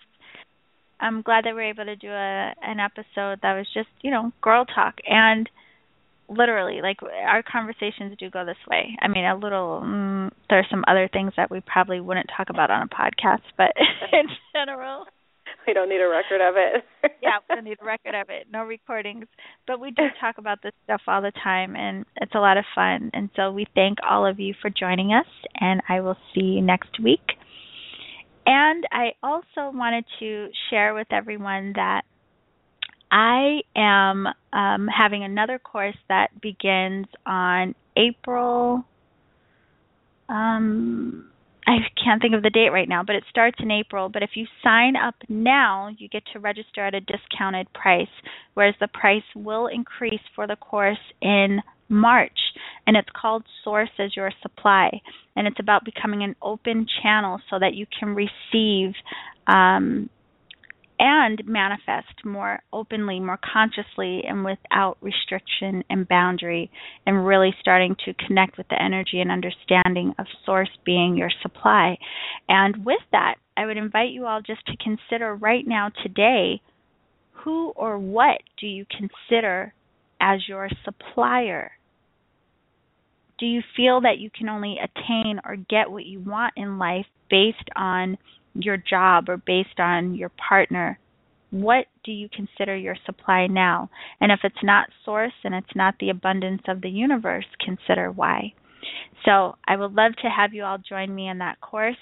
I'm 1.00 1.22
glad 1.22 1.44
that 1.44 1.54
we 1.54 1.62
are 1.62 1.70
able 1.70 1.84
to 1.84 1.96
do 1.96 2.10
a 2.10 2.52
an 2.62 2.80
episode 2.80 3.40
that 3.42 3.54
was 3.54 3.66
just, 3.72 3.88
you 4.02 4.10
know, 4.10 4.32
girl 4.42 4.64
talk 4.64 4.96
and 5.06 5.48
literally 6.30 6.80
like 6.80 6.98
our 7.02 7.42
conversations 7.42 8.16
do 8.18 8.30
go 8.30 8.46
this 8.46 8.56
way. 8.70 8.96
I 9.02 9.08
mean, 9.08 9.24
a 9.24 9.36
little 9.36 9.82
mm, 9.84 10.30
there's 10.48 10.66
some 10.70 10.84
other 10.88 11.08
things 11.12 11.32
that 11.36 11.50
we 11.50 11.60
probably 11.60 12.00
wouldn't 12.00 12.30
talk 12.34 12.48
about 12.50 12.70
on 12.70 12.82
a 12.82 12.88
podcast, 12.88 13.42
but 13.56 13.72
in 14.12 14.26
general, 14.54 15.06
We 15.66 15.74
don't 15.74 15.88
need 15.88 16.00
a 16.00 16.08
record 16.08 16.40
of 16.40 16.54
it. 16.56 16.84
yeah, 17.22 17.38
we 17.48 17.54
don't 17.54 17.64
need 17.64 17.78
a 17.80 17.84
record 17.84 18.14
of 18.14 18.28
it, 18.30 18.46
no 18.52 18.64
recordings. 18.64 19.26
But 19.66 19.80
we 19.80 19.90
do 19.90 20.04
talk 20.20 20.38
about 20.38 20.62
this 20.62 20.72
stuff 20.84 21.02
all 21.06 21.22
the 21.22 21.32
time, 21.42 21.76
and 21.76 22.04
it's 22.16 22.34
a 22.34 22.38
lot 22.40 22.56
of 22.56 22.64
fun. 22.74 23.10
And 23.12 23.30
so 23.36 23.52
we 23.52 23.66
thank 23.74 23.98
all 24.08 24.26
of 24.26 24.40
you 24.40 24.54
for 24.60 24.70
joining 24.70 25.12
us, 25.12 25.26
and 25.60 25.80
I 25.88 26.00
will 26.00 26.16
see 26.34 26.42
you 26.42 26.62
next 26.62 27.02
week. 27.02 27.20
And 28.46 28.84
I 28.90 29.12
also 29.22 29.70
wanted 29.76 30.04
to 30.20 30.48
share 30.70 30.94
with 30.94 31.08
everyone 31.10 31.74
that 31.76 32.02
I 33.10 33.60
am 33.74 34.26
um, 34.52 34.88
having 34.88 35.24
another 35.24 35.58
course 35.58 35.96
that 36.08 36.40
begins 36.40 37.06
on 37.26 37.74
April. 37.96 38.84
Um, 40.28 41.30
I 41.66 41.78
can't 42.02 42.22
think 42.22 42.34
of 42.34 42.42
the 42.42 42.50
date 42.50 42.70
right 42.70 42.88
now, 42.88 43.02
but 43.02 43.16
it 43.16 43.24
starts 43.28 43.58
in 43.60 43.70
April. 43.70 44.08
But 44.08 44.22
if 44.22 44.30
you 44.34 44.46
sign 44.62 44.94
up 44.96 45.14
now, 45.28 45.88
you 45.98 46.08
get 46.08 46.22
to 46.32 46.38
register 46.38 46.84
at 46.84 46.94
a 46.94 47.00
discounted 47.00 47.72
price, 47.72 48.08
whereas 48.54 48.74
the 48.80 48.88
price 48.88 49.22
will 49.34 49.66
increase 49.66 50.20
for 50.34 50.46
the 50.46 50.56
course 50.56 50.98
in 51.20 51.60
March. 51.88 52.38
And 52.86 52.96
it's 52.96 53.08
called 53.20 53.44
Source 53.64 53.90
as 53.98 54.16
Your 54.16 54.30
Supply. 54.42 55.00
And 55.36 55.46
it's 55.46 55.60
about 55.60 55.84
becoming 55.84 56.22
an 56.22 56.36
open 56.40 56.86
channel 57.02 57.40
so 57.50 57.58
that 57.58 57.74
you 57.74 57.86
can 57.98 58.14
receive 58.14 58.94
um, 59.46 60.08
and 61.00 61.40
manifest 61.46 62.24
more 62.26 62.60
openly, 62.74 63.18
more 63.18 63.38
consciously, 63.52 64.22
and 64.28 64.44
without 64.44 64.98
restriction 65.00 65.82
and 65.88 66.06
boundary, 66.06 66.70
and 67.06 67.26
really 67.26 67.54
starting 67.58 67.96
to 68.04 68.12
connect 68.26 68.58
with 68.58 68.68
the 68.68 68.80
energy 68.80 69.20
and 69.20 69.32
understanding 69.32 70.12
of 70.18 70.26
Source 70.44 70.68
being 70.84 71.16
your 71.16 71.30
supply. 71.42 71.96
And 72.50 72.84
with 72.84 73.00
that, 73.12 73.36
I 73.56 73.64
would 73.64 73.78
invite 73.78 74.10
you 74.10 74.26
all 74.26 74.42
just 74.42 74.64
to 74.66 74.76
consider 74.76 75.34
right 75.34 75.66
now, 75.66 75.90
today, 76.02 76.60
who 77.32 77.70
or 77.70 77.98
what 77.98 78.42
do 78.60 78.66
you 78.66 78.84
consider 78.84 79.72
as 80.20 80.40
your 80.46 80.68
supplier? 80.84 81.72
Do 83.38 83.46
you 83.46 83.62
feel 83.74 84.02
that 84.02 84.18
you 84.18 84.28
can 84.28 84.50
only 84.50 84.76
attain 84.76 85.40
or 85.46 85.56
get 85.56 85.90
what 85.90 86.04
you 86.04 86.20
want 86.20 86.52
in 86.58 86.78
life 86.78 87.06
based 87.30 87.70
on 87.74 88.18
your 88.54 88.76
job 88.76 89.28
or 89.28 89.36
based 89.36 89.78
on 89.78 90.14
your 90.14 90.30
partner, 90.30 90.98
what 91.50 91.86
do 92.04 92.12
you 92.12 92.28
consider 92.28 92.76
your 92.76 92.96
supply 93.06 93.46
now? 93.46 93.90
And 94.20 94.30
if 94.30 94.40
it's 94.44 94.62
not 94.62 94.88
source 95.04 95.32
and 95.44 95.54
it's 95.54 95.74
not 95.74 95.94
the 95.98 96.10
abundance 96.10 96.62
of 96.68 96.80
the 96.80 96.90
universe, 96.90 97.46
consider 97.64 98.10
why. 98.10 98.52
So 99.24 99.56
I 99.66 99.76
would 99.76 99.92
love 99.92 100.12
to 100.22 100.28
have 100.28 100.54
you 100.54 100.64
all 100.64 100.78
join 100.78 101.14
me 101.14 101.28
in 101.28 101.38
that 101.38 101.60
course. 101.60 101.96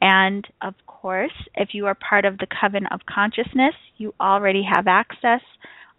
And 0.00 0.46
of 0.62 0.74
course, 0.86 1.32
if 1.54 1.70
you 1.72 1.86
are 1.86 1.96
part 1.96 2.24
of 2.24 2.38
the 2.38 2.46
Coven 2.46 2.86
of 2.86 3.00
Consciousness, 3.12 3.74
you 3.96 4.14
already 4.20 4.62
have 4.62 4.86
access 4.86 5.40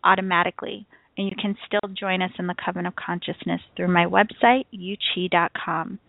automatically. 0.03 0.85
And 1.17 1.27
you 1.27 1.35
can 1.39 1.57
still 1.67 1.89
join 1.93 2.21
us 2.21 2.31
in 2.39 2.47
the 2.47 2.55
Coven 2.63 2.85
of 2.85 2.95
Consciousness 2.95 3.61
through 3.75 3.89
my 3.89 4.05
website, 4.05 4.65
yewchi.com. 4.73 5.99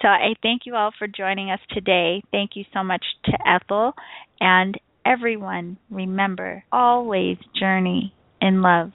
So 0.00 0.08
I 0.08 0.34
thank 0.42 0.62
you 0.64 0.76
all 0.76 0.92
for 0.98 1.08
joining 1.08 1.50
us 1.50 1.60
today. 1.70 2.22
Thank 2.30 2.52
you 2.54 2.64
so 2.72 2.84
much 2.84 3.04
to 3.24 3.32
Ethel 3.46 3.92
and 4.40 4.78
everyone. 5.04 5.78
Remember, 5.90 6.64
always 6.70 7.36
journey 7.58 8.14
in 8.40 8.62
love. 8.62 8.92